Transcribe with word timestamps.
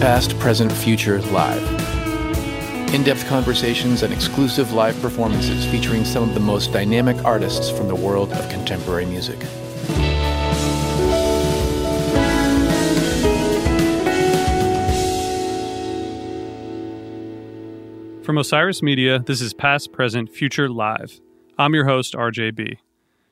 Past, 0.00 0.38
Present, 0.38 0.70
Future 0.70 1.22
Live. 1.32 1.62
In 2.94 3.02
depth 3.02 3.26
conversations 3.26 4.02
and 4.02 4.12
exclusive 4.12 4.72
live 4.74 5.00
performances 5.00 5.64
featuring 5.64 6.04
some 6.04 6.28
of 6.28 6.34
the 6.34 6.40
most 6.40 6.74
dynamic 6.74 7.24
artists 7.24 7.70
from 7.70 7.88
the 7.88 7.94
world 7.94 8.32
of 8.32 8.46
contemporary 8.50 9.06
music. 9.06 9.38
From 18.22 18.36
Osiris 18.36 18.82
Media, 18.82 19.20
this 19.20 19.40
is 19.40 19.54
Past, 19.54 19.90
Present, 19.90 20.28
Future 20.28 20.68
Live. 20.68 21.18
I'm 21.58 21.72
your 21.72 21.86
host, 21.86 22.12
RJB. 22.12 22.76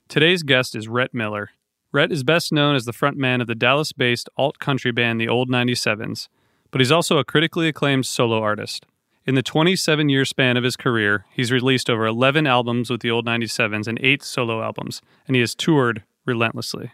Today's 0.09 0.43
guest 0.43 0.75
is 0.75 0.89
Rhett 0.89 1.13
Miller. 1.13 1.51
Rhett 1.99 2.13
is 2.13 2.23
best 2.23 2.53
known 2.53 2.77
as 2.77 2.85
the 2.85 2.93
frontman 2.93 3.41
of 3.41 3.49
the 3.49 3.57
Dallas 3.57 3.91
based 3.91 4.29
alt 4.37 4.61
country 4.61 4.93
band 4.93 5.21
The 5.21 5.27
Old 5.27 5.51
97s, 5.51 6.29
but 6.71 6.81
he's 6.81 6.93
also 6.93 7.19
a 7.19 7.25
critically 7.25 7.67
acclaimed 7.67 8.07
solo 8.07 8.41
artist. 8.41 8.87
In 9.27 9.35
the 9.35 9.43
27 9.43 10.09
year 10.09 10.25
span 10.25 10.57
of 10.57 10.63
his 10.63 10.77
career, 10.77 11.25
he's 11.33 11.51
released 11.51 11.91
over 11.91 12.07
11 12.07 12.47
albums 12.47 12.89
with 12.89 13.01
The 13.01 13.11
Old 13.11 13.27
97s 13.27 13.89
and 13.89 13.99
8 14.01 14.23
solo 14.23 14.63
albums, 14.63 15.03
and 15.27 15.35
he 15.35 15.41
has 15.41 15.57
toured 15.57 16.05
relentlessly. 16.25 16.93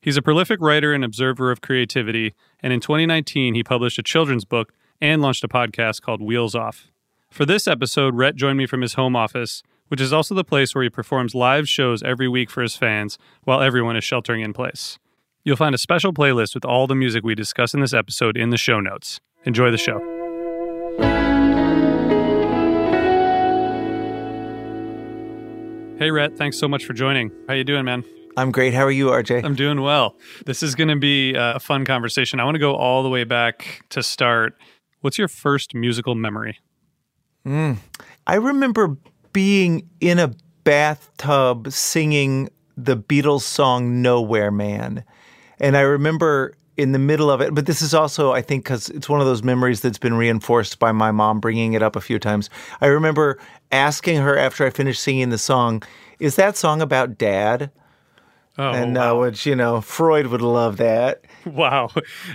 He's 0.00 0.16
a 0.16 0.22
prolific 0.22 0.60
writer 0.60 0.92
and 0.92 1.04
observer 1.04 1.50
of 1.50 1.60
creativity, 1.60 2.32
and 2.62 2.72
in 2.72 2.78
2019, 2.78 3.56
he 3.56 3.64
published 3.64 3.98
a 3.98 4.04
children's 4.04 4.44
book 4.44 4.72
and 5.00 5.20
launched 5.20 5.42
a 5.42 5.48
podcast 5.48 6.00
called 6.00 6.22
Wheels 6.22 6.54
Off. 6.54 6.92
For 7.28 7.44
this 7.44 7.66
episode, 7.66 8.14
Rhett 8.14 8.36
joined 8.36 8.58
me 8.58 8.66
from 8.66 8.82
his 8.82 8.94
home 8.94 9.16
office, 9.16 9.64
which 9.94 10.00
is 10.00 10.12
also 10.12 10.34
the 10.34 10.42
place 10.42 10.74
where 10.74 10.82
he 10.82 10.90
performs 10.90 11.36
live 11.36 11.68
shows 11.68 12.02
every 12.02 12.26
week 12.26 12.50
for 12.50 12.62
his 12.62 12.74
fans 12.74 13.16
while 13.44 13.62
everyone 13.62 13.96
is 13.96 14.02
sheltering 14.02 14.40
in 14.40 14.52
place. 14.52 14.98
You'll 15.44 15.54
find 15.54 15.72
a 15.72 15.78
special 15.78 16.12
playlist 16.12 16.52
with 16.52 16.64
all 16.64 16.88
the 16.88 16.96
music 16.96 17.22
we 17.22 17.36
discuss 17.36 17.74
in 17.74 17.80
this 17.80 17.94
episode 17.94 18.36
in 18.36 18.50
the 18.50 18.56
show 18.56 18.80
notes. 18.80 19.20
Enjoy 19.44 19.70
the 19.70 19.78
show. 19.78 20.00
Hey 25.96 26.10
Rhett, 26.10 26.36
thanks 26.36 26.58
so 26.58 26.66
much 26.66 26.84
for 26.84 26.92
joining. 26.92 27.30
How 27.46 27.54
you 27.54 27.62
doing, 27.62 27.84
man? 27.84 28.02
I'm 28.36 28.50
great. 28.50 28.74
How 28.74 28.82
are 28.82 28.90
you, 28.90 29.10
RJ? 29.10 29.44
I'm 29.44 29.54
doing 29.54 29.80
well. 29.80 30.16
This 30.44 30.64
is 30.64 30.74
going 30.74 30.88
to 30.88 30.96
be 30.96 31.34
a 31.36 31.60
fun 31.60 31.84
conversation. 31.84 32.40
I 32.40 32.44
want 32.44 32.56
to 32.56 32.58
go 32.58 32.74
all 32.74 33.04
the 33.04 33.10
way 33.10 33.22
back 33.22 33.84
to 33.90 34.02
start. 34.02 34.58
What's 35.02 35.18
your 35.18 35.28
first 35.28 35.72
musical 35.72 36.16
memory? 36.16 36.58
Mm. 37.46 37.76
I 38.26 38.34
remember 38.34 38.96
being 39.34 39.86
in 40.00 40.18
a 40.18 40.32
bathtub 40.64 41.70
singing 41.70 42.48
the 42.78 42.96
Beatles 42.96 43.42
song 43.42 44.00
Nowhere 44.00 44.50
Man. 44.50 45.04
And 45.60 45.76
I 45.76 45.82
remember 45.82 46.54
in 46.76 46.92
the 46.92 46.98
middle 46.98 47.30
of 47.30 47.40
it, 47.40 47.54
but 47.54 47.66
this 47.66 47.82
is 47.82 47.92
also, 47.94 48.32
I 48.32 48.40
think, 48.40 48.64
because 48.64 48.88
it's 48.88 49.08
one 49.08 49.20
of 49.20 49.26
those 49.26 49.42
memories 49.42 49.80
that's 49.80 49.98
been 49.98 50.14
reinforced 50.14 50.78
by 50.78 50.92
my 50.92 51.10
mom 51.10 51.40
bringing 51.40 51.74
it 51.74 51.82
up 51.82 51.94
a 51.94 52.00
few 52.00 52.18
times. 52.18 52.48
I 52.80 52.86
remember 52.86 53.38
asking 53.70 54.16
her 54.22 54.38
after 54.38 54.64
I 54.64 54.70
finished 54.70 55.02
singing 55.02 55.28
the 55.28 55.38
song, 55.38 55.82
Is 56.18 56.36
that 56.36 56.56
song 56.56 56.80
about 56.80 57.18
dad? 57.18 57.70
Oh, 58.56 58.70
and 58.70 58.96
uh, 58.96 59.14
which, 59.16 59.46
you 59.46 59.56
know, 59.56 59.80
Freud 59.80 60.28
would 60.28 60.42
love 60.42 60.76
that. 60.78 61.24
Wow. 61.44 61.90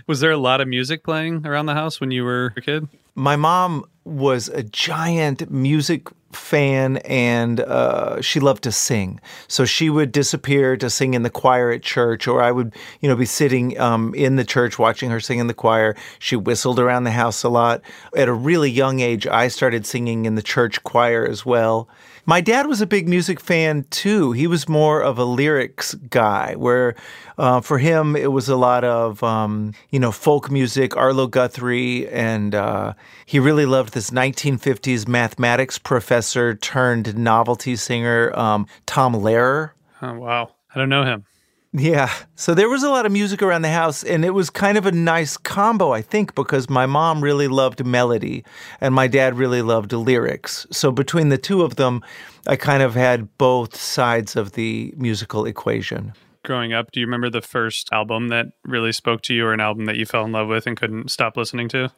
Was 0.05 0.19
there 0.19 0.29
a 0.29 0.37
lot 0.37 0.61
of 0.61 0.67
music 0.67 1.03
playing 1.03 1.47
around 1.47 1.65
the 1.65 1.73
house 1.73 1.99
when 1.99 2.11
you 2.11 2.23
were 2.23 2.53
a 2.55 2.61
kid? 2.61 2.87
My 3.15 3.35
mom 3.35 3.85
was 4.05 4.49
a 4.49 4.61
giant 4.61 5.49
music 5.49 6.09
fan 6.31 6.97
and 6.97 7.59
uh, 7.59 8.21
she 8.21 8.39
loved 8.39 8.63
to 8.63 8.71
sing. 8.71 9.19
So 9.47 9.65
she 9.65 9.89
would 9.89 10.11
disappear 10.11 10.77
to 10.77 10.89
sing 10.89 11.15
in 11.15 11.23
the 11.23 11.29
choir 11.29 11.71
at 11.71 11.81
church, 11.81 12.27
or 12.27 12.43
I 12.43 12.51
would, 12.51 12.75
you 13.01 13.09
know, 13.09 13.15
be 13.15 13.25
sitting 13.25 13.79
um, 13.79 14.13
in 14.13 14.35
the 14.35 14.43
church 14.43 14.77
watching 14.77 15.09
her 15.09 15.19
sing 15.19 15.39
in 15.39 15.47
the 15.47 15.53
choir. 15.53 15.95
She 16.19 16.35
whistled 16.35 16.79
around 16.79 17.05
the 17.05 17.11
house 17.11 17.43
a 17.43 17.49
lot. 17.49 17.81
At 18.15 18.27
a 18.27 18.33
really 18.33 18.69
young 18.69 18.99
age, 18.99 19.25
I 19.25 19.47
started 19.47 19.85
singing 19.85 20.25
in 20.25 20.35
the 20.35 20.43
church 20.43 20.83
choir 20.83 21.25
as 21.25 21.45
well. 21.45 21.89
My 22.25 22.41
dad 22.41 22.67
was 22.67 22.81
a 22.81 22.87
big 22.87 23.07
music 23.07 23.39
fan 23.39 23.85
too. 23.89 24.31
He 24.31 24.47
was 24.47 24.69
more 24.69 25.01
of 25.01 25.17
a 25.17 25.23
lyrics 25.23 25.93
guy, 25.93 26.55
where 26.55 26.95
uh, 27.37 27.61
for 27.61 27.77
him 27.77 28.15
it 28.15 28.31
was 28.31 28.49
a 28.49 28.55
lot 28.55 28.83
of 28.83 29.23
um, 29.23 29.73
you 29.89 29.99
know 29.99 30.11
folk 30.11 30.51
music, 30.51 30.95
Arlo 30.95 31.27
Guthrie, 31.27 32.07
and 32.09 32.53
uh, 32.53 32.93
he 33.25 33.39
really 33.39 33.65
loved 33.65 33.93
this 33.93 34.09
1950s 34.11 35.07
mathematics 35.07 35.77
professor 35.77 36.55
turned 36.55 37.17
novelty 37.17 37.75
singer, 37.75 38.31
um, 38.37 38.67
Tom 38.85 39.13
Lehrer. 39.13 39.71
Oh, 40.01 40.13
wow. 40.13 40.51
I 40.73 40.77
don't 40.77 40.89
know 40.89 41.03
him. 41.03 41.25
Yeah. 41.71 42.11
So 42.35 42.55
there 42.55 42.69
was 42.69 42.81
a 42.81 42.89
lot 42.89 43.05
of 43.05 43.11
music 43.11 43.43
around 43.43 43.61
the 43.61 43.69
house, 43.69 44.03
and 44.03 44.25
it 44.25 44.31
was 44.31 44.49
kind 44.49 44.77
of 44.77 44.85
a 44.85 44.91
nice 44.91 45.37
combo, 45.37 45.91
I 45.91 46.01
think, 46.01 46.33
because 46.33 46.69
my 46.69 46.87
mom 46.87 47.23
really 47.23 47.47
loved 47.47 47.85
melody 47.85 48.43
and 48.81 48.95
my 48.95 49.07
dad 49.07 49.37
really 49.37 49.61
loved 49.61 49.93
lyrics. 49.93 50.65
So 50.71 50.91
between 50.91 51.29
the 51.29 51.37
two 51.37 51.61
of 51.61 51.75
them, 51.75 52.01
I 52.47 52.55
kind 52.55 52.81
of 52.81 52.95
had 52.95 53.37
both 53.37 53.75
sides 53.75 54.35
of 54.35 54.53
the 54.53 54.93
musical 54.97 55.45
equation. 55.45 56.13
Growing 56.43 56.73
up, 56.73 56.91
do 56.91 56.99
you 56.99 57.05
remember 57.05 57.29
the 57.29 57.41
first 57.41 57.89
album 57.91 58.29
that 58.29 58.47
really 58.63 58.91
spoke 58.91 59.21
to 59.23 59.33
you 59.35 59.45
or 59.45 59.53
an 59.53 59.59
album 59.59 59.85
that 59.85 59.97
you 59.97 60.05
fell 60.05 60.25
in 60.25 60.31
love 60.31 60.47
with 60.47 60.65
and 60.65 60.75
couldn't 60.75 61.11
stop 61.11 61.37
listening 61.37 61.69
to? 61.69 61.91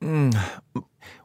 Mm. 0.00 0.38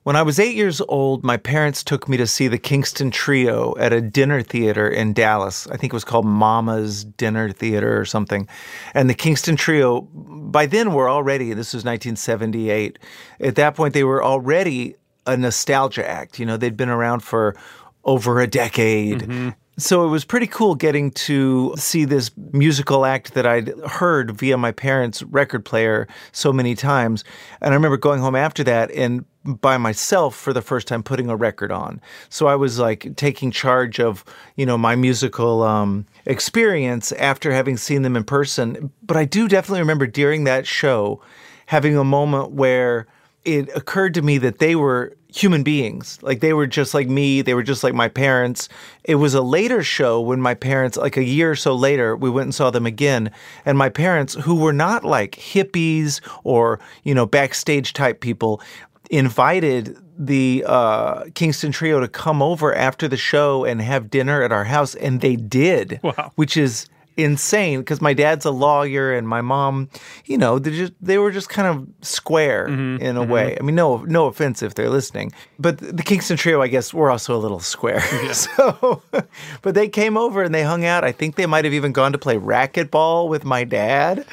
When 0.04 0.18
I 0.18 0.22
was 0.22 0.38
eight 0.38 0.56
years 0.56 0.82
old, 0.90 1.24
my 1.24 1.38
parents 1.38 1.82
took 1.82 2.10
me 2.10 2.18
to 2.18 2.28
see 2.28 2.50
the 2.50 2.58
Kingston 2.58 3.10
Trio 3.10 3.74
at 3.78 3.94
a 3.94 4.02
dinner 4.02 4.42
theater 4.42 4.88
in 4.88 5.14
Dallas. 5.14 5.66
I 5.68 5.78
think 5.78 5.94
it 5.94 5.96
was 5.96 6.04
called 6.04 6.26
Mama's 6.26 7.06
Dinner 7.06 7.52
Theater 7.52 8.00
or 8.00 8.04
something. 8.04 8.48
And 8.94 9.10
the 9.10 9.14
Kingston 9.14 9.56
Trio, 9.56 10.02
by 10.02 10.66
then, 10.66 10.94
were 10.94 11.10
already, 11.10 11.54
this 11.54 11.74
was 11.74 11.86
1978. 11.86 13.00
At 13.40 13.56
that 13.56 13.76
point, 13.76 13.94
they 13.94 14.04
were 14.04 14.22
already 14.22 14.96
a 15.26 15.38
nostalgia 15.38 16.08
act. 16.08 16.38
You 16.38 16.46
know, 16.46 16.58
they'd 16.58 16.76
been 16.76 16.90
around 16.90 17.22
for 17.22 17.56
over 18.04 18.42
a 18.42 18.48
decade. 18.48 19.20
Mm-hmm. 19.20 19.50
So 19.78 20.06
it 20.06 20.10
was 20.10 20.24
pretty 20.24 20.46
cool 20.46 20.76
getting 20.76 21.10
to 21.12 21.74
see 21.78 22.06
this 22.06 22.30
musical 22.52 23.06
act 23.06 23.34
that 23.34 23.48
I'd 23.48 23.70
heard 23.80 24.32
via 24.32 24.56
my 24.56 24.72
parents' 24.72 25.24
record 25.24 25.66
player 25.66 26.08
so 26.32 26.54
many 26.54 26.76
times. 26.76 27.24
And 27.60 27.74
I 27.74 27.76
remember 27.76 27.98
going 27.98 28.22
home 28.22 28.36
after 28.36 28.64
that 28.66 28.92
and 28.92 29.26
by 29.44 29.78
myself 29.78 30.36
for 30.36 30.54
the 30.54 30.62
first 30.62 30.88
time 30.88 31.02
putting 31.02 31.30
a 31.30 31.36
record 31.36 31.72
on. 31.72 32.00
So 32.30 32.48
I 32.48 32.56
was 32.56 32.78
like 32.78 33.16
taking 33.16 33.50
charge 33.50 34.00
of, 34.00 34.24
you 34.56 34.66
know, 34.66 34.78
my 34.78 34.96
musical 34.96 35.64
um, 35.64 36.06
experience 36.26 37.12
after 37.14 37.52
having 37.52 37.76
seen 37.76 38.04
them 38.04 38.16
in 38.16 38.24
person. 38.24 38.92
But 39.02 39.18
I 39.18 39.26
do 39.26 39.48
definitely 39.48 39.82
remember 39.82 40.06
during 40.06 40.44
that 40.44 40.68
show 40.68 41.20
having 41.66 41.98
a 41.98 42.04
moment 42.04 42.52
where 42.52 43.08
it 43.44 43.76
occurred 43.76 44.14
to 44.14 44.22
me 44.22 44.38
that 44.38 44.60
they 44.60 44.76
were 44.76 45.18
human 45.36 45.64
beings. 45.64 46.20
Like 46.22 46.40
they 46.40 46.54
were 46.54 46.68
just 46.68 46.94
like 46.94 47.10
me, 47.10 47.42
they 47.42 47.54
were 47.54 47.64
just 47.64 47.84
like 47.84 47.94
my 47.94 48.08
parents. 48.08 48.70
It 49.04 49.16
was 49.16 49.34
a 49.34 49.42
later 49.42 49.84
show 49.84 50.22
when 50.22 50.40
my 50.40 50.54
parents, 50.54 50.98
like 50.98 51.18
a 51.18 51.24
year 51.24 51.52
or 51.52 51.56
so 51.56 51.76
later, 51.76 52.16
we 52.16 52.30
went 52.30 52.46
and 52.46 52.56
saw 52.56 52.70
them 52.70 52.86
again. 52.86 53.32
And 53.66 53.78
my 53.78 53.90
parents, 53.90 54.36
who 54.36 54.56
were 54.56 54.74
not 54.74 55.04
like 55.04 55.32
hippies 55.32 56.22
or, 56.44 56.80
you 57.04 57.16
know, 57.16 57.26
backstage 57.26 57.94
type 57.94 58.22
people, 58.22 58.62
invited 59.10 59.98
the 60.18 60.64
uh, 60.68 61.26
Kingston 61.34 61.72
Trio 61.72 62.00
to 62.00 62.08
come 62.08 62.42
over 62.42 62.74
after 62.74 63.08
the 63.08 63.18
show 63.18 63.66
and 63.66 63.82
have 63.82 64.10
dinner 64.10 64.44
at 64.44 64.52
our 64.52 64.64
house. 64.64 64.96
And 64.96 65.22
they 65.22 65.36
did, 65.36 66.00
wow. 66.04 66.32
which 66.36 66.56
is 66.56 66.88
insane 67.18 67.80
because 67.80 68.02
my 68.02 68.14
dad's 68.14 68.46
a 68.46 68.52
lawyer 68.52 69.14
and 69.14 69.28
my 69.28 69.42
mom, 69.42 69.90
you 70.26 70.38
know, 70.38 70.60
they 70.60 70.72
just 70.72 70.94
they 71.02 71.18
were 71.18 71.32
just 71.32 71.50
kind 71.50 71.68
of 71.68 72.06
square 72.06 72.68
mm-hmm, 72.68 73.02
in 73.02 73.18
a 73.18 73.22
mm-hmm. 73.22 73.32
way. 73.32 73.58
I 73.60 73.64
mean, 73.64 73.76
no 73.76 73.98
no 74.04 74.26
offense 74.28 74.62
if 74.62 74.76
they're 74.76 74.90
listening, 74.90 75.32
but 75.60 75.78
the 75.78 76.04
Kingston 76.04 76.38
Trio, 76.38 76.62
I 76.62 76.68
guess, 76.68 76.94
were 76.94 77.12
also 77.12 77.36
a 77.36 77.40
little 77.40 77.60
square. 77.60 78.04
Yeah. 78.24 78.32
so, 78.32 79.02
but 79.64 79.76
they 79.76 79.90
came 79.90 80.18
over 80.18 80.44
and 80.44 80.56
they 80.56 80.64
hung 80.64 80.86
out. 80.86 81.04
I 81.04 81.12
think 81.12 81.36
they 81.36 81.46
might 81.46 81.66
have 81.66 81.74
even 81.74 81.92
gone 81.92 82.14
to 82.14 82.18
play 82.18 82.38
racquetball 82.38 83.28
with 83.28 83.44
my 83.44 83.64
dad. 83.64 84.26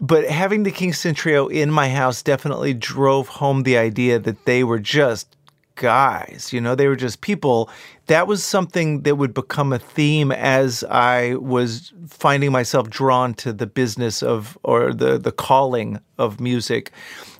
But 0.00 0.28
having 0.28 0.64
the 0.64 0.70
Kingston 0.70 1.14
Trio 1.14 1.46
in 1.46 1.70
my 1.70 1.88
house 1.88 2.22
definitely 2.22 2.74
drove 2.74 3.28
home 3.28 3.62
the 3.62 3.78
idea 3.78 4.18
that 4.18 4.44
they 4.44 4.64
were 4.64 4.80
just 4.80 5.37
guys. 5.78 6.52
You 6.52 6.60
know, 6.60 6.74
they 6.74 6.88
were 6.88 6.96
just 6.96 7.22
people. 7.22 7.70
That 8.06 8.26
was 8.26 8.44
something 8.44 9.02
that 9.02 9.16
would 9.16 9.32
become 9.32 9.72
a 9.72 9.78
theme 9.78 10.30
as 10.32 10.84
I 10.84 11.34
was 11.36 11.92
finding 12.08 12.52
myself 12.52 12.90
drawn 12.90 13.34
to 13.34 13.52
the 13.52 13.66
business 13.66 14.22
of 14.22 14.58
or 14.62 14.92
the 14.92 15.18
the 15.18 15.32
calling 15.32 15.98
of 16.18 16.40
music. 16.40 16.92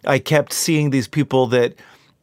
I 0.06 0.18
kept 0.18 0.52
seeing 0.52 0.90
these 0.90 1.08
people 1.08 1.46
that 1.48 1.74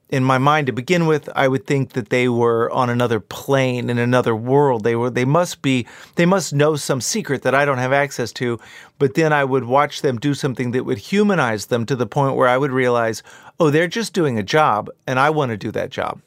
in 0.10 0.24
my 0.24 0.38
mind 0.38 0.68
to 0.68 0.74
begin 0.74 1.08
with 1.08 1.28
I 1.36 1.48
would 1.48 1.66
think 1.66 1.94
that 1.94 2.10
they 2.10 2.30
were 2.30 2.70
on 2.72 2.90
another 2.90 3.20
plane 3.20 3.90
in 3.90 3.98
another 3.98 4.36
world. 4.36 4.84
They 4.84 4.96
were 4.96 5.10
they 5.10 5.26
must 5.26 5.62
be 5.62 5.86
they 6.16 6.26
must 6.26 6.54
know 6.54 6.76
some 6.76 7.02
secret 7.02 7.42
that 7.42 7.56
I 7.56 7.66
don't 7.66 7.80
have 7.80 7.94
access 7.94 8.32
to. 8.34 8.60
But 9.00 9.16
then 9.16 9.34
I 9.34 9.44
would 9.44 9.66
watch 9.66 10.02
them 10.02 10.18
do 10.18 10.34
something 10.34 10.72
that 10.72 10.86
would 10.86 11.00
humanize 11.00 11.66
them 11.68 11.86
to 11.88 11.96
the 11.96 12.06
point 12.06 12.36
where 12.36 12.48
I 12.48 12.58
would 12.58 12.72
realize, 12.72 13.24
oh, 13.60 13.70
they're 13.70 13.88
just 13.88 14.14
doing 14.14 14.38
a 14.38 14.44
job 14.44 14.90
and 15.08 15.20
I 15.20 15.30
want 15.32 15.50
to 15.52 15.58
do 15.58 15.72
that 15.72 15.90
job. 15.90 16.22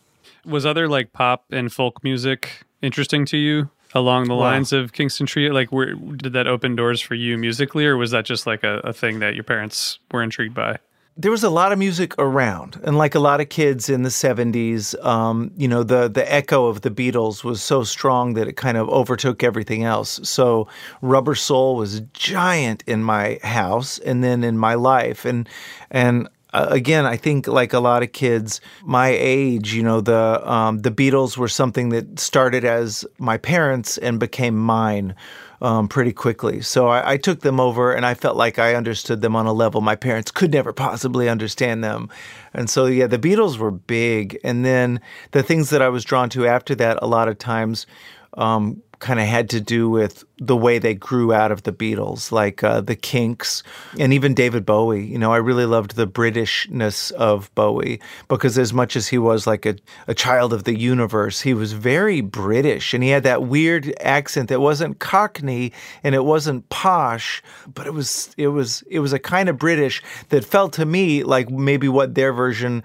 Was 0.44 0.66
other 0.66 0.88
like 0.88 1.12
pop 1.12 1.44
and 1.50 1.72
folk 1.72 2.02
music 2.02 2.62
interesting 2.82 3.24
to 3.26 3.36
you 3.36 3.70
along 3.94 4.28
the 4.28 4.34
Wow. 4.34 4.42
lines 4.42 4.72
of 4.72 4.92
Kingston 4.92 5.26
Trio? 5.26 5.52
Like, 5.52 5.72
where, 5.72 5.94
did 5.94 6.32
that 6.34 6.46
open 6.46 6.76
doors 6.76 7.00
for 7.00 7.14
you 7.14 7.38
musically, 7.38 7.86
or 7.86 7.96
was 7.96 8.10
that 8.10 8.24
just 8.24 8.46
like 8.46 8.64
a, 8.64 8.80
a 8.84 8.92
thing 8.92 9.18
that 9.20 9.34
your 9.34 9.44
parents 9.44 9.98
were 10.10 10.22
intrigued 10.22 10.54
by? 10.54 10.78
There 11.20 11.32
was 11.32 11.42
a 11.42 11.50
lot 11.50 11.72
of 11.72 11.80
music 11.80 12.14
around, 12.16 12.80
and 12.84 12.96
like 12.96 13.16
a 13.16 13.18
lot 13.18 13.40
of 13.40 13.48
kids 13.48 13.88
in 13.88 14.04
the 14.04 14.08
'70s, 14.08 14.94
um, 15.04 15.50
you 15.56 15.66
know, 15.66 15.82
the 15.82 16.08
the 16.08 16.32
echo 16.32 16.66
of 16.66 16.82
the 16.82 16.90
Beatles 16.90 17.42
was 17.42 17.60
so 17.60 17.82
strong 17.82 18.34
that 18.34 18.46
it 18.46 18.56
kind 18.56 18.76
of 18.76 18.88
overtook 18.88 19.42
everything 19.42 19.82
else. 19.82 20.20
So, 20.22 20.68
Rubber 21.02 21.34
Soul 21.34 21.74
was 21.74 22.00
giant 22.12 22.84
in 22.86 23.02
my 23.02 23.40
house, 23.42 23.98
and 23.98 24.22
then 24.22 24.44
in 24.44 24.56
my 24.56 24.74
life, 24.74 25.24
and 25.24 25.48
and 25.90 26.28
uh, 26.54 26.68
again, 26.70 27.04
I 27.04 27.16
think 27.16 27.48
like 27.48 27.72
a 27.72 27.80
lot 27.80 28.04
of 28.04 28.12
kids 28.12 28.60
my 28.84 29.08
age, 29.08 29.74
you 29.74 29.82
know, 29.82 30.00
the 30.00 30.48
um, 30.48 30.78
the 30.78 30.92
Beatles 30.92 31.36
were 31.36 31.48
something 31.48 31.88
that 31.88 32.20
started 32.20 32.64
as 32.64 33.04
my 33.18 33.38
parents 33.38 33.98
and 33.98 34.20
became 34.20 34.56
mine 34.56 35.16
um, 35.60 35.88
pretty 35.88 36.12
quickly. 36.12 36.60
So 36.60 36.88
I, 36.88 37.12
I 37.12 37.16
took 37.16 37.40
them 37.40 37.60
over, 37.60 37.92
and 37.92 38.06
I 38.06 38.14
felt 38.14 38.36
like 38.36 38.58
I 38.58 38.74
understood 38.74 39.20
them 39.20 39.36
on 39.36 39.46
a 39.46 39.52
level 39.52 39.80
my 39.80 39.96
parents 39.96 40.30
could 40.30 40.52
never 40.52 40.72
possibly 40.72 41.28
understand 41.28 41.82
them. 41.82 42.08
And 42.54 42.70
so 42.70 42.86
yeah, 42.86 43.06
the 43.06 43.18
Beatles 43.18 43.58
were 43.58 43.70
big, 43.70 44.38
and 44.44 44.64
then 44.64 45.00
the 45.32 45.42
things 45.42 45.70
that 45.70 45.82
I 45.82 45.88
was 45.88 46.04
drawn 46.04 46.30
to 46.30 46.46
after 46.46 46.74
that, 46.76 46.98
a 47.02 47.06
lot 47.06 47.28
of 47.28 47.38
times. 47.38 47.86
Um, 48.34 48.82
kind 48.98 49.20
of 49.20 49.26
had 49.26 49.50
to 49.50 49.60
do 49.60 49.88
with 49.88 50.24
the 50.38 50.56
way 50.56 50.78
they 50.78 50.94
grew 50.94 51.32
out 51.32 51.50
of 51.50 51.64
the 51.64 51.72
Beatles, 51.72 52.30
like 52.30 52.62
uh, 52.62 52.80
the 52.80 52.94
Kinks 52.94 53.62
and 53.98 54.12
even 54.12 54.34
David 54.34 54.64
Bowie. 54.64 55.04
You 55.04 55.18
know, 55.18 55.32
I 55.32 55.38
really 55.38 55.66
loved 55.66 55.96
the 55.96 56.06
Britishness 56.06 57.10
of 57.12 57.52
Bowie 57.54 58.00
because, 58.28 58.58
as 58.58 58.72
much 58.72 58.96
as 58.96 59.08
he 59.08 59.18
was 59.18 59.46
like 59.46 59.66
a, 59.66 59.76
a 60.06 60.14
child 60.14 60.52
of 60.52 60.64
the 60.64 60.78
universe, 60.78 61.40
he 61.40 61.54
was 61.54 61.72
very 61.72 62.20
British 62.20 62.94
and 62.94 63.02
he 63.02 63.10
had 63.10 63.24
that 63.24 63.44
weird 63.44 63.92
accent 64.00 64.48
that 64.48 64.60
wasn't 64.60 64.98
Cockney 64.98 65.72
and 66.02 66.14
it 66.14 66.24
wasn't 66.24 66.68
posh, 66.68 67.42
but 67.72 67.86
it 67.86 67.92
was 67.92 68.34
it 68.36 68.48
was 68.48 68.82
it 68.88 69.00
was 69.00 69.12
a 69.12 69.18
kind 69.18 69.48
of 69.48 69.58
British 69.58 70.02
that 70.28 70.44
felt 70.44 70.72
to 70.74 70.84
me 70.84 71.24
like 71.24 71.50
maybe 71.50 71.88
what 71.88 72.14
their 72.14 72.32
version 72.32 72.82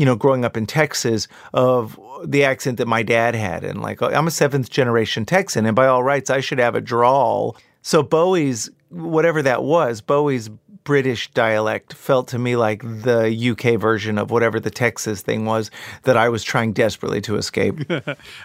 you 0.00 0.06
know, 0.06 0.16
growing 0.16 0.46
up 0.46 0.56
in 0.56 0.64
Texas, 0.64 1.28
of 1.52 2.00
the 2.24 2.42
accent 2.42 2.78
that 2.78 2.88
my 2.88 3.02
dad 3.02 3.34
had. 3.34 3.64
And 3.64 3.82
like, 3.82 4.00
I'm 4.00 4.26
a 4.26 4.30
seventh 4.30 4.70
generation 4.70 5.26
Texan, 5.26 5.66
and 5.66 5.76
by 5.76 5.88
all 5.88 6.02
rights, 6.02 6.30
I 6.30 6.40
should 6.40 6.58
have 6.58 6.74
a 6.74 6.80
drawl. 6.80 7.54
So 7.82 8.02
Bowie's, 8.02 8.70
whatever 8.88 9.42
that 9.42 9.62
was, 9.62 10.00
Bowie's 10.00 10.48
British 10.84 11.30
dialect 11.32 11.92
felt 11.92 12.28
to 12.28 12.38
me 12.38 12.56
like 12.56 12.80
the 12.80 13.50
UK 13.50 13.78
version 13.78 14.16
of 14.16 14.30
whatever 14.30 14.58
the 14.58 14.70
Texas 14.70 15.20
thing 15.20 15.44
was 15.44 15.70
that 16.04 16.16
I 16.16 16.30
was 16.30 16.42
trying 16.42 16.72
desperately 16.72 17.20
to 17.20 17.36
escape. 17.36 17.78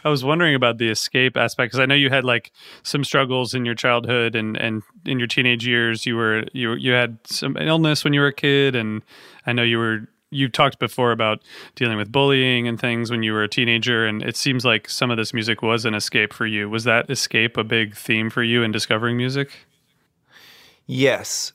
I 0.04 0.10
was 0.10 0.26
wondering 0.26 0.56
about 0.56 0.78
the 0.78 0.90
escape 0.90 1.38
aspect 1.38 1.72
because 1.72 1.80
I 1.80 1.86
know 1.86 1.96
you 1.96 2.10
had 2.10 2.26
like 2.26 2.52
some 2.84 3.06
struggles 3.06 3.54
in 3.54 3.64
your 3.64 3.76
childhood 3.76 4.36
and 4.36 4.58
and 4.58 4.84
in 5.06 5.20
your 5.20 5.30
teenage 5.30 5.66
years. 5.66 6.06
You 6.06 6.18
were 6.18 6.44
you 6.52 6.74
you 6.74 6.92
had 6.92 7.18
some 7.24 7.56
illness 7.56 8.04
when 8.04 8.12
you 8.12 8.20
were 8.20 8.28
a 8.28 8.34
kid, 8.34 8.76
and 8.76 9.04
I 9.46 9.54
know 9.54 9.64
you 9.64 9.78
were 9.78 10.10
you 10.36 10.50
talked 10.50 10.80
before 10.80 11.12
about 11.12 11.42
dealing 11.76 11.98
with 11.98 12.12
bullying 12.12 12.68
and 12.68 12.80
things 12.80 13.10
when 13.10 13.24
you 13.24 13.34
were 13.34 13.44
a 13.44 13.50
teenager 13.50 14.06
and 14.06 14.22
it 14.24 14.36
seems 14.36 14.66
like 14.66 14.90
some 14.90 15.10
of 15.12 15.18
this 15.18 15.34
music 15.34 15.62
was 15.62 15.86
an 15.86 15.94
escape 15.94 16.34
for 16.34 16.46
you 16.46 16.70
was 16.70 16.84
that 16.84 17.10
escape 17.10 17.58
a 17.58 17.64
big 17.64 17.96
theme 17.96 18.30
for 18.30 18.44
you 18.44 18.64
in 18.64 18.72
discovering 18.72 19.18
music 19.18 19.52
Yes. 20.88 21.52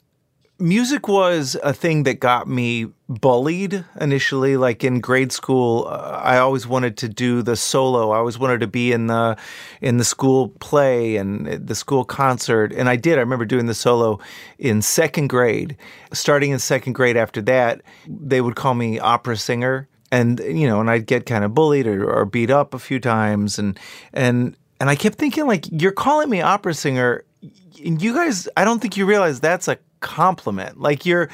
Music 0.60 1.08
was 1.08 1.56
a 1.62 1.72
thing 1.72 2.02
that 2.02 2.20
got 2.20 2.46
me 2.46 2.86
bullied 3.08 3.82
initially. 3.98 4.58
Like 4.58 4.84
in 4.84 5.00
grade 5.00 5.32
school, 5.32 5.86
uh, 5.88 6.20
I 6.22 6.36
always 6.36 6.66
wanted 6.66 6.98
to 6.98 7.08
do 7.08 7.40
the 7.40 7.56
solo. 7.56 8.10
I 8.10 8.18
always 8.18 8.38
wanted 8.38 8.60
to 8.60 8.66
be 8.66 8.92
in 8.92 9.06
the 9.06 9.38
in 9.80 9.96
the 9.96 10.04
school 10.04 10.48
play 10.60 11.16
and 11.16 11.46
the 11.46 11.74
school 11.74 12.04
concert, 12.04 12.74
and 12.74 12.90
I 12.90 12.96
did. 12.96 13.16
I 13.16 13.22
remember 13.22 13.46
doing 13.46 13.66
the 13.66 13.74
solo 13.74 14.18
in 14.58 14.82
second 14.82 15.28
grade. 15.28 15.78
Starting 16.12 16.50
in 16.50 16.58
second 16.58 16.92
grade, 16.92 17.16
after 17.16 17.40
that, 17.42 17.80
they 18.06 18.42
would 18.42 18.54
call 18.54 18.74
me 18.74 18.98
opera 18.98 19.38
singer, 19.38 19.88
and 20.12 20.40
you 20.40 20.68
know, 20.68 20.78
and 20.80 20.90
I'd 20.90 21.06
get 21.06 21.24
kind 21.24 21.42
of 21.42 21.54
bullied 21.54 21.86
or, 21.86 22.06
or 22.06 22.26
beat 22.26 22.50
up 22.50 22.74
a 22.74 22.78
few 22.78 23.00
times, 23.00 23.58
and 23.58 23.80
and 24.12 24.54
and 24.78 24.90
I 24.90 24.94
kept 24.94 25.16
thinking 25.16 25.46
like, 25.46 25.64
you're 25.72 25.90
calling 25.90 26.28
me 26.28 26.42
opera 26.42 26.74
singer 26.74 27.24
and 27.82 28.02
you 28.02 28.12
guys 28.12 28.46
i 28.56 28.64
don't 28.64 28.80
think 28.80 28.96
you 28.96 29.06
realize 29.06 29.40
that's 29.40 29.66
a 29.66 29.78
compliment. 30.00 30.81
Like 30.81 31.06
you're 31.06 31.29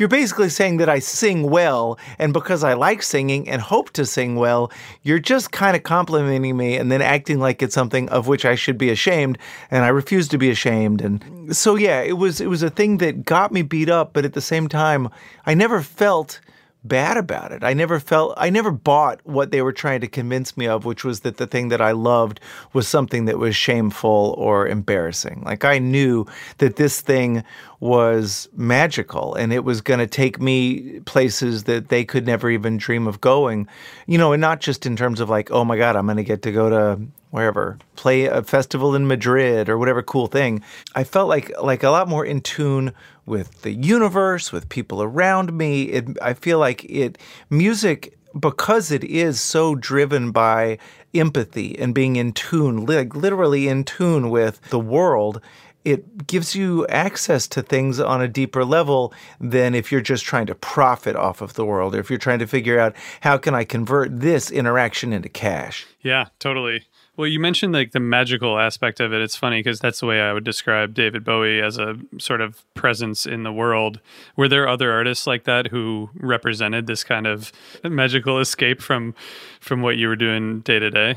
you're 0.00 0.08
basically 0.08 0.48
saying 0.48 0.78
that 0.78 0.88
i 0.88 0.98
sing 0.98 1.50
well 1.50 1.98
and 2.18 2.32
because 2.32 2.64
i 2.64 2.72
like 2.72 3.02
singing 3.02 3.48
and 3.48 3.60
hope 3.60 3.90
to 3.90 4.06
sing 4.06 4.34
well 4.36 4.72
you're 5.02 5.18
just 5.18 5.52
kind 5.52 5.76
of 5.76 5.82
complimenting 5.82 6.56
me 6.56 6.76
and 6.76 6.90
then 6.90 7.02
acting 7.02 7.38
like 7.38 7.62
it's 7.62 7.74
something 7.74 8.08
of 8.08 8.26
which 8.26 8.46
i 8.46 8.54
should 8.54 8.78
be 8.78 8.88
ashamed 8.88 9.36
and 9.70 9.84
i 9.84 9.88
refuse 9.88 10.26
to 10.26 10.38
be 10.38 10.48
ashamed 10.50 11.02
and 11.02 11.54
so 11.54 11.76
yeah 11.76 12.00
it 12.00 12.14
was 12.14 12.40
it 12.40 12.46
was 12.46 12.62
a 12.62 12.70
thing 12.70 12.96
that 12.96 13.24
got 13.26 13.52
me 13.52 13.60
beat 13.60 13.90
up 13.90 14.14
but 14.14 14.24
at 14.24 14.32
the 14.32 14.40
same 14.40 14.68
time 14.68 15.08
i 15.44 15.52
never 15.52 15.82
felt 15.82 16.40
bad 16.82 17.16
about 17.16 17.52
it. 17.52 17.62
I 17.62 17.74
never 17.74 18.00
felt 18.00 18.34
I 18.36 18.50
never 18.50 18.70
bought 18.70 19.20
what 19.24 19.50
they 19.50 19.62
were 19.62 19.72
trying 19.72 20.00
to 20.00 20.08
convince 20.08 20.56
me 20.56 20.66
of, 20.66 20.84
which 20.84 21.04
was 21.04 21.20
that 21.20 21.36
the 21.36 21.46
thing 21.46 21.68
that 21.68 21.80
I 21.80 21.92
loved 21.92 22.40
was 22.72 22.88
something 22.88 23.26
that 23.26 23.38
was 23.38 23.54
shameful 23.54 24.34
or 24.38 24.66
embarrassing. 24.66 25.42
Like 25.44 25.64
I 25.64 25.78
knew 25.78 26.26
that 26.58 26.76
this 26.76 27.00
thing 27.00 27.44
was 27.80 28.48
magical 28.54 29.34
and 29.34 29.52
it 29.52 29.64
was 29.64 29.80
going 29.80 30.00
to 30.00 30.06
take 30.06 30.40
me 30.40 31.00
places 31.00 31.64
that 31.64 31.88
they 31.88 32.04
could 32.04 32.26
never 32.26 32.50
even 32.50 32.76
dream 32.76 33.06
of 33.06 33.20
going. 33.20 33.68
You 34.06 34.18
know, 34.18 34.32
and 34.32 34.40
not 34.40 34.60
just 34.60 34.86
in 34.86 34.96
terms 34.96 35.20
of 35.20 35.28
like, 35.28 35.50
oh 35.50 35.64
my 35.64 35.76
god, 35.76 35.96
I'm 35.96 36.06
going 36.06 36.16
to 36.16 36.24
get 36.24 36.42
to 36.42 36.52
go 36.52 36.70
to 36.70 37.00
wherever 37.30 37.78
play 37.96 38.24
a 38.24 38.42
festival 38.42 38.94
in 38.94 39.06
Madrid 39.06 39.68
or 39.68 39.78
whatever 39.78 40.02
cool 40.02 40.26
thing. 40.26 40.62
I 40.94 41.04
felt 41.04 41.28
like 41.28 41.52
like 41.62 41.82
a 41.82 41.90
lot 41.90 42.08
more 42.08 42.24
in 42.24 42.40
tune 42.40 42.92
with 43.26 43.62
the 43.62 43.72
universe, 43.72 44.52
with 44.52 44.68
people 44.68 45.02
around 45.02 45.52
me. 45.52 45.84
It, 45.84 46.18
I 46.20 46.34
feel 46.34 46.58
like 46.58 46.84
it 46.84 47.18
music 47.48 48.18
because 48.38 48.90
it 48.90 49.04
is 49.04 49.40
so 49.40 49.74
driven 49.74 50.30
by 50.30 50.78
empathy 51.14 51.78
and 51.78 51.94
being 51.94 52.16
in 52.16 52.32
tune, 52.32 52.86
like 52.86 53.14
literally 53.14 53.68
in 53.68 53.84
tune 53.84 54.30
with 54.30 54.60
the 54.70 54.78
world. 54.78 55.40
It 55.82 56.26
gives 56.26 56.54
you 56.54 56.86
access 56.88 57.48
to 57.48 57.62
things 57.62 57.98
on 57.98 58.20
a 58.20 58.28
deeper 58.28 58.66
level 58.66 59.14
than 59.40 59.74
if 59.74 59.90
you're 59.90 60.02
just 60.02 60.24
trying 60.24 60.44
to 60.46 60.54
profit 60.54 61.16
off 61.16 61.40
of 61.40 61.54
the 61.54 61.64
world 61.64 61.94
or 61.94 62.00
if 62.00 62.10
you're 62.10 62.18
trying 62.18 62.40
to 62.40 62.46
figure 62.46 62.78
out 62.78 62.94
how 63.22 63.38
can 63.38 63.54
I 63.54 63.64
convert 63.64 64.20
this 64.20 64.50
interaction 64.50 65.14
into 65.14 65.30
cash. 65.30 65.86
Yeah, 66.02 66.26
totally. 66.38 66.84
Well, 67.16 67.26
you 67.26 67.40
mentioned 67.40 67.74
like 67.74 67.92
the 67.92 68.00
magical 68.00 68.58
aspect 68.58 69.00
of 69.00 69.12
it. 69.12 69.20
It's 69.20 69.36
funny 69.36 69.60
because 69.60 69.80
that's 69.80 70.00
the 70.00 70.06
way 70.06 70.20
I 70.20 70.32
would 70.32 70.44
describe 70.44 70.94
David 70.94 71.24
Bowie 71.24 71.60
as 71.60 71.76
a 71.76 71.96
sort 72.18 72.40
of 72.40 72.62
presence 72.74 73.26
in 73.26 73.42
the 73.42 73.52
world. 73.52 74.00
Were 74.36 74.48
there 74.48 74.68
other 74.68 74.92
artists 74.92 75.26
like 75.26 75.44
that 75.44 75.66
who 75.66 76.10
represented 76.14 76.86
this 76.86 77.04
kind 77.04 77.26
of 77.26 77.52
magical 77.82 78.38
escape 78.38 78.80
from 78.80 79.14
from 79.60 79.82
what 79.82 79.96
you 79.96 80.08
were 80.08 80.16
doing 80.16 80.60
day 80.60 80.78
to 80.78 80.90
day? 80.90 81.16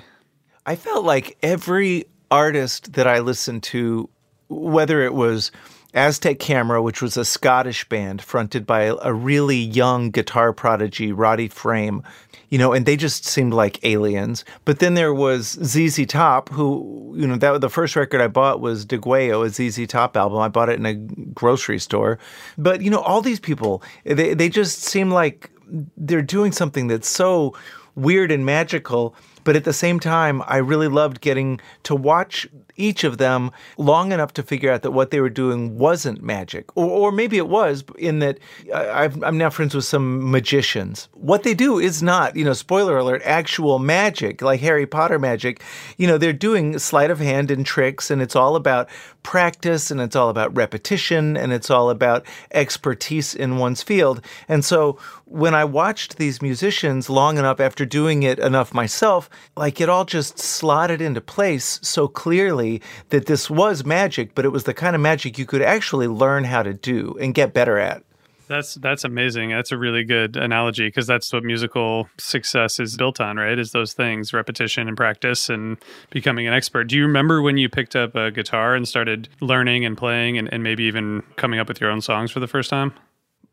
I 0.66 0.76
felt 0.76 1.06
like 1.06 1.38
every 1.44 2.06
artist 2.32 2.94
that 2.94 3.08
I 3.08 3.20
listened 3.20 3.64
to, 3.64 4.10
whether 4.50 5.04
it 5.04 5.14
was 5.14 5.52
Aztec 5.94 6.40
Camera, 6.40 6.82
which 6.82 7.02
was 7.02 7.18
a 7.18 7.26
Scottish 7.26 7.88
band 7.88 8.22
fronted 8.22 8.66
by 8.66 8.94
a, 9.02 9.14
really 9.14 9.58
young 9.58 10.10
guitar 10.10 10.52
prodigy, 10.52 11.12
Roddy 11.12 11.48
Frame, 11.48 12.02
you 12.50 12.58
know, 12.58 12.74
and 12.74 12.86
they 12.86 12.98
just 12.98 13.26
seemed 13.26 13.54
like 13.54 13.84
aliens. 13.86 14.44
But 14.66 14.80
then 14.80 14.96
there 14.96 15.14
was 15.14 15.58
ZZ 15.64 16.06
Top, 16.08 16.50
who, 16.50 17.14
you 17.16 17.28
know, 17.28 17.36
that 17.36 17.62
the 17.62 17.70
first 17.70 17.96
record 17.96 18.22
I 18.22 18.28
bought 18.28 18.60
was 18.60 18.86
Degüello, 18.86 19.46
a 19.46 19.50
ZZ 19.50 19.88
Top 19.88 20.18
album. 20.18 20.40
I 20.40 20.48
bought 20.48 20.70
it 20.70 20.80
in 20.80 20.86
a 20.86 20.96
grocery 20.96 21.80
store. 21.80 22.18
But, 22.58 22.82
you 22.82 22.90
know, 22.90 23.02
all 23.02 23.22
these 23.22 23.40
people, 23.40 23.84
they, 24.04 24.34
they 24.34 24.50
just 24.50 24.84
seem 24.84 25.12
like 25.12 25.52
they're 25.96 26.22
doing 26.24 26.52
something 26.52 26.88
that's 26.88 27.08
so 27.08 27.56
weird 27.96 28.32
and 28.32 28.46
magical. 28.46 29.16
But 29.44 29.56
at 29.56 29.64
the 29.64 29.74
same 29.74 30.00
time, 30.00 30.42
I 30.48 30.58
really 30.58 30.88
loved 30.88 31.22
getting 31.22 31.60
to 31.84 31.96
watch 31.96 32.48
each 32.76 33.04
of 33.04 33.18
them 33.18 33.52
long 33.78 34.12
enough 34.12 34.34
to 34.34 34.44
figure 34.44 34.72
out 34.72 34.82
that 34.82 34.92
what 34.92 35.12
they 35.12 35.20
were 35.20 35.30
doing 35.30 35.78
wasn't 35.78 36.22
magic. 36.22 36.76
Or, 36.76 36.86
or 36.86 37.12
maybe 37.12 37.38
it 37.38 37.48
was, 37.48 37.84
in 37.98 38.20
that 38.20 38.40
I, 38.74 39.10
I'm 39.22 39.38
now 39.38 39.50
friends 39.50 39.76
with 39.76 39.86
some 39.86 40.32
magicians. 40.32 41.10
What 41.14 41.44
they 41.44 41.54
do 41.54 41.80
is 41.80 42.02
not, 42.02 42.36
you 42.36 42.44
know, 42.44 42.54
spoiler 42.54 42.98
alert, 42.98 43.22
actual 43.26 43.80
magic, 43.80 44.42
like 44.42 44.62
Harry 44.62 44.86
Potter 44.86 45.20
magic. 45.20 45.62
You 45.98 46.08
know, 46.08 46.18
they're 46.18 46.34
doing 46.34 46.80
sleight 46.80 47.12
of 47.12 47.20
hand 47.20 47.52
and 47.52 47.66
tricks, 47.66 48.10
and 48.10 48.22
it's 48.22 48.36
all 48.36 48.56
about 48.56 48.90
practice 49.24 49.90
and 49.90 50.02
it's 50.02 50.16
all 50.16 50.30
about 50.30 50.56
repetition 50.56 51.36
and 51.36 51.52
it's 51.52 51.72
all 51.72 51.90
about 51.90 52.26
expertise 52.52 53.34
in 53.34 53.58
one's 53.58 53.82
field. 53.82 54.22
And 54.48 54.64
so 54.64 55.00
when 55.26 55.56
I 55.56 55.66
watched 55.66 56.18
these 56.18 56.42
musicians 56.42 57.10
long 57.10 57.38
enough 57.38 57.60
after 57.60 57.86
doing 57.86 58.24
it 58.24 58.38
enough 58.38 58.74
myself, 58.74 59.30
like 59.56 59.82
it 59.82 59.90
all 59.90 60.06
just 60.06 60.38
slotted 60.38 61.02
into 61.02 61.22
place 61.22 61.80
so 61.82 62.08
clearly 62.08 62.63
that 63.10 63.26
this 63.26 63.50
was 63.50 63.86
magic, 63.86 64.36
but 64.36 64.46
it 64.46 64.50
was 64.50 64.64
the 64.64 64.74
kind 64.74 64.96
of 64.96 65.02
magic 65.02 65.38
you 65.38 65.46
could 65.46 65.62
actually 65.62 66.08
learn 66.08 66.44
how 66.44 66.64
to 66.64 66.74
do 66.74 67.18
and 67.20 67.34
get 67.34 67.54
better 67.54 67.78
at. 67.78 68.04
That's 68.48 68.76
that's 68.76 69.04
amazing. 69.04 69.50
That's 69.50 69.72
a 69.72 69.78
really 69.78 70.04
good 70.04 70.36
analogy 70.36 70.88
because 70.88 71.08
that's 71.08 71.32
what 71.32 71.44
musical 71.44 72.10
success 72.18 72.80
is 72.80 72.98
built 72.98 73.20
on, 73.22 73.38
right? 73.38 73.58
Is 73.58 73.72
those 73.72 73.94
things, 73.94 74.34
repetition 74.34 74.88
and 74.88 74.98
practice 74.98 75.50
and 75.50 75.78
becoming 76.10 76.48
an 76.48 76.54
expert. 76.54 76.86
Do 76.86 76.98
you 76.98 77.04
remember 77.04 77.42
when 77.42 77.58
you 77.58 77.70
picked 77.70 77.96
up 77.96 78.16
a 78.16 78.32
guitar 78.32 78.76
and 78.76 78.88
started 78.88 79.30
learning 79.40 79.86
and 79.86 79.98
playing 79.98 80.38
and, 80.38 80.52
and 80.54 80.62
maybe 80.62 80.84
even 80.84 81.24
coming 81.36 81.60
up 81.60 81.68
with 81.68 81.80
your 81.80 81.90
own 81.90 82.02
songs 82.02 82.32
for 82.32 82.40
the 82.40 82.48
first 82.48 82.70
time? 82.70 82.94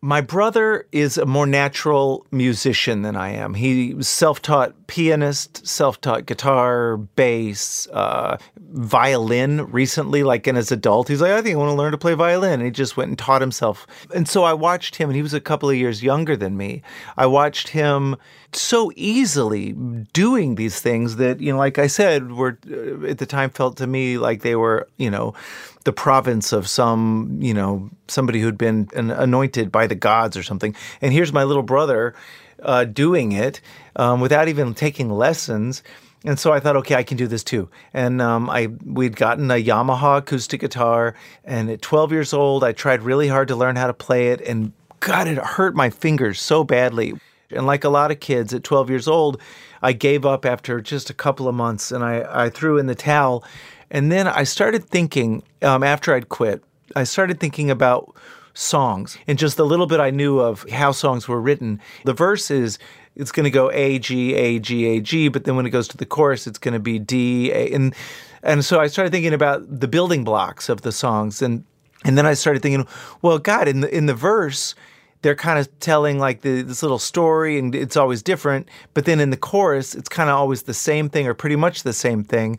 My 0.03 0.23
brother 0.23 0.87
is 0.93 1.19
a 1.19 1.27
more 1.27 1.47
natural 1.47 2.27
musician 2.31 3.03
than 3.03 3.17
I 3.17 3.33
am. 3.33 3.53
He 3.53 3.93
was 3.93 4.09
self-taught 4.09 4.87
pianist, 4.87 5.67
self-taught 5.67 6.25
guitar, 6.25 6.97
bass, 6.97 7.87
uh, 7.93 8.39
violin. 8.57 9.71
Recently, 9.71 10.23
like 10.23 10.47
in 10.47 10.57
his 10.57 10.73
adult, 10.73 11.09
he's 11.09 11.21
like, 11.21 11.33
I 11.33 11.43
think 11.43 11.55
I 11.55 11.59
want 11.59 11.69
to 11.69 11.75
learn 11.75 11.93
to 11.93 11.99
play 11.99 12.15
violin. 12.15 12.55
And 12.55 12.63
he 12.63 12.71
just 12.71 12.97
went 12.97 13.11
and 13.11 13.19
taught 13.19 13.43
himself. 13.43 13.87
And 14.15 14.27
so 14.27 14.43
I 14.43 14.55
watched 14.55 14.97
him, 14.97 15.11
and 15.11 15.17
he 15.17 15.23
was 15.23 15.35
a 15.35 15.41
couple 15.41 15.69
of 15.69 15.77
years 15.77 16.03
younger 16.03 16.35
than 16.35 16.57
me. 16.57 16.81
I 17.19 17.27
watched 17.27 17.69
him 17.69 18.17
so 18.55 18.91
easily 18.97 19.73
doing 20.15 20.55
these 20.55 20.81
things 20.81 21.17
that 21.17 21.41
you 21.41 21.53
know, 21.53 21.59
like 21.59 21.79
I 21.79 21.89
said, 21.89 22.33
were 22.33 22.59
uh, 22.71 23.07
at 23.07 23.19
the 23.19 23.27
time 23.27 23.51
felt 23.51 23.77
to 23.77 23.87
me 23.87 24.17
like 24.17 24.41
they 24.41 24.57
were, 24.57 24.89
you 24.97 25.11
know 25.11 25.35
the 25.85 25.93
province 25.93 26.53
of 26.53 26.69
some, 26.69 27.39
you 27.41 27.55
know, 27.55 27.91
somebody 28.09 28.41
who'd 28.41 28.59
been 28.59 28.89
anointed 28.93 29.73
by 29.73 29.87
the 29.87 29.95
gods 29.95 30.37
or 30.37 30.43
something. 30.43 30.75
And 31.01 31.13
here's 31.13 31.33
my 31.33 31.45
little 31.45 31.63
brother 31.63 32.15
uh, 32.63 32.85
doing 32.85 33.33
it 33.33 33.61
um, 33.97 34.21
without 34.21 34.49
even 34.49 34.75
taking 34.75 35.11
lessons. 35.11 35.83
And 36.25 36.39
so 36.39 36.53
I 36.53 36.61
thought, 36.61 36.77
okay, 36.77 36.97
I 36.97 37.03
can 37.03 37.17
do 37.17 37.27
this 37.27 37.43
too. 37.43 37.71
And 37.95 38.21
um, 38.21 38.51
I 38.51 38.67
we'd 38.85 39.17
gotten 39.17 39.51
a 39.51 39.55
Yamaha 39.55 40.19
acoustic 40.19 40.61
guitar, 40.61 41.15
and 41.45 41.71
at 41.71 41.81
12 41.81 42.13
years 42.13 42.33
old, 42.35 42.63
I 42.63 42.73
tried 42.73 43.03
really 43.03 43.29
hard 43.29 43.49
to 43.49 43.57
learn 43.57 43.77
how 43.77 43.87
to 43.87 43.95
play 43.95 44.29
it, 44.29 44.43
and 44.43 44.73
God, 45.01 45.29
it 45.29 45.39
hurt 45.39 45.75
my 45.75 45.89
fingers 45.89 46.39
so 46.39 46.63
badly. 46.63 47.15
And 47.51 47.67
like 47.67 47.85
a 47.85 47.89
lot 47.89 48.11
of 48.11 48.21
kids 48.21 48.55
at 48.55 48.63
12 48.63 48.91
years 48.91 49.09
old, 49.09 49.41
I 49.83 49.93
gave 49.93 50.27
up 50.27 50.45
after 50.45 50.81
just 50.81 51.11
a 51.11 51.15
couple 51.15 51.49
of 51.49 51.55
months, 51.55 51.91
and 51.91 52.05
I, 52.05 52.45
I 52.45 52.51
threw 52.51 52.79
in 52.79 52.87
the 52.87 52.95
towel. 52.95 53.43
And 53.91 54.11
then 54.11 54.29
I 54.29 54.45
started 54.45 54.85
thinking 54.85 55.43
um, 55.63 55.83
after 55.83 56.15
I'd 56.15 56.29
quit, 56.29 56.63
I 56.95 57.05
started 57.05 57.41
thinking 57.41 57.71
about 57.71 58.15
songs 58.53 59.17
and 59.27 59.39
just 59.39 59.57
the 59.57 59.65
little 59.65 59.87
bit 59.87 60.01
I 60.01 60.11
knew 60.11 60.41
of 60.41 60.69
how 60.71 60.93
songs 60.93 61.29
were 61.29 61.41
written. 61.41 61.81
The 62.05 62.13
verse 62.13 62.51
is 62.51 62.79
it's 63.17 63.33
going 63.33 63.45
to 63.45 63.51
go 63.51 63.71
A 63.73 63.99
G 63.99 64.35
A 64.35 64.59
G 64.59 64.87
A 64.87 65.01
G, 65.01 65.29
but 65.29 65.45
then 65.45 65.57
when 65.57 65.67
it 65.67 65.71
goes 65.71 65.89
to 65.89 65.97
the 65.97 66.07
chorus, 66.07 66.47
it's 66.47 66.59
going 66.59 66.75
to 66.75 66.81
be 66.81 66.99
D 66.99 67.51
A, 67.53 67.73
and 67.73 67.95
and 68.43 68.65
so 68.65 68.81
I 68.81 68.87
started 68.87 69.11
thinking 69.11 69.35
about 69.35 69.81
the 69.81 69.89
building 69.89 70.25
blocks 70.25 70.69
of 70.69 70.83
the 70.83 70.93
songs, 70.93 71.43
and 71.43 71.65
and 72.05 72.17
then 72.17 72.27
I 72.27 72.35
started 72.35 72.63
thinking, 72.63 72.87
well, 73.23 73.39
God, 73.39 73.69
in 73.69 73.81
the 73.81 73.95
in 73.95 74.07
the 74.07 74.15
verse. 74.15 74.75
They're 75.23 75.35
kind 75.35 75.59
of 75.59 75.69
telling 75.81 76.19
like 76.19 76.41
the, 76.41 76.63
this 76.63 76.83
little 76.83 76.99
story, 76.99 77.59
and 77.59 77.75
it's 77.75 77.95
always 77.95 78.23
different. 78.23 78.71
But 78.95 79.05
then 79.05 79.21
in 79.21 79.29
the 79.29 79.37
chorus, 79.37 79.95
it's 79.95 80.09
kind 80.09 80.31
of 80.31 80.37
always 80.37 80.63
the 80.63 80.73
same 80.73 81.11
thing, 81.11 81.27
or 81.27 81.35
pretty 81.35 81.57
much 81.57 81.83
the 81.83 81.93
same 81.93 82.25
thing 82.25 82.59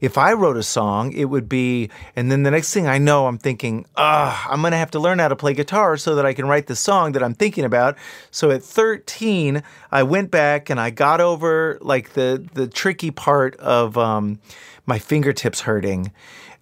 if 0.00 0.16
I 0.16 0.32
wrote 0.32 0.56
a 0.56 0.62
song, 0.62 1.12
it 1.12 1.26
would 1.26 1.48
be, 1.48 1.90
and 2.14 2.30
then 2.30 2.42
the 2.42 2.50
next 2.50 2.72
thing 2.72 2.86
I 2.86 2.98
know, 2.98 3.26
I'm 3.26 3.38
thinking, 3.38 3.86
ah, 3.96 4.48
I'm 4.50 4.60
going 4.60 4.72
to 4.72 4.78
have 4.78 4.90
to 4.92 5.00
learn 5.00 5.18
how 5.18 5.28
to 5.28 5.36
play 5.36 5.54
guitar 5.54 5.96
so 5.96 6.14
that 6.14 6.26
I 6.26 6.34
can 6.34 6.46
write 6.46 6.66
the 6.66 6.76
song 6.76 7.12
that 7.12 7.22
I'm 7.22 7.34
thinking 7.34 7.64
about. 7.64 7.96
So 8.30 8.50
at 8.50 8.62
13, 8.62 9.62
I 9.90 10.02
went 10.02 10.30
back 10.30 10.70
and 10.70 10.80
I 10.80 10.90
got 10.90 11.20
over 11.20 11.78
like 11.80 12.14
the, 12.14 12.46
the 12.54 12.68
tricky 12.68 13.10
part 13.10 13.56
of 13.56 13.98
um, 13.98 14.40
my 14.86 14.98
fingertips 14.98 15.62
hurting. 15.62 16.12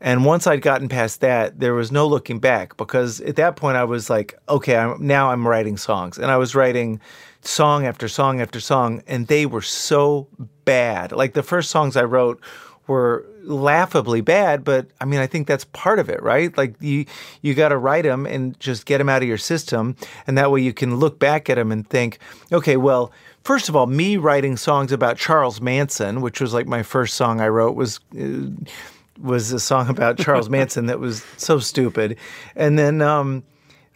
And 0.01 0.25
once 0.25 0.47
I'd 0.47 0.61
gotten 0.61 0.89
past 0.89 1.21
that, 1.23 1.59
there 1.59 1.73
was 1.73 1.91
no 1.91 2.07
looking 2.07 2.39
back 2.39 2.77
because 2.77 3.21
at 3.23 3.37
that 3.37 3.57
point 3.57 3.79
I 3.79 3.85
was 3.85 4.11
like, 4.11 4.35
okay, 4.49 4.77
I'm, 4.77 5.07
now 5.07 5.31
I'm 5.31 5.49
writing 5.49 5.79
songs. 5.79 6.19
And 6.19 6.31
I 6.31 6.37
was 6.37 6.55
writing 6.55 7.01
song 7.41 7.87
after 7.87 8.09
song 8.09 8.41
after 8.41 8.61
song, 8.61 9.03
and 9.07 9.27
they 9.29 9.47
were 9.47 9.63
so 9.63 10.29
bad. 10.65 11.13
Like 11.13 11.33
the 11.33 11.43
first 11.43 11.71
songs 11.71 11.97
I 11.97 12.05
wrote 12.05 12.43
were 12.87 13.27
laughably 13.43 14.21
bad, 14.21 14.65
but 14.65 14.87
I 15.01 15.05
mean, 15.05 15.21
I 15.21 15.27
think 15.27 15.47
that's 15.47 15.65
part 15.65 15.99
of 15.99 16.09
it, 16.09 16.23
right? 16.23 16.57
Like 16.57 16.75
you, 16.81 17.07
you 17.43 17.55
got 17.55 17.69
to 17.69 17.77
write 17.77 18.05
them 18.05 18.27
and 18.27 18.59
just 18.61 18.87
get 18.87 18.99
them 18.99 19.09
out 19.09 19.23
of 19.23 19.29
your 19.29 19.39
system, 19.39 19.97
and 20.27 20.37
that 20.39 20.51
way 20.51 20.61
you 20.61 20.73
can 20.73 20.97
look 20.97 21.19
back 21.19 21.49
at 21.49 21.57
them 21.57 21.73
and 21.73 21.89
think, 21.89 22.19
okay, 22.53 22.77
well, 22.77 23.13
first 23.45 23.69
of 23.69 23.77
all, 23.77 23.87
me 23.87 24.17
writing 24.17 24.57
songs 24.57 24.93
about 24.93 25.17
Charles 25.17 25.61
Manson, 25.61 26.21
which 26.21 26.41
was 26.41 26.53
like 26.53 26.67
my 26.67 26.83
first 26.83 27.15
song 27.15 27.41
I 27.41 27.49
wrote, 27.49 27.77
was. 27.77 28.01
Uh, 28.19 28.51
was 29.19 29.51
a 29.51 29.59
song 29.59 29.89
about 29.89 30.19
Charles 30.19 30.51
Manson 30.51 30.89
that 30.89 31.01
was 31.01 31.25
so 31.39 31.59
stupid, 31.59 32.19
and 32.55 32.79
then 32.79 33.01
um, 33.01 33.45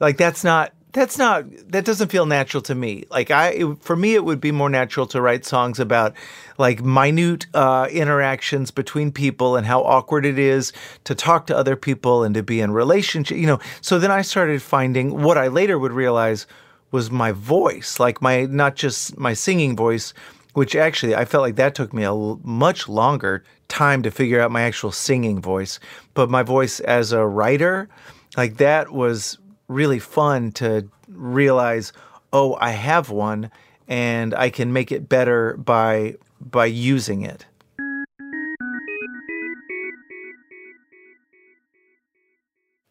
like 0.01 0.17
that's 0.17 0.43
not 0.43 0.73
that's 0.93 1.19
not 1.19 1.45
that 1.69 1.85
doesn't 1.85 2.11
feel 2.11 2.27
natural 2.27 2.63
to 2.63 2.75
me. 2.75 3.05
Like 3.11 3.31
i 3.31 3.51
it, 3.51 3.83
for 3.83 3.97
me 3.97 4.15
it 4.15 4.25
would 4.25 4.41
be 4.41 4.53
more 4.53 4.71
natural 4.71 5.07
to 5.09 5.21
write 5.21 5.45
songs 5.45 5.79
about 5.79 6.15
like 6.59 6.83
minute 6.83 7.47
uh, 7.55 7.89
interactions 7.91 8.71
between 8.71 9.13
people 9.13 9.57
and 9.57 9.67
how 9.67 9.83
awkward 9.83 10.27
it 10.27 10.39
is 10.39 10.73
to 11.05 11.15
talk 11.15 11.47
to 11.47 11.57
other 11.57 11.77
people 11.77 12.23
and 12.23 12.35
to 12.35 12.43
be 12.43 12.61
in 12.61 12.71
relationship 12.73 13.37
you 13.37 13.47
know. 13.47 13.61
So 13.81 13.99
then 13.99 14.11
i 14.11 14.23
started 14.23 14.63
finding 14.63 15.23
what 15.23 15.39
i 15.39 15.49
later 15.49 15.79
would 15.79 15.93
realize 15.93 16.47
was 16.91 17.11
my 17.11 17.33
voice 17.33 18.01
like 18.01 18.21
my 18.21 18.47
not 18.47 18.75
just 18.75 19.17
my 19.17 19.33
singing 19.33 19.77
voice 19.77 20.13
which 20.55 20.75
actually 20.75 21.15
i 21.15 21.25
felt 21.25 21.43
like 21.43 21.57
that 21.57 21.75
took 21.75 21.93
me 21.93 22.03
a 22.03 22.07
l- 22.07 22.41
much 22.43 22.89
longer 22.89 23.45
time 23.71 24.03
to 24.03 24.11
figure 24.11 24.41
out 24.41 24.51
my 24.51 24.63
actual 24.63 24.93
singing 24.93 25.41
voice. 25.41 25.81
But 26.13 26.29
my 26.29 26.43
voice 26.43 26.81
as 26.81 27.13
a 27.13 27.25
writer 27.27 27.89
like 28.37 28.59
that 28.59 28.93
was 28.93 29.39
really 29.71 30.01
fun 30.01 30.51
to 30.51 30.89
realize, 31.09 31.93
oh, 32.33 32.57
I 32.61 32.73
have 32.73 33.09
one 33.09 33.51
and 33.89 34.35
I 34.35 34.51
can 34.51 34.73
make 34.73 34.93
it 34.93 35.09
better 35.09 35.57
by 35.57 36.17
by 36.41 36.67
using 36.67 37.23
it. 37.23 37.47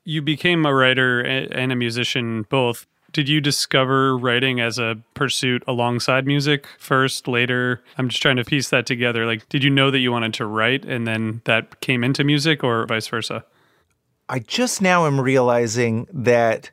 You 0.06 0.22
became 0.22 0.66
a 0.66 0.74
writer 0.74 1.20
and 1.22 1.72
a 1.72 1.76
musician 1.76 2.44
both. 2.50 2.88
Did 3.12 3.28
you 3.28 3.42
discover 3.42 4.18
writing 4.18 4.60
as 4.60 4.78
a 4.78 4.98
pursuit 5.14 5.64
alongside 5.68 6.26
music 6.26 6.68
first, 6.78 7.28
later? 7.28 7.82
I'm 7.98 8.10
just 8.10 8.22
trying 8.22 8.38
to 8.38 8.44
piece 8.44 8.70
that 8.70 8.86
together. 8.86 9.26
Like, 9.26 9.50
did 9.50 9.64
you 9.64 9.70
know 9.70 9.92
that 9.92 10.00
you 10.00 10.12
wanted 10.12 10.34
to 10.36 10.46
write 10.46 10.86
and 10.86 11.08
then 11.08 11.42
that 11.46 11.82
came 11.82 12.04
into 12.04 12.24
music 12.24 12.64
or 12.64 12.86
vice 12.86 13.08
versa? 13.08 13.44
I 14.32 14.38
just 14.38 14.80
now 14.80 15.08
am 15.08 15.20
realizing 15.20 16.08
that 16.14 16.70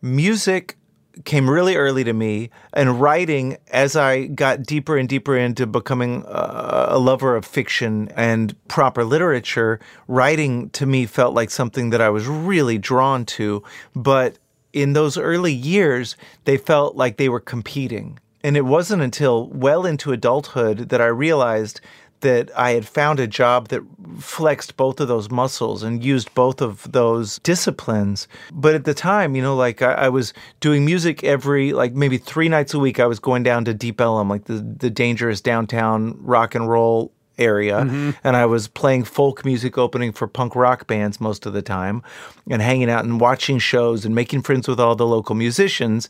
music 0.00 0.76
came 1.24 1.50
really 1.50 1.74
early 1.74 2.04
to 2.04 2.12
me 2.12 2.48
and 2.72 3.00
writing 3.00 3.56
as 3.72 3.96
I 3.96 4.26
got 4.26 4.62
deeper 4.62 4.96
and 4.96 5.08
deeper 5.08 5.36
into 5.36 5.66
becoming 5.66 6.24
uh, 6.26 6.86
a 6.90 7.00
lover 7.00 7.34
of 7.34 7.44
fiction 7.44 8.08
and 8.16 8.54
proper 8.68 9.02
literature 9.04 9.80
writing 10.06 10.70
to 10.70 10.86
me 10.86 11.06
felt 11.06 11.34
like 11.34 11.50
something 11.50 11.90
that 11.90 12.00
I 12.00 12.08
was 12.08 12.28
really 12.28 12.78
drawn 12.78 13.26
to. 13.26 13.64
But 13.96 14.38
in 14.72 14.92
those 14.92 15.18
early 15.18 15.52
years 15.52 16.16
they 16.44 16.56
felt 16.56 16.94
like 16.94 17.16
they 17.16 17.28
were 17.28 17.40
competing. 17.40 18.20
And 18.44 18.56
it 18.56 18.64
wasn't 18.64 19.02
until 19.02 19.48
well 19.48 19.84
into 19.84 20.12
adulthood 20.12 20.88
that 20.90 21.00
I 21.00 21.06
realized 21.06 21.80
that 22.22 22.50
I 22.56 22.72
had 22.72 22.88
found 22.88 23.20
a 23.20 23.26
job 23.26 23.68
that 23.68 23.82
flexed 24.18 24.76
both 24.76 25.00
of 25.00 25.08
those 25.08 25.30
muscles 25.30 25.82
and 25.82 26.02
used 26.02 26.34
both 26.34 26.60
of 26.60 26.90
those 26.90 27.38
disciplines. 27.40 28.26
But 28.52 28.74
at 28.74 28.84
the 28.84 28.94
time, 28.94 29.36
you 29.36 29.42
know, 29.42 29.54
like 29.54 29.82
I, 29.82 29.92
I, 29.92 30.08
was 30.08 30.32
doing 30.60 30.84
music 30.84 31.22
every, 31.24 31.72
like 31.72 31.92
maybe 31.94 32.18
three 32.18 32.48
nights 32.48 32.74
a 32.74 32.78
week. 32.78 32.98
I 32.98 33.06
was 33.06 33.18
going 33.18 33.42
down 33.42 33.64
to 33.66 33.74
Deep 33.74 34.00
Ellum, 34.00 34.28
like 34.28 34.44
the, 34.44 34.54
the 34.54 34.90
dangerous 34.90 35.40
downtown 35.40 36.16
rock 36.20 36.54
and 36.54 36.68
roll 36.68 37.12
area 37.38 37.80
mm-hmm. 37.80 38.10
and 38.24 38.36
I 38.36 38.46
was 38.46 38.68
playing 38.68 39.04
folk 39.04 39.44
music 39.44 39.78
opening 39.78 40.12
for 40.12 40.26
punk 40.26 40.54
rock 40.54 40.86
bands 40.86 41.20
most 41.20 41.46
of 41.46 41.52
the 41.52 41.62
time 41.62 42.02
and 42.50 42.60
hanging 42.60 42.90
out 42.90 43.04
and 43.04 43.20
watching 43.20 43.58
shows 43.58 44.04
and 44.04 44.14
making 44.14 44.42
friends 44.42 44.68
with 44.68 44.78
all 44.78 44.94
the 44.94 45.06
local 45.06 45.34
musicians. 45.34 46.08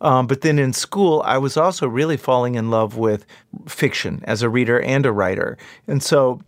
Um, 0.00 0.26
but 0.26 0.40
then 0.40 0.58
in 0.58 0.72
school, 0.72 1.22
I 1.24 1.38
was 1.38 1.56
also 1.56 1.86
really 1.86 2.16
falling 2.16 2.56
in 2.56 2.70
love 2.70 2.96
with 2.96 3.24
fiction 3.66 4.22
as 4.24 4.42
a 4.42 4.48
reader 4.48 4.80
and 4.80 5.06
a 5.06 5.12
writer. 5.12 5.56
And 5.86 6.02
so 6.02 6.40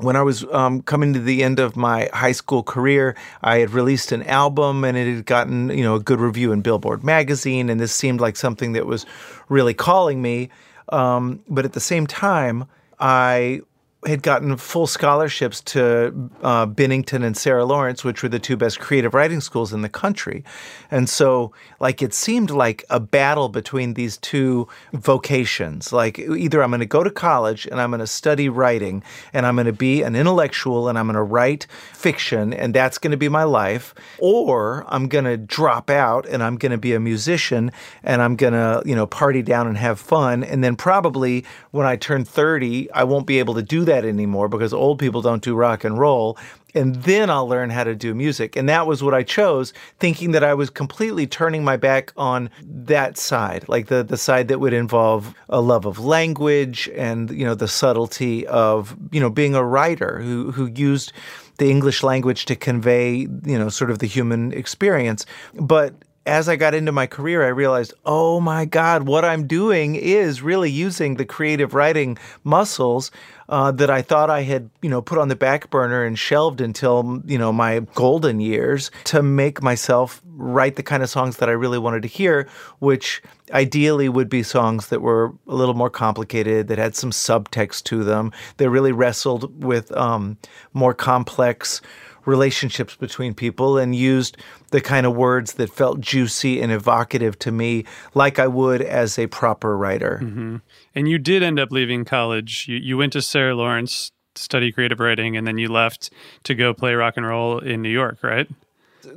when 0.00 0.16
I 0.16 0.22
was 0.22 0.44
um, 0.52 0.82
coming 0.82 1.12
to 1.14 1.20
the 1.20 1.42
end 1.42 1.58
of 1.58 1.76
my 1.76 2.08
high 2.12 2.32
school 2.32 2.62
career, 2.62 3.16
I 3.42 3.58
had 3.58 3.70
released 3.70 4.12
an 4.12 4.22
album 4.24 4.84
and 4.84 4.96
it 4.96 5.12
had 5.12 5.26
gotten 5.26 5.70
you 5.70 5.82
know 5.82 5.96
a 5.96 6.00
good 6.00 6.20
review 6.20 6.52
in 6.52 6.60
Billboard 6.60 7.02
magazine, 7.02 7.68
and 7.68 7.80
this 7.80 7.92
seemed 7.92 8.20
like 8.20 8.36
something 8.36 8.72
that 8.72 8.86
was 8.86 9.06
really 9.48 9.74
calling 9.74 10.22
me. 10.22 10.50
Um, 10.90 11.42
but 11.48 11.64
at 11.64 11.72
the 11.72 11.80
same 11.80 12.06
time, 12.06 12.64
I 13.00 13.60
had 14.06 14.22
gotten 14.22 14.56
full 14.56 14.86
scholarships 14.86 15.60
to 15.60 16.30
uh, 16.42 16.66
Bennington 16.66 17.24
and 17.24 17.36
Sarah 17.36 17.64
Lawrence, 17.64 18.04
which 18.04 18.22
were 18.22 18.28
the 18.28 18.38
two 18.38 18.56
best 18.56 18.78
creative 18.78 19.12
writing 19.12 19.40
schools 19.40 19.72
in 19.72 19.82
the 19.82 19.88
country. 19.88 20.44
And 20.88 21.08
so, 21.08 21.52
like, 21.80 22.00
it 22.00 22.14
seemed 22.14 22.50
like 22.50 22.84
a 22.90 23.00
battle 23.00 23.48
between 23.48 23.94
these 23.94 24.16
two 24.16 24.68
vocations. 24.92 25.92
Like, 25.92 26.18
either 26.20 26.62
I'm 26.62 26.70
going 26.70 26.78
to 26.78 26.86
go 26.86 27.02
to 27.02 27.10
college 27.10 27.66
and 27.66 27.80
I'm 27.80 27.90
going 27.90 27.98
to 27.98 28.06
study 28.06 28.48
writing 28.48 29.02
and 29.32 29.44
I'm 29.44 29.56
going 29.56 29.66
to 29.66 29.72
be 29.72 30.02
an 30.02 30.14
intellectual 30.14 30.88
and 30.88 30.96
I'm 30.96 31.06
going 31.06 31.16
to 31.16 31.22
write 31.22 31.66
fiction 31.92 32.52
and 32.54 32.72
that's 32.72 32.98
going 32.98 33.10
to 33.10 33.16
be 33.16 33.28
my 33.28 33.44
life, 33.44 33.94
or 34.18 34.84
I'm 34.86 35.08
going 35.08 35.24
to 35.24 35.36
drop 35.36 35.90
out 35.90 36.24
and 36.24 36.44
I'm 36.44 36.56
going 36.56 36.72
to 36.72 36.78
be 36.78 36.94
a 36.94 37.00
musician 37.00 37.72
and 38.04 38.22
I'm 38.22 38.36
going 38.36 38.52
to, 38.52 38.80
you 38.86 38.94
know, 38.94 39.08
party 39.08 39.42
down 39.42 39.66
and 39.66 39.76
have 39.76 39.98
fun. 39.98 40.44
And 40.44 40.62
then 40.62 40.76
probably 40.76 41.44
when 41.72 41.86
I 41.86 41.96
turn 41.96 42.24
30, 42.24 42.92
I 42.92 43.02
won't 43.02 43.26
be 43.26 43.40
able 43.40 43.54
to 43.54 43.62
do 43.62 43.84
that 43.88 43.97
anymore 44.04 44.48
because 44.48 44.72
old 44.72 44.98
people 44.98 45.22
don't 45.22 45.42
do 45.42 45.54
rock 45.54 45.84
and 45.84 45.98
roll. 45.98 46.38
And 46.74 46.96
then 46.96 47.30
I'll 47.30 47.48
learn 47.48 47.70
how 47.70 47.84
to 47.84 47.94
do 47.94 48.14
music. 48.14 48.54
And 48.54 48.68
that 48.68 48.86
was 48.86 49.02
what 49.02 49.14
I 49.14 49.22
chose, 49.22 49.72
thinking 49.98 50.32
that 50.32 50.44
I 50.44 50.52
was 50.54 50.68
completely 50.68 51.26
turning 51.26 51.64
my 51.64 51.76
back 51.76 52.12
on 52.16 52.50
that 52.62 53.16
side, 53.16 53.66
like 53.68 53.86
the, 53.86 54.04
the 54.04 54.18
side 54.18 54.48
that 54.48 54.60
would 54.60 54.74
involve 54.74 55.34
a 55.48 55.60
love 55.60 55.86
of 55.86 55.98
language 55.98 56.90
and, 56.94 57.30
you 57.30 57.44
know, 57.44 57.54
the 57.54 57.68
subtlety 57.68 58.46
of, 58.46 58.96
you 59.10 59.20
know, 59.20 59.30
being 59.30 59.54
a 59.54 59.64
writer 59.64 60.20
who, 60.20 60.52
who 60.52 60.66
used 60.66 61.12
the 61.56 61.70
English 61.70 62.02
language 62.02 62.44
to 62.44 62.54
convey, 62.54 63.16
you 63.16 63.58
know, 63.58 63.70
sort 63.70 63.90
of 63.90 63.98
the 63.98 64.06
human 64.06 64.52
experience. 64.52 65.24
But 65.54 65.94
as 66.28 66.48
I 66.48 66.56
got 66.56 66.74
into 66.74 66.92
my 66.92 67.06
career, 67.06 67.42
I 67.44 67.48
realized, 67.48 67.94
oh 68.04 68.38
my 68.38 68.66
God, 68.66 69.04
what 69.04 69.24
I'm 69.24 69.46
doing 69.46 69.96
is 69.96 70.42
really 70.42 70.70
using 70.70 71.14
the 71.14 71.24
creative 71.24 71.72
writing 71.72 72.18
muscles 72.44 73.10
uh, 73.48 73.72
that 73.72 73.90
I 73.90 74.02
thought 74.02 74.30
I 74.30 74.42
had, 74.42 74.70
you 74.82 74.90
know, 74.90 75.00
put 75.00 75.18
on 75.18 75.28
the 75.28 75.36
back 75.36 75.70
burner 75.70 76.04
and 76.04 76.18
shelved 76.18 76.60
until, 76.60 77.22
you 77.26 77.38
know, 77.38 77.52
my 77.52 77.80
golden 77.94 78.40
years 78.40 78.90
to 79.04 79.22
make 79.22 79.62
myself 79.62 80.22
write 80.36 80.76
the 80.76 80.82
kind 80.82 81.02
of 81.02 81.10
songs 81.10 81.38
that 81.38 81.48
I 81.48 81.52
really 81.52 81.78
wanted 81.78 82.02
to 82.02 82.08
hear, 82.08 82.46
which 82.78 83.22
ideally 83.52 84.08
would 84.08 84.28
be 84.28 84.42
songs 84.42 84.88
that 84.88 85.00
were 85.00 85.32
a 85.46 85.54
little 85.54 85.74
more 85.74 85.90
complicated, 85.90 86.68
that 86.68 86.78
had 86.78 86.94
some 86.94 87.10
subtext 87.10 87.84
to 87.84 88.04
them, 88.04 88.32
that 88.58 88.70
really 88.70 88.92
wrestled 88.92 89.64
with 89.64 89.90
um, 89.96 90.36
more 90.74 90.94
complex 90.94 91.80
relationships 92.28 92.94
between 92.94 93.32
people 93.34 93.78
and 93.78 93.96
used 93.96 94.36
the 94.70 94.80
kind 94.82 95.06
of 95.06 95.16
words 95.16 95.54
that 95.54 95.70
felt 95.70 95.98
juicy 95.98 96.60
and 96.60 96.70
evocative 96.70 97.38
to 97.38 97.50
me, 97.50 97.84
like 98.14 98.38
I 98.38 98.46
would 98.46 98.82
as 98.82 99.18
a 99.18 99.26
proper 99.28 99.76
writer. 99.76 100.20
Mm-hmm. 100.22 100.56
And 100.98 101.08
you 101.08 101.16
did 101.16 101.44
end 101.44 101.60
up 101.60 101.70
leaving 101.70 102.04
college. 102.04 102.66
You, 102.66 102.76
you 102.76 102.98
went 102.98 103.12
to 103.12 103.22
Sarah 103.22 103.54
Lawrence, 103.54 104.10
to 104.34 104.42
study 104.42 104.72
creative 104.72 104.98
writing, 104.98 105.36
and 105.36 105.46
then 105.46 105.56
you 105.56 105.68
left 105.68 106.10
to 106.42 106.56
go 106.56 106.74
play 106.74 106.92
rock 106.92 107.16
and 107.16 107.24
roll 107.24 107.60
in 107.60 107.82
New 107.82 107.88
York, 107.88 108.18
right? 108.24 108.48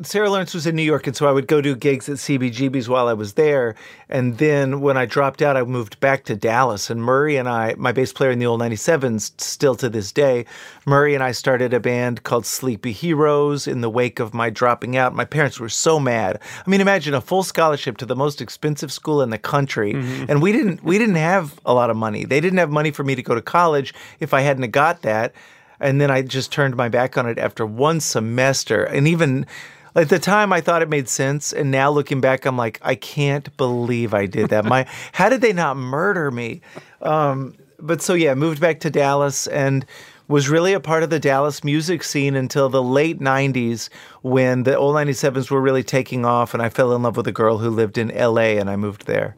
Sarah 0.04 0.30
Lawrence 0.30 0.54
was 0.54 0.68
in 0.68 0.76
New 0.76 0.82
York, 0.82 1.08
and 1.08 1.16
so 1.16 1.28
I 1.28 1.32
would 1.32 1.48
go 1.48 1.62
do 1.62 1.76
gigs 1.76 2.10
at 2.10 2.18
CBGB's 2.18 2.90
while 2.90 3.08
I 3.08 3.14
was 3.14 3.34
there. 3.34 3.76
And 4.10 4.38
then 4.38 4.82
when 4.82 4.98
I 4.98 5.06
dropped 5.06 5.42
out, 5.42 5.58
I 5.58 5.64
moved 5.64 6.00
back 6.00 6.26
to 6.26 6.36
Dallas. 6.36 6.90
And 6.90 7.02
Murray 7.02 7.38
and 7.38 7.48
I, 7.48 7.76
my 7.78 7.92
bass 7.92 8.12
player 8.12 8.32
in 8.32 8.40
the 8.40 8.46
old 8.46 8.62
97s, 8.62 9.40
still 9.40 9.76
to 9.76 9.90
this 9.90 10.12
day, 10.12 10.46
Murray 10.86 11.16
and 11.16 11.24
I 11.24 11.32
started 11.32 11.74
a 11.74 11.80
band 11.80 12.24
called 12.24 12.46
Sleepy 12.46 12.92
Heroes 12.92 13.68
in 13.68 13.82
the 13.82 13.90
wake 13.90 14.20
of 14.20 14.34
my 14.34 14.50
dropping 14.50 14.98
out. 14.98 15.14
My 15.14 15.26
parents 15.26 15.60
were 15.60 15.70
so 15.70 16.00
mad. 16.00 16.40
I 16.66 16.70
mean, 16.70 16.82
imagine 16.82 17.14
a 17.14 17.22
full 17.22 17.44
scholarship 17.44 17.98
to 17.98 18.06
the 18.06 18.16
most 18.16 18.42
expensive 18.42 18.92
school 18.92 19.22
in 19.22 19.30
the 19.30 19.38
country, 19.38 19.94
mm-hmm. 19.94 20.26
and 20.30 20.42
we 20.42 20.52
didn't 20.52 20.84
we 20.84 20.98
didn't 20.98 21.16
have 21.16 21.60
a 21.66 21.74
lot 21.74 21.90
of 21.90 21.98
money. 21.98 22.26
They 22.26 22.40
didn't 22.40 22.60
have 22.60 22.72
money 22.72 22.92
for 22.92 23.04
me 23.04 23.16
to 23.16 23.24
go 23.24 23.36
to 23.36 23.42
college 23.42 23.94
if 24.20 24.34
I 24.34 24.42
hadn't 24.42 24.70
got 24.72 25.02
that. 25.04 25.34
And 25.82 26.00
then 26.00 26.12
I 26.12 26.22
just 26.22 26.52
turned 26.52 26.76
my 26.76 26.90
back 26.90 27.18
on 27.18 27.28
it 27.28 27.40
after 27.40 27.66
one 27.66 28.00
semester. 28.00 28.84
And 28.84 29.08
even 29.08 29.48
at 29.96 30.10
the 30.10 30.20
time, 30.20 30.54
I 30.54 30.62
thought 30.62 30.82
it 30.82 30.90
made 30.90 31.10
sense, 31.10 31.52
and 31.52 31.72
now 31.72 31.90
looking 31.90 32.22
back, 32.22 32.46
I'm 32.46 32.58
like, 32.58 32.80
I 32.82 32.96
can't 32.96 33.56
believe 33.58 34.14
I 34.14 34.26
did 34.26 34.50
that. 34.50 34.66
My, 34.66 34.86
how 35.12 35.30
did 35.30 35.42
they 35.42 35.54
not 35.54 35.78
murder 35.78 36.32
me? 36.32 36.62
Um, 37.02 37.56
but 37.80 38.02
so 38.02 38.14
yeah, 38.14 38.34
moved 38.34 38.62
back 38.62 38.80
to 38.82 38.90
Dallas 38.90 39.48
and 39.48 39.86
was 40.28 40.50
really 40.50 40.72
a 40.74 40.80
part 40.80 41.04
of 41.04 41.10
the 41.10 41.20
Dallas 41.20 41.64
music 41.64 42.04
scene 42.04 42.36
until 42.36 42.70
the 42.70 42.82
late 42.82 43.20
90s 43.20 43.90
when 44.22 44.64
the 44.64 44.78
old 44.78 44.96
97s 44.96 45.52
were 45.52 45.60
really 45.60 45.84
taking 45.84 46.26
off 46.26 46.54
and 46.54 46.64
I 46.64 46.70
fell 46.70 46.96
in 46.96 47.04
love 47.04 47.18
with 47.18 47.28
a 47.28 47.34
girl 47.34 47.58
who 47.58 47.70
lived 47.70 47.98
in 47.98 48.08
LA 48.10 48.58
and 48.58 48.70
I 48.70 48.78
moved 48.78 49.08
there. 49.08 49.36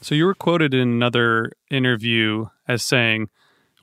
So 0.00 0.14
you 0.14 0.26
were 0.26 0.34
quoted 0.34 0.74
in 0.74 0.80
another 0.80 1.52
interview 1.70 2.46
as 2.66 2.84
saying, 2.84 3.28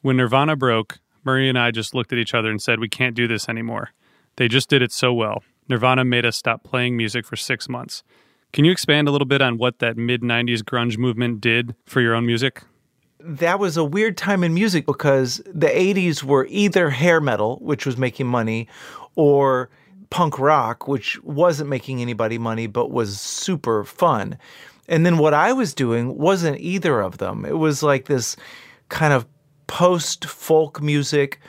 When 0.02 0.18
Nirvana 0.18 0.56
broke, 0.56 1.00
Murray 1.24 1.48
and 1.48 1.58
I 1.58 1.72
just 1.72 1.96
looked 1.96 2.12
at 2.12 2.20
each 2.20 2.34
other 2.34 2.52
and 2.52 2.62
said, 2.62 2.80
We 2.80 2.90
can't 2.90 3.16
do 3.16 3.28
this 3.28 3.48
anymore. 3.48 3.92
They 4.36 4.48
just 4.48 4.70
did 4.70 4.82
it 4.82 4.92
so 4.92 5.14
well. 5.14 5.44
Nirvana 5.70 6.04
made 6.04 6.26
us 6.26 6.36
stop 6.36 6.64
playing 6.64 6.98
music 6.98 7.26
for 7.26 7.36
six 7.36 7.70
months. 7.70 8.04
Can 8.54 8.66
you 8.66 8.72
expand 8.72 9.08
a 9.08 9.12
little 9.12 9.28
bit 9.28 9.42
on 9.42 9.58
what 9.58 9.80
that 9.80 9.98
mid 9.98 10.22
90s 10.22 10.62
grunge 10.62 10.98
movement 10.98 11.40
did 11.40 11.76
for 11.86 12.02
your 12.02 12.14
own 12.14 12.26
music? 12.26 12.64
That 13.20 13.60
was 13.60 13.78
a 13.78 13.84
weird 13.84 14.18
time 14.18 14.44
in 14.44 14.54
music 14.54 14.86
because 14.86 15.38
the 15.46 15.68
80s 15.68 16.24
were 16.24 16.48
either 16.50 16.90
hair 16.90 17.22
metal, 17.22 17.60
which 17.62 17.86
was 17.86 17.98
making 17.98 18.28
money, 18.28 18.68
or 19.16 19.70
punk 20.10 20.38
rock, 20.40 20.88
which 20.88 21.22
wasn't 21.24 21.70
making 21.70 22.02
anybody 22.02 22.38
money 22.38 22.68
but 22.68 22.92
was 22.92 23.20
super 23.20 23.84
fun. 23.84 24.38
And 24.88 25.06
then 25.06 25.18
what 25.18 25.34
I 25.34 25.54
was 25.54 25.74
doing 25.74 26.18
wasn't 26.18 26.60
either 26.60 27.00
of 27.00 27.20
them. 27.20 27.46
It 27.46 27.58
was 27.58 27.82
like 27.82 28.06
this 28.06 28.36
kind 28.90 29.14
of 29.14 29.26
post 29.68 30.26
folk 30.26 30.82
music 30.82 31.40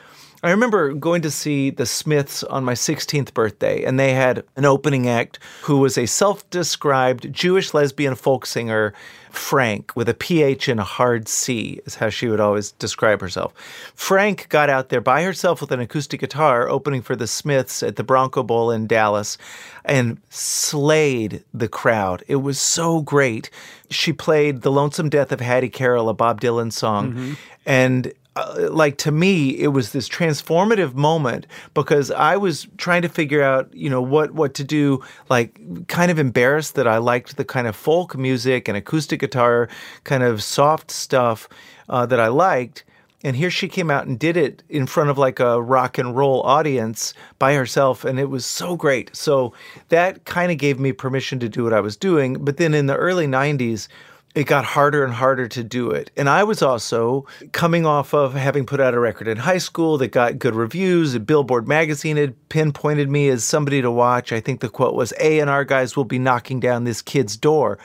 I 0.43 0.51
remember 0.51 0.91
going 0.93 1.21
to 1.21 1.31
see 1.31 1.69
the 1.69 1.85
Smiths 1.85 2.43
on 2.43 2.65
my 2.65 2.73
16th 2.73 3.33
birthday, 3.33 3.85
and 3.85 3.97
they 3.97 4.13
had 4.13 4.43
an 4.57 4.65
opening 4.65 5.07
act 5.07 5.39
who 5.61 5.77
was 5.77 5.97
a 5.97 6.05
self 6.05 6.47
described 6.49 7.31
Jewish 7.31 7.73
lesbian 7.73 8.15
folk 8.15 8.45
singer, 8.45 8.93
Phranc, 9.31 9.95
with 9.95 10.09
a 10.09 10.13
PH 10.13 10.67
and 10.67 10.81
a 10.81 10.83
hard 10.83 11.29
C, 11.29 11.79
is 11.85 11.95
how 11.95 12.09
she 12.09 12.27
would 12.27 12.41
always 12.41 12.73
describe 12.73 13.21
herself. 13.21 13.53
Phranc 13.95 14.49
got 14.49 14.69
out 14.69 14.89
there 14.89 14.99
by 14.99 15.23
herself 15.23 15.61
with 15.61 15.71
an 15.71 15.79
acoustic 15.79 16.19
guitar, 16.19 16.67
opening 16.67 17.01
for 17.01 17.15
the 17.15 17.25
Smiths 17.25 17.81
at 17.81 17.95
the 17.95 18.03
Bronco 18.03 18.43
Bowl 18.43 18.69
in 18.69 18.85
Dallas, 18.85 19.37
and 19.85 20.19
slayed 20.29 21.41
the 21.53 21.69
crowd. 21.69 22.21
It 22.27 22.37
was 22.37 22.59
so 22.59 22.99
great. 22.99 23.49
She 23.89 24.11
played 24.11 24.61
The 24.61 24.71
Lonesome 24.71 25.09
Death 25.09 25.31
of 25.31 25.39
Hattie 25.39 25.69
Carroll, 25.69 26.09
a 26.09 26.13
Bob 26.13 26.41
Dylan 26.41 26.73
song. 26.73 27.13
Mm-hmm. 27.13 27.33
And 27.65 28.13
uh, 28.35 28.67
like 28.71 28.97
to 28.97 29.11
me 29.11 29.49
it 29.59 29.67
was 29.67 29.91
this 29.91 30.09
transformative 30.09 30.95
moment 30.95 31.45
because 31.73 32.09
I 32.09 32.37
was 32.37 32.67
trying 32.77 33.03
to 33.03 33.09
figure 33.09 33.43
out 33.43 33.73
you 33.73 33.89
know 33.89 34.01
what 34.01 34.31
what 34.31 34.55
to 34.55 34.63
do 34.63 35.03
like 35.29 35.87
kind 35.87 36.09
of 36.09 36.17
embarrassed 36.17 36.75
that 36.75 36.87
I 36.87 36.97
liked 36.97 37.37
the 37.37 37.45
kind 37.45 37.67
of 37.67 37.75
folk 37.75 38.17
music 38.17 38.67
and 38.67 38.75
acoustic 38.75 39.19
guitar 39.19 39.69
kind 40.03 40.23
of 40.23 40.41
soft 40.41 40.89
stuff 40.89 41.47
uh, 41.89 42.05
that 42.05 42.19
I 42.19 42.27
liked. 42.27 42.83
And 43.25 43.37
here 43.37 43.49
she 43.49 43.69
came 43.69 43.89
out 43.89 44.05
and 44.05 44.19
did 44.19 44.35
it 44.35 44.63
in 44.67 44.85
front 44.85 45.09
of 45.09 45.17
like 45.17 45.39
a 45.39 45.61
rock 45.61 45.97
and 45.97 46.15
roll 46.15 46.41
audience 46.41 47.13
by 47.39 47.53
herself 47.53 48.03
and 48.03 48.19
it 48.19 48.29
was 48.29 48.45
so 48.45 48.75
great. 48.75 49.15
So 49.15 49.53
that 49.89 50.25
kind 50.25 50.51
of 50.51 50.57
gave 50.57 50.77
me 50.77 50.91
permission 50.91 51.39
to 51.39 51.47
do 51.47 51.63
what 51.63 51.71
I 51.71 51.79
was 51.79 51.95
doing. 51.95 52.43
But 52.43 52.57
then 52.57 52.73
in 52.73 52.87
the 52.87 52.97
early 52.97 53.27
90s 53.27 53.87
it 54.35 54.45
got 54.45 54.65
harder 54.65 55.03
and 55.03 55.13
harder 55.13 55.47
to 55.47 55.63
do 55.63 55.91
it. 55.91 56.11
And 56.17 56.27
I 56.27 56.43
was 56.43 56.61
also 56.61 57.25
coming 57.51 57.85
off 57.85 58.13
of 58.13 58.33
having 58.33 58.65
put 58.65 58.79
out 58.79 58.93
a 58.93 58.99
record 58.99 59.27
in 59.27 59.37
high 59.37 59.59
school 59.59 59.97
that 59.99 60.09
got 60.09 60.39
good 60.39 60.55
reviews. 60.55 61.13
A 61.13 61.19
Billboard 61.19 61.67
magazine 61.67 62.17
had 62.17 62.49
pinpointed 62.49 63.09
me 63.09 63.29
as 63.29 63.43
somebody 63.43 63.81
to 63.81 63.91
watch. 63.91 64.31
I 64.31 64.39
think 64.39 64.61
the 64.61 64.69
quote 64.69 64.95
was 64.95 65.13
A&R 65.19 65.65
guys 65.65 65.95
will 65.95 66.05
be 66.05 66.19
knocking 66.19 66.59
down 66.59 66.83
this 66.83 67.01
kid's 67.01 67.37
door 67.37 67.77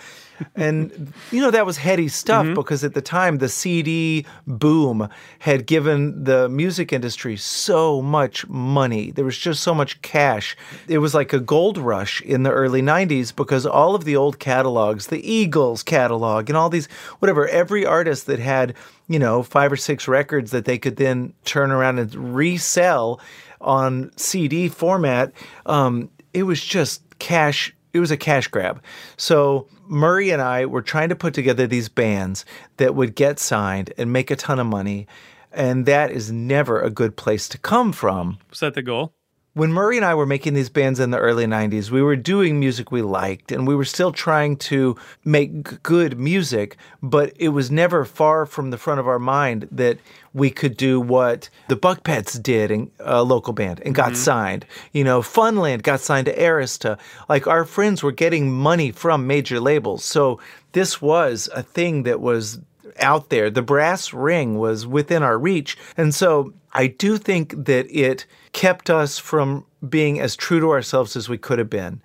and 0.56 1.12
you 1.30 1.40
know 1.40 1.50
that 1.50 1.66
was 1.66 1.76
heady 1.76 2.08
stuff 2.08 2.44
mm-hmm. 2.44 2.54
because 2.54 2.84
at 2.84 2.94
the 2.94 3.02
time 3.02 3.38
the 3.38 3.48
CD 3.48 4.26
boom 4.46 5.08
had 5.40 5.66
given 5.66 6.24
the 6.24 6.48
music 6.48 6.92
industry 6.92 7.36
so 7.36 8.02
much 8.02 8.46
money. 8.48 9.10
There 9.10 9.24
was 9.24 9.38
just 9.38 9.62
so 9.62 9.74
much 9.74 10.00
cash. 10.02 10.56
It 10.86 10.98
was 10.98 11.14
like 11.14 11.32
a 11.32 11.40
gold 11.40 11.78
rush 11.78 12.20
in 12.22 12.42
the 12.42 12.50
early 12.50 12.82
90s 12.82 13.34
because 13.34 13.66
all 13.66 13.94
of 13.94 14.04
the 14.04 14.16
old 14.16 14.38
catalogs, 14.38 15.08
the 15.08 15.30
Eagles 15.30 15.82
catalog 15.82 16.48
and 16.48 16.56
all 16.56 16.70
these 16.70 16.86
whatever 17.18 17.48
every 17.48 17.84
artist 17.84 18.26
that 18.26 18.38
had, 18.38 18.74
you 19.08 19.18
know, 19.18 19.42
five 19.42 19.72
or 19.72 19.76
six 19.76 20.08
records 20.08 20.50
that 20.50 20.64
they 20.64 20.78
could 20.78 20.96
then 20.96 21.32
turn 21.44 21.70
around 21.70 21.98
and 21.98 22.14
resell 22.34 23.20
on 23.60 24.10
CD 24.16 24.68
format, 24.68 25.32
um, 25.66 26.10
it 26.32 26.44
was 26.44 26.62
just 26.62 27.02
cash 27.18 27.74
it 27.92 28.00
was 28.00 28.10
a 28.10 28.16
cash 28.16 28.48
grab. 28.48 28.82
So 29.16 29.68
Murray 29.86 30.30
and 30.30 30.42
I 30.42 30.66
were 30.66 30.82
trying 30.82 31.08
to 31.08 31.16
put 31.16 31.34
together 31.34 31.66
these 31.66 31.88
bands 31.88 32.44
that 32.76 32.94
would 32.94 33.14
get 33.14 33.38
signed 33.38 33.92
and 33.96 34.12
make 34.12 34.30
a 34.30 34.36
ton 34.36 34.58
of 34.58 34.66
money. 34.66 35.06
And 35.52 35.86
that 35.86 36.10
is 36.10 36.30
never 36.30 36.80
a 36.80 36.90
good 36.90 37.16
place 37.16 37.48
to 37.48 37.58
come 37.58 37.92
from. 37.92 38.38
Was 38.50 38.60
that 38.60 38.74
the 38.74 38.82
goal? 38.82 39.14
When 39.58 39.72
Murray 39.72 39.96
and 39.96 40.06
I 40.06 40.14
were 40.14 40.24
making 40.24 40.54
these 40.54 40.68
bands 40.68 41.00
in 41.00 41.10
the 41.10 41.18
early 41.18 41.44
90s, 41.44 41.90
we 41.90 42.00
were 42.00 42.14
doing 42.14 42.60
music 42.60 42.92
we 42.92 43.02
liked 43.02 43.50
and 43.50 43.66
we 43.66 43.74
were 43.74 43.84
still 43.84 44.12
trying 44.12 44.56
to 44.58 44.94
make 45.24 45.82
good 45.82 46.16
music, 46.16 46.76
but 47.02 47.32
it 47.34 47.48
was 47.48 47.68
never 47.68 48.04
far 48.04 48.46
from 48.46 48.70
the 48.70 48.78
front 48.78 49.00
of 49.00 49.08
our 49.08 49.18
mind 49.18 49.66
that 49.72 49.98
we 50.32 50.48
could 50.48 50.76
do 50.76 51.00
what 51.00 51.48
the 51.66 51.74
Buck 51.74 52.04
Pets 52.04 52.34
did 52.38 52.70
in 52.70 52.92
a 53.00 53.24
local 53.24 53.52
band 53.52 53.82
and 53.84 53.96
got 53.96 54.12
mm-hmm. 54.12 54.22
signed. 54.22 54.66
You 54.92 55.02
know, 55.02 55.22
Funland 55.22 55.82
got 55.82 55.98
signed 55.98 56.26
to 56.26 56.38
Arista. 56.38 56.96
Like 57.28 57.48
our 57.48 57.64
friends 57.64 58.00
were 58.00 58.12
getting 58.12 58.52
money 58.52 58.92
from 58.92 59.26
major 59.26 59.58
labels. 59.58 60.04
So 60.04 60.38
this 60.70 61.02
was 61.02 61.48
a 61.52 61.64
thing 61.64 62.04
that 62.04 62.20
was 62.20 62.60
out 63.00 63.30
there. 63.30 63.50
The 63.50 63.62
brass 63.62 64.12
ring 64.12 64.56
was 64.56 64.86
within 64.86 65.24
our 65.24 65.36
reach. 65.36 65.76
And 65.96 66.14
so 66.14 66.52
I 66.72 66.86
do 66.86 67.18
think 67.18 67.64
that 67.64 67.90
it 67.90 68.24
kept 68.58 68.90
us 68.90 69.20
from 69.20 69.64
being 69.88 70.18
as 70.18 70.34
true 70.34 70.58
to 70.58 70.70
ourselves 70.70 71.14
as 71.14 71.28
we 71.28 71.38
could 71.38 71.60
have 71.60 71.70
been. 71.70 72.02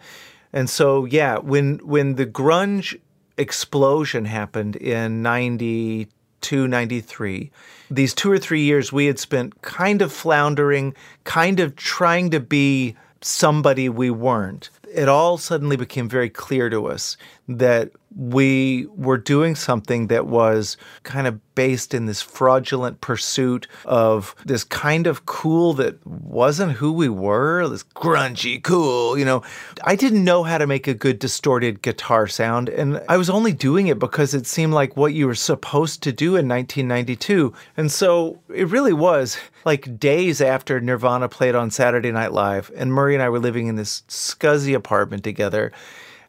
And 0.54 0.70
so 0.70 1.06
yeah, 1.06 1.40
when 1.40 1.80
when 1.80 2.14
the 2.14 2.28
grunge 2.28 3.00
explosion 3.40 4.26
happened 4.26 4.76
in 4.76 5.24
92 5.24 6.68
93 6.68 7.52
these 7.90 8.14
2 8.14 8.32
or 8.32 8.38
3 8.38 8.62
years 8.62 8.94
we 8.94 9.08
had 9.08 9.18
spent 9.18 9.64
kind 9.64 10.04
of 10.04 10.14
floundering, 10.14 10.94
kind 11.24 11.60
of 11.60 11.76
trying 11.76 12.30
to 12.30 12.40
be 12.40 12.96
somebody 13.22 13.90
we 13.90 14.12
weren't. 14.12 14.70
It 14.94 15.10
all 15.10 15.40
suddenly 15.40 15.76
became 15.76 16.08
very 16.08 16.30
clear 16.30 16.70
to 16.70 16.86
us 16.86 17.18
that 17.48 17.90
we 18.16 18.88
were 18.96 19.18
doing 19.18 19.56
something 19.56 20.08
that 20.08 20.28
was 20.28 20.78
kind 21.04 21.28
of 21.28 21.40
based 21.56 21.94
in 21.94 22.06
this 22.06 22.22
fraudulent 22.22 23.00
pursuit 23.02 23.68
of 23.86 24.36
this 24.46 24.64
kind 24.64 25.08
of 25.08 25.26
cool 25.26 25.74
that 25.74 26.06
wasn't 26.06 26.72
who 26.72 26.92
we 26.92 27.10
were, 27.10 27.68
this 27.68 27.84
grungy 27.84 28.62
cool, 28.64 29.18
you 29.18 29.26
know. 29.26 29.44
I 29.84 29.96
didn't 29.96 30.24
know 30.24 30.44
how 30.44 30.58
to 30.58 30.68
make 30.68 30.88
a 30.88 30.94
good 30.94 31.20
distorted 31.20 31.82
guitar 31.82 32.28
sound, 32.28 32.70
and 32.70 33.02
I 33.08 33.18
was 33.18 33.30
only 33.30 33.54
doing 33.54 33.88
it 33.88 34.00
because 34.00 34.34
it 34.34 34.48
seemed 34.48 34.74
like 34.74 34.98
what 34.98 35.14
you 35.14 35.28
were 35.28 35.36
supposed 35.36 36.02
to 36.04 36.12
do 36.12 36.30
in 36.30 36.48
1992. 36.48 37.54
And 37.78 37.92
so 37.92 38.40
it 38.54 38.68
really 38.70 38.94
was 38.94 39.38
like 39.66 40.00
days 40.00 40.42
after 40.42 40.80
Nirvana 40.80 41.30
played 41.30 41.56
on 41.56 41.72
Saturday 41.72 42.12
Night 42.12 42.34
Live, 42.34 42.72
and 42.76 42.94
Murray 42.94 43.14
and 43.14 43.24
I 43.24 43.30
were 43.30 43.40
living 43.40 43.68
in 43.68 43.76
this 43.76 44.04
scuzzy 44.08 44.76
apartment 44.76 45.24
together 45.24 45.72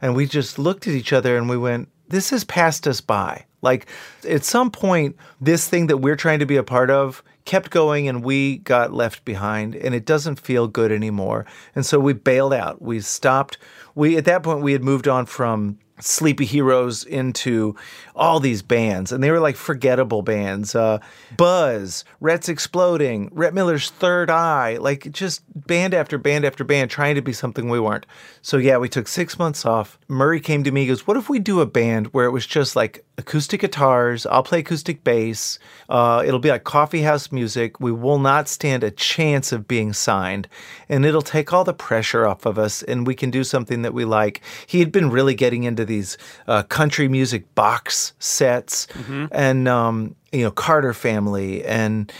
and 0.00 0.14
we 0.14 0.26
just 0.26 0.58
looked 0.58 0.86
at 0.86 0.94
each 0.94 1.12
other 1.12 1.36
and 1.36 1.48
we 1.48 1.56
went, 1.56 1.88
this 2.08 2.30
has 2.30 2.44
passed 2.44 2.86
us 2.86 3.00
by. 3.00 3.44
Like 3.62 3.86
at 4.28 4.44
some 4.44 4.70
point, 4.70 5.16
this 5.40 5.68
thing 5.68 5.86
that 5.86 5.98
we're 5.98 6.16
trying 6.16 6.38
to 6.40 6.46
be 6.46 6.56
a 6.56 6.62
part 6.62 6.90
of 6.90 7.22
kept 7.44 7.70
going 7.70 8.08
and 8.08 8.24
we 8.24 8.58
got 8.58 8.92
left 8.92 9.24
behind 9.24 9.74
and 9.74 9.94
it 9.94 10.04
doesn't 10.04 10.40
feel 10.40 10.68
good 10.68 10.92
anymore. 10.92 11.46
And 11.74 11.84
so 11.84 11.98
we 11.98 12.12
bailed 12.12 12.52
out. 12.52 12.80
We 12.80 13.00
stopped. 13.00 13.58
We 13.94 14.16
at 14.16 14.24
that 14.26 14.42
point 14.42 14.60
we 14.60 14.72
had 14.72 14.82
moved 14.82 15.08
on 15.08 15.26
from 15.26 15.78
Sleepy 16.00 16.44
Heroes 16.44 17.04
into 17.04 17.76
all 18.16 18.40
these 18.40 18.62
bands, 18.62 19.12
and 19.12 19.22
they 19.22 19.30
were 19.30 19.40
like 19.40 19.56
forgettable 19.56 20.22
bands. 20.22 20.74
Uh, 20.74 20.98
Buzz, 21.36 22.04
Rhett's 22.20 22.48
Exploding, 22.48 23.28
Rhett 23.32 23.54
Miller's 23.54 23.90
Third 23.90 24.28
Eye, 24.28 24.76
like 24.78 25.10
just 25.12 25.42
band 25.66 25.94
after 25.94 26.18
band 26.18 26.44
after 26.44 26.64
band, 26.64 26.90
trying 26.90 27.14
to 27.14 27.22
be 27.22 27.32
something 27.32 27.68
we 27.68 27.78
weren't. 27.78 28.06
So 28.42 28.56
yeah, 28.56 28.76
we 28.78 28.88
took 28.88 29.08
six 29.08 29.38
months 29.38 29.64
off. 29.64 29.98
Murray 30.08 30.40
came 30.40 30.64
to 30.64 30.72
me, 30.72 30.86
goes, 30.86 31.06
"What 31.06 31.16
if 31.16 31.28
we 31.28 31.38
do 31.38 31.60
a 31.60 31.66
band 31.66 32.08
where 32.08 32.26
it 32.26 32.32
was 32.32 32.46
just 32.46 32.74
like 32.74 33.04
acoustic 33.16 33.60
guitars? 33.60 34.26
I'll 34.26 34.42
play 34.42 34.58
acoustic 34.58 35.04
bass. 35.04 35.60
Uh, 35.88 36.24
it'll 36.26 36.40
be 36.40 36.50
like 36.50 36.64
coffee 36.64 37.02
house 37.02 37.30
music. 37.30 37.78
We 37.78 37.92
will 37.92 38.18
not 38.18 38.48
stand 38.48 38.82
a 38.82 38.90
chance 38.90 39.52
of 39.52 39.68
being 39.68 39.92
signed, 39.92 40.48
and 40.88 41.04
it'll 41.04 41.22
take 41.22 41.52
all 41.52 41.64
the 41.64 41.72
pressure 41.72 42.26
off 42.26 42.46
of 42.46 42.58
us, 42.58 42.82
and 42.82 43.06
we 43.06 43.14
can 43.14 43.30
do 43.30 43.44
something 43.44 43.82
that 43.82 43.94
we 43.94 44.04
like." 44.04 44.40
He 44.66 44.80
had 44.80 44.90
been 44.90 45.10
really 45.10 45.34
getting 45.34 45.64
into 45.64 45.83
these 45.84 46.18
uh, 46.46 46.62
country 46.64 47.08
music 47.08 47.54
box 47.54 48.12
sets 48.18 48.86
mm-hmm. 48.88 49.26
and 49.32 49.68
um, 49.68 50.14
you 50.32 50.42
know 50.42 50.50
Carter 50.50 50.92
family 50.92 51.64
and 51.64 52.12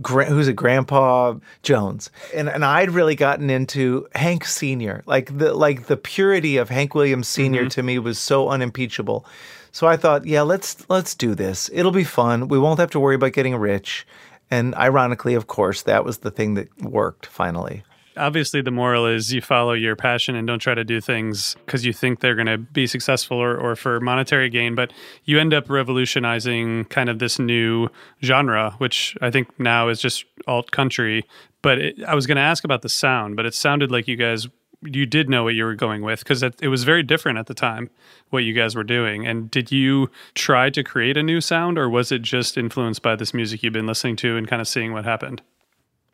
gra- 0.00 0.26
who's 0.26 0.48
it 0.48 0.54
Grandpa 0.54 1.34
Jones 1.62 2.10
and 2.34 2.48
and 2.48 2.64
I'd 2.64 2.90
really 2.90 3.14
gotten 3.14 3.50
into 3.50 4.08
Hank 4.14 4.44
Senior 4.44 5.02
like 5.06 5.36
the 5.36 5.54
like 5.54 5.86
the 5.86 5.96
purity 5.96 6.56
of 6.56 6.68
Hank 6.68 6.94
Williams 6.94 7.28
Senior 7.28 7.62
mm-hmm. 7.62 7.68
to 7.68 7.82
me 7.82 7.98
was 7.98 8.18
so 8.18 8.48
unimpeachable. 8.48 9.26
So 9.70 9.86
I 9.86 9.96
thought, 9.96 10.26
yeah, 10.26 10.42
let's 10.42 10.88
let's 10.88 11.14
do 11.14 11.34
this. 11.34 11.70
It'll 11.72 11.92
be 11.92 12.04
fun. 12.04 12.48
We 12.48 12.58
won't 12.58 12.80
have 12.80 12.90
to 12.92 13.00
worry 13.00 13.14
about 13.14 13.32
getting 13.32 13.54
rich. 13.56 14.06
And 14.50 14.74
ironically, 14.76 15.34
of 15.34 15.46
course, 15.46 15.82
that 15.82 16.04
was 16.04 16.18
the 16.18 16.30
thing 16.30 16.54
that 16.54 16.74
worked 16.82 17.26
finally 17.26 17.82
obviously 18.18 18.60
the 18.60 18.70
moral 18.70 19.06
is 19.06 19.32
you 19.32 19.40
follow 19.40 19.72
your 19.72 19.96
passion 19.96 20.34
and 20.34 20.46
don't 20.46 20.58
try 20.58 20.74
to 20.74 20.84
do 20.84 21.00
things 21.00 21.56
because 21.64 21.84
you 21.84 21.92
think 21.92 22.20
they're 22.20 22.34
going 22.34 22.46
to 22.46 22.58
be 22.58 22.86
successful 22.86 23.38
or, 23.38 23.56
or 23.56 23.76
for 23.76 24.00
monetary 24.00 24.50
gain 24.50 24.74
but 24.74 24.92
you 25.24 25.38
end 25.38 25.54
up 25.54 25.70
revolutionizing 25.70 26.84
kind 26.86 27.08
of 27.08 27.18
this 27.18 27.38
new 27.38 27.88
genre 28.22 28.74
which 28.78 29.16
i 29.22 29.30
think 29.30 29.48
now 29.58 29.88
is 29.88 30.00
just 30.00 30.24
alt 30.46 30.70
country. 30.70 31.24
But 31.62 31.78
it, 31.78 32.04
i 32.04 32.14
was 32.14 32.26
going 32.26 32.36
to 32.36 32.42
ask 32.42 32.64
about 32.64 32.82
the 32.82 32.88
sound 32.88 33.36
but 33.36 33.46
it 33.46 33.54
sounded 33.54 33.90
like 33.90 34.08
you 34.08 34.16
guys 34.16 34.48
you 34.82 35.06
did 35.06 35.28
know 35.28 35.44
what 35.44 35.54
you 35.54 35.64
were 35.64 35.74
going 35.74 36.02
with 36.02 36.20
because 36.20 36.42
it, 36.42 36.54
it 36.60 36.68
was 36.68 36.84
very 36.84 37.02
different 37.02 37.38
at 37.38 37.46
the 37.46 37.54
time 37.54 37.90
what 38.30 38.44
you 38.44 38.52
guys 38.52 38.76
were 38.76 38.84
doing. 38.84 39.26
And 39.26 39.50
did 39.50 39.72
you 39.72 40.10
try 40.34 40.70
to 40.70 40.84
create 40.84 41.16
a 41.16 41.22
new 41.22 41.40
sound 41.40 41.78
or 41.78 41.88
was 41.88 42.12
it 42.12 42.22
just 42.22 42.56
influenced 42.56 43.02
by 43.02 43.16
this 43.16 43.34
music 43.34 43.62
you've 43.62 43.72
been 43.72 43.86
listening 43.86 44.16
to 44.16 44.36
and 44.36 44.46
kind 44.46 44.60
of 44.60 44.68
seeing 44.68 44.92
what 44.92 45.04
happened? 45.04 45.42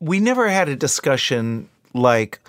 We 0.01 0.21
never 0.21 0.49
had 0.49 0.69
a 0.69 0.77
discussion 0.77 1.69
like, 1.95 2.41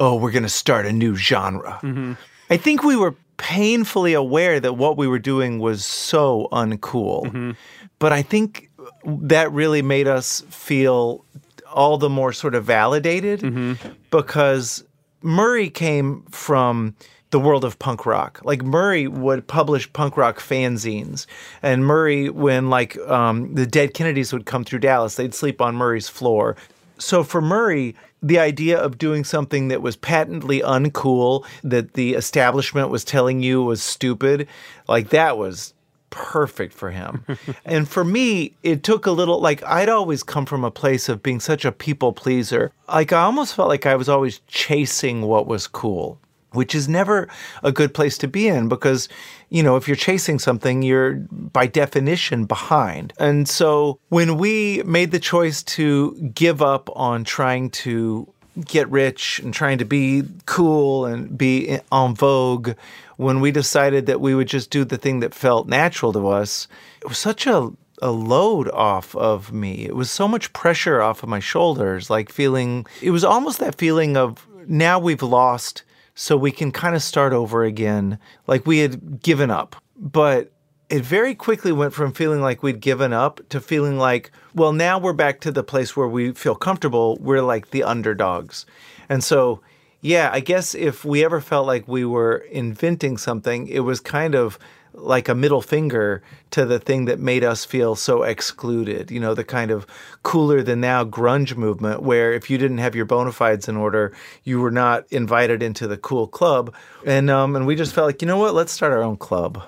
oh, 0.00 0.16
we're 0.16 0.30
going 0.30 0.42
to 0.42 0.48
start 0.48 0.86
a 0.86 0.92
new 0.92 1.14
genre. 1.14 1.78
Mm-hmm. 1.82 2.14
I 2.50 2.56
think 2.56 2.82
we 2.82 2.96
were 2.96 3.14
painfully 3.36 4.14
aware 4.14 4.60
that 4.60 4.74
what 4.74 4.96
we 4.96 5.06
were 5.06 5.18
doing 5.18 5.58
was 5.58 5.84
so 5.84 6.48
uncool. 6.52 7.24
Mm-hmm. 7.24 7.50
But 7.98 8.12
I 8.12 8.22
think 8.22 8.70
that 9.04 9.52
really 9.52 9.82
made 9.82 10.08
us 10.08 10.42
feel 10.48 11.24
all 11.72 11.98
the 11.98 12.08
more 12.08 12.32
sort 12.32 12.54
of 12.54 12.64
validated 12.64 13.40
mm-hmm. 13.40 13.74
because 14.10 14.84
Murray 15.22 15.70
came 15.70 16.22
from 16.24 16.94
the 17.30 17.40
world 17.40 17.64
of 17.64 17.78
punk 17.78 18.04
rock. 18.06 18.40
Like 18.44 18.62
Murray 18.62 19.08
would 19.08 19.46
publish 19.46 19.92
punk 19.92 20.16
rock 20.16 20.38
fanzines, 20.38 21.26
and 21.62 21.84
Murray, 21.84 22.28
when 22.28 22.70
like 22.70 22.96
um, 23.08 23.54
the 23.54 23.66
Dead 23.66 23.94
Kennedys 23.94 24.32
would 24.32 24.46
come 24.46 24.64
through 24.64 24.80
Dallas, 24.80 25.16
they'd 25.16 25.34
sleep 25.34 25.60
on 25.60 25.74
Murray's 25.74 26.08
floor. 26.08 26.56
So 26.98 27.24
for 27.24 27.40
Murray, 27.40 27.96
the 28.22 28.38
idea 28.38 28.78
of 28.78 28.98
doing 28.98 29.24
something 29.24 29.68
that 29.68 29.82
was 29.82 29.96
patently 29.96 30.60
uncool, 30.60 31.44
that 31.64 31.94
the 31.94 32.14
establishment 32.14 32.88
was 32.88 33.04
telling 33.04 33.42
you 33.42 33.62
was 33.62 33.82
stupid, 33.82 34.48
like 34.88 35.10
that 35.10 35.36
was 35.36 35.74
perfect 36.10 36.72
for 36.72 36.90
him. 36.90 37.24
and 37.64 37.88
for 37.88 38.04
me, 38.04 38.54
it 38.62 38.84
took 38.84 39.06
a 39.06 39.10
little, 39.10 39.40
like, 39.40 39.62
I'd 39.64 39.88
always 39.88 40.22
come 40.22 40.46
from 40.46 40.62
a 40.62 40.70
place 40.70 41.08
of 41.08 41.22
being 41.22 41.40
such 41.40 41.64
a 41.64 41.72
people 41.72 42.12
pleaser. 42.12 42.70
Like, 42.86 43.12
I 43.12 43.22
almost 43.22 43.54
felt 43.54 43.68
like 43.68 43.86
I 43.86 43.96
was 43.96 44.08
always 44.08 44.40
chasing 44.46 45.22
what 45.22 45.46
was 45.46 45.66
cool 45.66 46.20
which 46.52 46.74
is 46.74 46.88
never 46.88 47.28
a 47.62 47.72
good 47.72 47.94
place 47.94 48.18
to 48.18 48.28
be 48.28 48.48
in 48.48 48.68
because, 48.68 49.08
you 49.50 49.62
know, 49.62 49.76
if 49.76 49.86
you're 49.86 49.96
chasing 49.96 50.38
something, 50.38 50.82
you're 50.82 51.14
by 51.30 51.66
definition 51.66 52.44
behind. 52.44 53.12
And 53.18 53.48
so 53.48 53.98
when 54.08 54.36
we 54.38 54.82
made 54.84 55.10
the 55.10 55.18
choice 55.18 55.62
to 55.64 56.12
give 56.34 56.62
up 56.62 56.88
on 56.96 57.24
trying 57.24 57.70
to 57.70 58.32
get 58.66 58.88
rich 58.90 59.40
and 59.40 59.54
trying 59.54 59.78
to 59.78 59.84
be 59.84 60.24
cool 60.46 61.06
and 61.06 61.36
be 61.36 61.78
en 61.90 62.14
vogue, 62.14 62.72
when 63.16 63.40
we 63.40 63.50
decided 63.50 64.06
that 64.06 64.20
we 64.20 64.34
would 64.34 64.48
just 64.48 64.70
do 64.70 64.84
the 64.84 64.98
thing 64.98 65.20
that 65.20 65.34
felt 65.34 65.68
natural 65.68 66.12
to 66.12 66.28
us, 66.28 66.68
it 67.00 67.08
was 67.08 67.18
such 67.18 67.46
a 67.46 67.70
a 68.02 68.10
load 68.10 68.68
off 68.70 69.14
of 69.14 69.52
me. 69.52 69.84
It 69.84 69.94
was 69.94 70.10
so 70.10 70.26
much 70.26 70.52
pressure 70.52 71.00
off 71.00 71.22
of 71.22 71.28
my 71.28 71.38
shoulders, 71.38 72.10
like 72.10 72.30
feeling, 72.30 72.84
it 73.00 73.12
was 73.12 73.22
almost 73.24 73.60
that 73.60 73.76
feeling 73.76 74.16
of 74.16 74.46
now 74.66 74.98
we've 74.98 75.22
lost 75.22 75.84
so 76.14 76.36
we 76.36 76.50
can 76.50 76.72
kind 76.72 76.94
of 76.94 77.02
start 77.02 77.32
over 77.32 77.64
again 77.64 78.18
like 78.46 78.66
we 78.66 78.78
had 78.78 79.22
given 79.22 79.50
up. 79.50 79.76
But 79.96 80.52
it 80.92 81.04
very 81.04 81.34
quickly 81.34 81.72
went 81.72 81.94
from 81.94 82.12
feeling 82.12 82.42
like 82.42 82.62
we'd 82.62 82.80
given 82.80 83.14
up 83.14 83.40
to 83.48 83.60
feeling 83.60 83.98
like, 83.98 84.30
well, 84.54 84.74
now 84.74 84.98
we're 84.98 85.14
back 85.14 85.40
to 85.40 85.50
the 85.50 85.62
place 85.62 85.96
where 85.96 86.06
we 86.08 86.32
feel 86.32 86.54
comfortable. 86.54 87.16
We're 87.18 87.40
like 87.40 87.70
the 87.70 87.82
underdogs. 87.82 88.66
And 89.08 89.24
so, 89.24 89.62
yeah, 90.02 90.28
I 90.32 90.40
guess 90.40 90.74
if 90.74 91.02
we 91.04 91.24
ever 91.24 91.40
felt 91.40 91.66
like 91.66 91.88
we 91.88 92.04
were 92.04 92.44
inventing 92.50 93.16
something, 93.16 93.68
it 93.68 93.80
was 93.80 94.00
kind 94.00 94.34
of 94.34 94.58
like 94.94 95.28
a 95.28 95.34
middle 95.34 95.62
finger 95.62 96.22
to 96.50 96.64
the 96.64 96.78
thing 96.78 97.06
that 97.06 97.18
made 97.18 97.44
us 97.44 97.64
feel 97.64 97.94
so 97.96 98.22
excluded. 98.22 99.10
You 99.10 99.20
know, 99.20 99.34
the 99.34 99.44
kind 99.44 99.70
of 99.70 99.86
cooler 100.22 100.62
than 100.62 100.80
now 100.80 101.04
grunge 101.04 101.56
movement, 101.56 102.02
where 102.02 102.32
if 102.32 102.50
you 102.50 102.58
didn't 102.58 102.78
have 102.78 102.94
your 102.94 103.04
bona 103.04 103.32
fides 103.32 103.68
in 103.68 103.76
order, 103.76 104.12
you 104.44 104.60
were 104.60 104.70
not 104.70 105.04
invited 105.10 105.62
into 105.62 105.86
the 105.86 105.96
cool 105.96 106.26
club. 106.26 106.74
And 107.04 107.30
um, 107.30 107.56
and 107.56 107.66
we 107.66 107.74
just 107.74 107.94
felt 107.94 108.06
like, 108.06 108.22
you 108.22 108.28
know 108.28 108.38
what, 108.38 108.54
let's 108.54 108.72
start 108.72 108.92
our 108.92 109.02
own 109.02 109.16
club. 109.16 109.62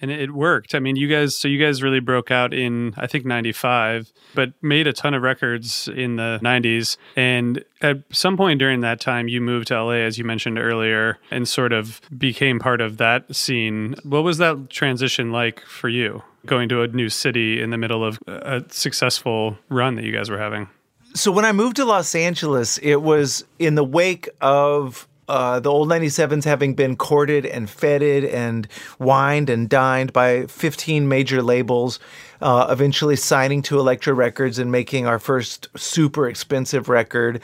And 0.00 0.10
it 0.10 0.32
worked. 0.32 0.74
I 0.74 0.78
mean, 0.78 0.96
you 0.96 1.08
guys, 1.08 1.36
so 1.36 1.48
you 1.48 1.58
guys 1.58 1.82
really 1.82 2.00
broke 2.00 2.30
out 2.30 2.52
in, 2.52 2.94
I 2.96 3.06
think, 3.06 3.24
95, 3.24 4.12
but 4.34 4.52
made 4.62 4.86
a 4.86 4.92
ton 4.92 5.14
of 5.14 5.22
records 5.22 5.88
in 5.88 6.16
the 6.16 6.38
90s. 6.42 6.96
And 7.16 7.64
at 7.80 7.98
some 8.10 8.36
point 8.36 8.58
during 8.58 8.80
that 8.80 9.00
time, 9.00 9.28
you 9.28 9.40
moved 9.40 9.68
to 9.68 9.82
LA, 9.82 9.92
as 9.92 10.18
you 10.18 10.24
mentioned 10.24 10.58
earlier, 10.58 11.18
and 11.30 11.48
sort 11.48 11.72
of 11.72 12.00
became 12.16 12.58
part 12.58 12.80
of 12.80 12.98
that 12.98 13.34
scene. 13.34 13.94
What 14.02 14.24
was 14.24 14.38
that 14.38 14.70
transition 14.70 15.32
like 15.32 15.60
for 15.60 15.88
you, 15.88 16.22
going 16.44 16.68
to 16.68 16.82
a 16.82 16.88
new 16.88 17.08
city 17.08 17.60
in 17.60 17.70
the 17.70 17.78
middle 17.78 18.04
of 18.04 18.18
a 18.26 18.64
successful 18.68 19.58
run 19.68 19.94
that 19.96 20.04
you 20.04 20.12
guys 20.12 20.30
were 20.30 20.38
having? 20.38 20.68
So 21.14 21.32
when 21.32 21.46
I 21.46 21.52
moved 21.52 21.76
to 21.76 21.86
Los 21.86 22.14
Angeles, 22.14 22.76
it 22.78 22.96
was 22.96 23.42
in 23.58 23.74
the 23.74 23.84
wake 23.84 24.28
of 24.42 25.08
uh, 25.28 25.60
the 25.60 25.70
old 25.70 25.88
97s 25.88 26.44
having 26.44 26.74
been 26.74 26.96
courted 26.96 27.44
and 27.46 27.68
feted 27.68 28.24
and 28.24 28.68
wined 28.98 29.50
and 29.50 29.68
dined 29.68 30.12
by 30.12 30.46
15 30.46 31.08
major 31.08 31.42
labels, 31.42 31.98
uh, 32.40 32.66
eventually 32.70 33.16
signing 33.16 33.62
to 33.62 33.78
Elektra 33.78 34.14
Records 34.14 34.58
and 34.58 34.70
making 34.70 35.06
our 35.06 35.18
first 35.18 35.68
super 35.76 36.28
expensive 36.28 36.88
record. 36.88 37.40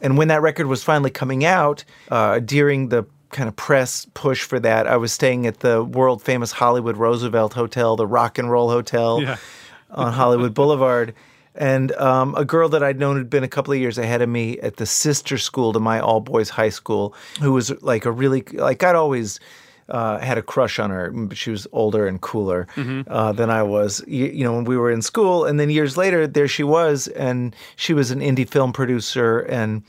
And 0.00 0.16
when 0.18 0.28
that 0.28 0.42
record 0.42 0.66
was 0.66 0.82
finally 0.84 1.10
coming 1.10 1.44
out, 1.44 1.84
uh, 2.10 2.38
during 2.40 2.88
the 2.90 3.04
kind 3.30 3.48
of 3.48 3.56
press 3.56 4.06
push 4.14 4.42
for 4.44 4.60
that, 4.60 4.86
I 4.86 4.96
was 4.96 5.12
staying 5.12 5.46
at 5.46 5.60
the 5.60 5.82
world 5.82 6.22
famous 6.22 6.52
Hollywood 6.52 6.96
Roosevelt 6.96 7.54
Hotel, 7.54 7.96
the 7.96 8.06
Rock 8.06 8.38
and 8.38 8.50
Roll 8.50 8.70
Hotel 8.70 9.20
Yeah. 9.22 9.36
on 9.90 10.12
Hollywood 10.12 10.54
Boulevard. 10.54 11.14
And 11.54 11.92
um, 11.92 12.34
a 12.36 12.44
girl 12.44 12.68
that 12.70 12.82
I'd 12.82 12.98
known 12.98 13.16
had 13.16 13.30
been 13.30 13.44
a 13.44 13.48
couple 13.48 13.72
of 13.72 13.78
years 13.78 13.98
ahead 13.98 14.22
of 14.22 14.28
me 14.28 14.58
at 14.60 14.76
the 14.76 14.86
sister 14.86 15.38
school 15.38 15.72
to 15.72 15.80
my 15.80 16.00
all 16.00 16.20
boys 16.20 16.48
high 16.50 16.70
school, 16.70 17.14
who 17.40 17.52
was 17.52 17.82
like 17.82 18.04
a 18.04 18.10
really, 18.12 18.42
like 18.52 18.82
I'd 18.82 18.96
always 18.96 19.38
uh, 19.88 20.18
had 20.18 20.38
a 20.38 20.42
crush 20.42 20.78
on 20.78 20.90
her, 20.90 21.10
but 21.10 21.36
she 21.36 21.50
was 21.50 21.66
older 21.72 22.06
and 22.06 22.20
cooler 22.20 22.66
uh, 23.06 23.32
than 23.32 23.50
I 23.50 23.62
was, 23.62 24.02
you, 24.06 24.26
you 24.26 24.44
know, 24.44 24.54
when 24.54 24.64
we 24.64 24.76
were 24.76 24.90
in 24.90 25.02
school. 25.02 25.44
And 25.44 25.60
then 25.60 25.70
years 25.70 25.96
later, 25.96 26.26
there 26.26 26.48
she 26.48 26.64
was, 26.64 27.06
and 27.08 27.54
she 27.76 27.92
was 27.94 28.10
an 28.10 28.20
indie 28.20 28.48
film 28.48 28.72
producer. 28.72 29.40
And 29.40 29.82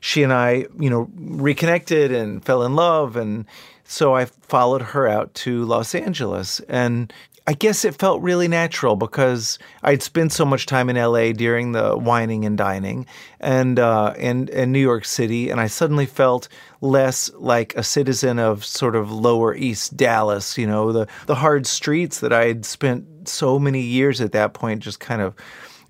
she 0.00 0.22
and 0.24 0.32
I, 0.32 0.66
you 0.80 0.90
know, 0.90 1.08
reconnected 1.16 2.10
and 2.10 2.44
fell 2.44 2.64
in 2.64 2.74
love. 2.74 3.14
And 3.14 3.44
so 3.84 4.16
I 4.16 4.24
followed 4.24 4.82
her 4.82 5.06
out 5.06 5.32
to 5.34 5.64
Los 5.64 5.94
Angeles. 5.94 6.60
And 6.68 7.12
I 7.46 7.54
guess 7.54 7.84
it 7.84 7.96
felt 7.96 8.22
really 8.22 8.46
natural 8.46 8.94
because 8.94 9.58
I'd 9.82 10.02
spent 10.02 10.32
so 10.32 10.44
much 10.44 10.66
time 10.66 10.88
in 10.88 10.96
LA 10.96 11.32
during 11.32 11.72
the 11.72 11.96
wining 11.96 12.44
and 12.44 12.56
dining 12.56 13.06
and 13.40 13.80
uh, 13.80 14.14
and 14.16 14.48
and 14.50 14.70
New 14.72 14.78
York 14.78 15.04
City, 15.04 15.50
and 15.50 15.60
I 15.60 15.66
suddenly 15.66 16.06
felt 16.06 16.48
less 16.80 17.30
like 17.34 17.74
a 17.76 17.82
citizen 17.82 18.38
of 18.38 18.64
sort 18.64 18.94
of 18.94 19.10
lower 19.10 19.56
East 19.56 19.96
Dallas, 19.96 20.56
you 20.56 20.68
know, 20.68 20.92
the 20.92 21.08
the 21.26 21.34
hard 21.34 21.66
streets 21.66 22.20
that 22.20 22.32
I 22.32 22.46
had 22.46 22.64
spent 22.64 23.28
so 23.28 23.58
many 23.58 23.80
years 23.80 24.20
at 24.20 24.32
that 24.32 24.54
point 24.54 24.82
just 24.82 25.00
kind 25.00 25.20
of 25.20 25.34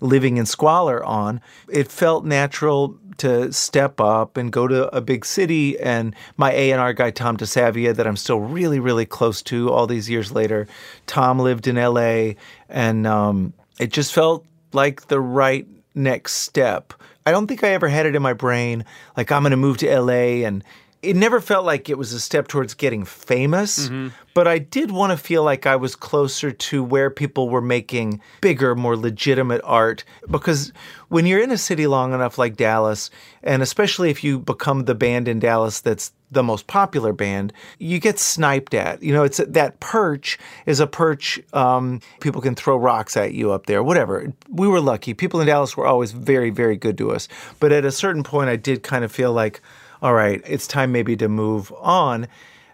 living 0.03 0.37
in 0.37 0.45
squalor 0.45 1.03
on. 1.03 1.39
It 1.69 1.91
felt 1.91 2.25
natural 2.25 2.99
to 3.23 3.53
step 3.53 4.01
up 4.01 4.35
and 4.35 4.51
go 4.51 4.67
to 4.67 4.93
a 4.93 4.99
big 4.99 5.25
city. 5.25 5.79
And 5.79 6.13
my 6.35 6.51
A&R 6.51 6.91
guy, 6.91 7.11
Tom 7.11 7.37
DeSavia, 7.37 7.95
that 7.95 8.05
I'm 8.05 8.17
still 8.17 8.41
really, 8.41 8.79
really 8.79 9.05
close 9.05 9.41
to 9.43 9.71
all 9.71 9.87
these 9.87 10.09
years 10.09 10.33
later, 10.33 10.67
Tom 11.07 11.39
lived 11.39 11.67
in 11.67 11.77
L.A. 11.77 12.35
and 12.67 13.07
um, 13.07 13.53
it 13.79 13.91
just 13.93 14.13
felt 14.13 14.45
like 14.73 15.07
the 15.07 15.21
right 15.21 15.65
next 15.95 16.35
step. 16.35 16.93
I 17.25 17.31
don't 17.31 17.47
think 17.47 17.63
I 17.63 17.69
ever 17.69 17.87
had 17.87 18.05
it 18.05 18.15
in 18.15 18.21
my 18.21 18.33
brain 18.33 18.83
like 19.15 19.31
I'm 19.31 19.43
going 19.43 19.51
to 19.51 19.57
move 19.57 19.77
to 19.77 19.89
L.A. 19.89 20.43
and 20.43 20.63
it 21.03 21.15
never 21.15 21.41
felt 21.41 21.65
like 21.65 21.89
it 21.89 21.97
was 21.97 22.13
a 22.13 22.19
step 22.19 22.47
towards 22.47 22.73
getting 22.73 23.03
famous, 23.03 23.89
but 24.33 24.47
I 24.47 24.57
did 24.57 24.89
want 24.89 25.11
to 25.11 25.17
feel 25.17 25.43
like 25.43 25.67
I 25.67 25.75
was 25.75 25.95
closer 25.95 26.51
to 26.51 26.83
where 26.83 27.09
people 27.09 27.49
were 27.49 27.61
making 27.61 28.21
bigger, 28.41 28.73
more 28.73 28.95
legitimate 28.95 29.61
art. 29.63 30.03
Because 30.31 30.71
when 31.09 31.25
you're 31.25 31.43
in 31.43 31.51
a 31.51 31.57
city 31.57 31.85
long 31.87 32.13
enough 32.13 32.37
like 32.37 32.55
Dallas, 32.55 33.09
and 33.43 33.61
especially 33.61 34.09
if 34.09 34.23
you 34.23 34.39
become 34.39 34.85
the 34.85 34.95
band 34.95 35.27
in 35.27 35.39
Dallas 35.39 35.81
that's 35.81 36.13
the 36.31 36.41
most 36.41 36.65
popular 36.67 37.13
band, 37.13 37.53
you 37.77 37.99
get 37.99 38.17
sniped 38.17 38.73
at. 38.73 39.03
You 39.03 39.13
know, 39.13 39.23
it's 39.23 39.37
that 39.37 39.79
perch 39.79 40.39
is 40.65 40.79
a 40.79 40.87
perch. 40.87 41.39
Um, 41.53 41.99
people 42.21 42.41
can 42.41 42.55
throw 42.55 42.75
rocks 42.77 43.15
at 43.15 43.33
you 43.33 43.51
up 43.51 43.67
there, 43.67 43.83
whatever. 43.83 44.33
We 44.49 44.67
were 44.67 44.81
lucky. 44.81 45.13
People 45.13 45.41
in 45.41 45.47
Dallas 45.47 45.77
were 45.77 45.85
always 45.85 46.11
very, 46.11 46.49
very 46.49 46.77
good 46.77 46.97
to 46.97 47.11
us. 47.11 47.27
But 47.59 47.71
at 47.71 47.85
a 47.85 47.91
certain 47.91 48.23
point, 48.23 48.49
I 48.49 48.55
did 48.55 48.81
kind 48.81 49.03
of 49.03 49.11
feel 49.11 49.31
like, 49.31 49.61
all 50.03 50.13
right, 50.13 50.41
it's 50.45 50.67
time 50.67 50.91
maybe 50.91 51.15
to 51.15 51.29
move 51.29 51.71
on. 51.79 52.27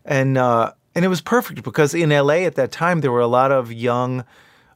And 0.04 0.38
uh, 0.38 0.74
and 0.96 1.06
it 1.06 1.10
was 1.10 1.22
perfect 1.22 1.64
because 1.64 1.94
in 1.94 2.10
LA 2.10 2.40
at 2.40 2.56
that 2.56 2.72
time 2.72 3.02
there 3.02 3.12
were 3.12 3.20
a 3.20 3.28
lot 3.28 3.52
of 3.52 3.72
young 3.72 4.26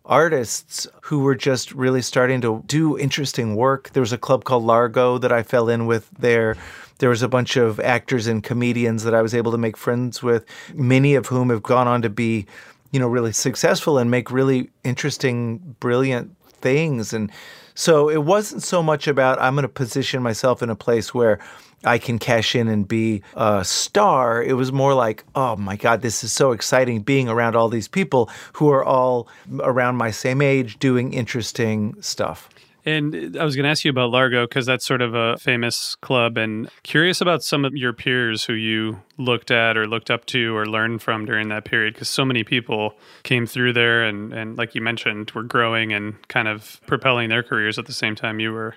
artists 0.05 0.85
who 1.01 1.19
were 1.19 1.33
just 1.33 1.71
really 1.71 2.01
starting 2.01 2.41
to 2.41 2.63
do 2.67 2.97
interesting 2.97 3.55
work. 3.55 3.89
There 3.93 4.01
was 4.01 4.13
a 4.13 4.17
club 4.19 4.43
called 4.43 4.63
Largo 4.63 5.17
that 5.17 5.31
I 5.31 5.41
fell 5.41 5.67
in 5.67 5.87
with 5.87 6.09
there. 6.11 6.55
There 6.99 7.09
was 7.09 7.23
a 7.23 7.27
bunch 7.27 7.57
of 7.57 7.79
actors 7.79 8.27
and 8.27 8.43
comedians 8.43 9.03
that 9.03 9.15
I 9.15 9.23
was 9.23 9.33
able 9.33 9.51
to 9.53 9.57
make 9.57 9.75
friends 9.75 10.21
with, 10.21 10.45
many 10.75 11.15
of 11.15 11.25
whom 11.25 11.49
have 11.49 11.63
gone 11.63 11.87
on 11.87 12.03
to 12.03 12.09
be, 12.09 12.45
you 12.91 12.99
know, 12.99 13.07
really 13.07 13.31
successful 13.31 13.97
and 13.97 14.11
make 14.11 14.29
really 14.29 14.69
interesting, 14.83 15.75
brilliant 15.79 16.35
things. 16.47 17.13
And 17.13 17.31
so 17.73 18.09
it 18.09 18.23
wasn't 18.23 18.61
so 18.61 18.83
much 18.83 19.07
about 19.07 19.41
I'm 19.41 19.55
going 19.55 19.63
to 19.63 19.69
position 19.69 20.21
myself 20.21 20.61
in 20.61 20.69
a 20.69 20.75
place 20.75 21.13
where 21.13 21.39
I 21.83 21.97
can 21.97 22.19
cash 22.19 22.55
in 22.55 22.67
and 22.67 22.87
be 22.87 23.23
a 23.35 23.63
star. 23.63 24.41
It 24.41 24.53
was 24.53 24.71
more 24.71 24.93
like, 24.93 25.23
oh 25.35 25.55
my 25.55 25.75
God, 25.75 26.01
this 26.01 26.23
is 26.23 26.31
so 26.31 26.51
exciting 26.51 27.01
being 27.01 27.29
around 27.29 27.55
all 27.55 27.69
these 27.69 27.87
people 27.87 28.29
who 28.53 28.69
are 28.69 28.83
all 28.83 29.27
around 29.59 29.95
my 29.97 30.11
same 30.11 30.41
age 30.41 30.79
doing 30.79 31.13
interesting 31.13 31.95
stuff. 32.01 32.49
And 32.85 33.37
I 33.39 33.45
was 33.45 33.55
going 33.55 33.63
to 33.63 33.69
ask 33.69 33.85
you 33.85 33.91
about 33.91 34.09
Largo 34.09 34.45
because 34.45 34.65
that's 34.65 34.85
sort 34.85 35.01
of 35.01 35.13
a 35.13 35.37
famous 35.37 35.95
club, 35.95 36.37
and 36.37 36.69
curious 36.83 37.21
about 37.21 37.41
some 37.41 37.63
of 37.63 37.73
your 37.73 37.93
peers 37.93 38.43
who 38.43 38.51
you 38.51 39.01
looked 39.17 39.51
at 39.51 39.77
or 39.77 39.87
looked 39.87 40.11
up 40.11 40.25
to 40.25 40.53
or 40.53 40.65
learned 40.65 41.01
from 41.01 41.25
during 41.25 41.47
that 41.47 41.63
period 41.63 41.93
because 41.93 42.09
so 42.09 42.25
many 42.25 42.43
people 42.43 42.95
came 43.23 43.45
through 43.45 43.71
there 43.71 44.03
and, 44.03 44.33
and, 44.33 44.57
like 44.57 44.75
you 44.75 44.81
mentioned, 44.81 45.31
were 45.31 45.43
growing 45.43 45.93
and 45.93 46.27
kind 46.27 46.49
of 46.49 46.81
propelling 46.85 47.29
their 47.29 47.41
careers 47.41 47.79
at 47.79 47.85
the 47.85 47.93
same 47.93 48.15
time 48.15 48.41
you 48.41 48.51
were. 48.51 48.75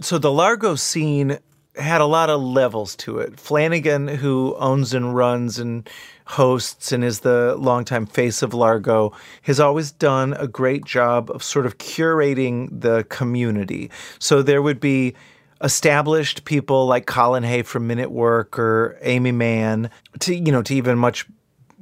So 0.00 0.18
the 0.18 0.32
Largo 0.32 0.74
scene 0.74 1.38
had 1.76 2.00
a 2.00 2.06
lot 2.06 2.30
of 2.30 2.40
levels 2.40 2.96
to 2.96 3.18
it. 3.18 3.38
Flanagan, 3.38 4.08
who 4.08 4.54
owns 4.58 4.94
and 4.94 5.14
runs 5.14 5.58
and 5.58 5.88
hosts 6.26 6.90
and 6.90 7.04
is 7.04 7.20
the 7.20 7.54
longtime 7.56 8.06
face 8.06 8.42
of 8.42 8.54
Largo, 8.54 9.12
has 9.42 9.60
always 9.60 9.92
done 9.92 10.34
a 10.34 10.48
great 10.48 10.84
job 10.84 11.30
of 11.30 11.42
sort 11.42 11.66
of 11.66 11.78
curating 11.78 12.68
the 12.80 13.04
community. 13.04 13.90
So 14.18 14.42
there 14.42 14.62
would 14.62 14.80
be 14.80 15.14
established 15.62 16.44
people 16.44 16.86
like 16.86 17.06
Colin 17.06 17.42
Hay 17.42 17.62
from 17.62 17.86
Men 17.86 17.98
at 17.98 18.12
Work 18.12 18.58
or 18.58 18.98
Aimee 19.02 19.32
Mann, 19.32 19.90
to 20.20 20.34
you 20.34 20.52
know, 20.52 20.62
to 20.62 20.74
even 20.74 20.98
much 20.98 21.26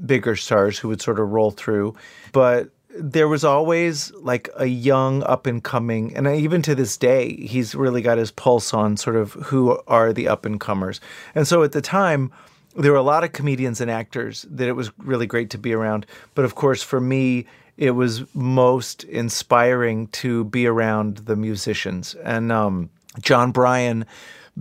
bigger 0.04 0.36
stars 0.36 0.78
who 0.78 0.88
would 0.88 1.00
sort 1.00 1.20
of 1.20 1.30
roll 1.30 1.50
through. 1.50 1.94
But 2.32 2.70
there 2.96 3.28
was 3.28 3.44
always 3.44 4.12
like 4.12 4.48
a 4.56 4.66
young 4.66 5.22
up 5.24 5.46
and 5.46 5.64
coming 5.64 6.16
and 6.16 6.28
even 6.28 6.62
to 6.62 6.74
this 6.74 6.96
day 6.96 7.34
he's 7.36 7.74
really 7.74 8.00
got 8.00 8.18
his 8.18 8.30
pulse 8.30 8.72
on 8.72 8.96
sort 8.96 9.16
of 9.16 9.32
who 9.32 9.80
are 9.88 10.12
the 10.12 10.28
up 10.28 10.46
and 10.46 10.60
comers 10.60 11.00
and 11.34 11.48
so 11.48 11.62
at 11.62 11.72
the 11.72 11.80
time 11.80 12.30
there 12.76 12.92
were 12.92 12.98
a 12.98 13.02
lot 13.02 13.24
of 13.24 13.32
comedians 13.32 13.80
and 13.80 13.90
actors 13.90 14.46
that 14.50 14.68
it 14.68 14.72
was 14.72 14.90
really 14.98 15.26
great 15.26 15.50
to 15.50 15.58
be 15.58 15.72
around. 15.72 16.06
But 16.34 16.44
of 16.44 16.54
course 16.54 16.82
for 16.82 17.00
me 17.00 17.46
it 17.76 17.92
was 17.92 18.22
most 18.34 19.04
inspiring 19.04 20.06
to 20.08 20.44
be 20.44 20.66
around 20.66 21.18
the 21.18 21.36
musicians. 21.36 22.14
And 22.16 22.52
um, 22.52 22.90
Jon 23.20 23.52
Brion 23.52 24.06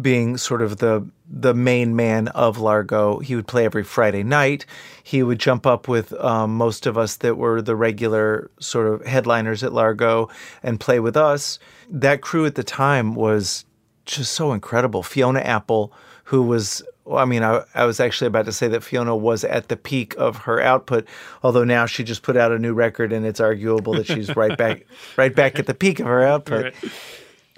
being 0.02 0.38
sort 0.38 0.62
of 0.62 0.78
the 0.78 1.08
the 1.36 1.54
main 1.56 1.96
man 1.96 2.28
of 2.30 2.60
Largo. 2.60 3.17
He 3.19 3.36
would 3.36 3.48
play 3.48 3.65
every 3.65 3.84
Friday 3.84 4.22
night. 4.22 4.67
He 5.02 5.24
would 5.24 5.39
jump 5.39 5.65
up 5.65 5.88
with 5.88 6.13
um, 6.24 6.56
most 6.56 6.86
of 6.86 6.96
us 6.96 7.15
that 7.17 7.38
were 7.38 7.62
the 7.62 7.76
regular 7.76 8.52
sort 8.60 8.88
of 8.88 9.06
headliners 9.06 9.63
at 9.63 9.74
Largo 9.74 10.30
and 10.62 10.80
play 10.80 11.00
with 11.00 11.17
us. 11.17 11.58
That 11.89 12.22
crew 12.22 12.46
at 12.46 12.54
the 12.54 12.63
time 12.63 13.15
was 13.15 13.65
just 14.06 14.34
so 14.34 14.54
incredible. 14.54 15.02
Fiona 15.02 15.39
Apple, 15.39 15.91
who 16.26 16.43
was 16.43 16.84
well, 17.06 17.17
I 17.17 17.26
mean, 17.26 17.43
I, 17.43 17.63
I 17.76 17.86
was 17.86 18.00
actually 18.00 18.28
about 18.28 18.46
to 18.46 18.54
say 18.54 18.67
that 18.69 18.84
Fiona 18.84 19.15
was 19.15 19.43
at 19.43 19.67
the 19.67 19.76
peak 19.76 20.15
of 20.17 20.38
her 20.38 20.62
output, 20.62 21.06
although 21.41 21.65
now 21.65 21.86
she 21.86 22.04
just 22.04 22.22
put 22.22 22.38
out 22.38 22.54
a 22.54 22.60
new 22.60 22.74
record, 22.74 23.12
and 23.12 23.26
it's 23.26 23.41
arguable 23.41 23.93
that 23.96 24.08
she's 24.08 24.34
right 24.38 24.58
back, 24.58 24.86
right 25.17 25.36
back 25.36 25.60
at 25.60 25.65
the 25.65 25.74
peak 25.74 26.00
of 26.00 26.06
her 26.06 26.24
output. 26.24 26.74
Right. 26.82 26.91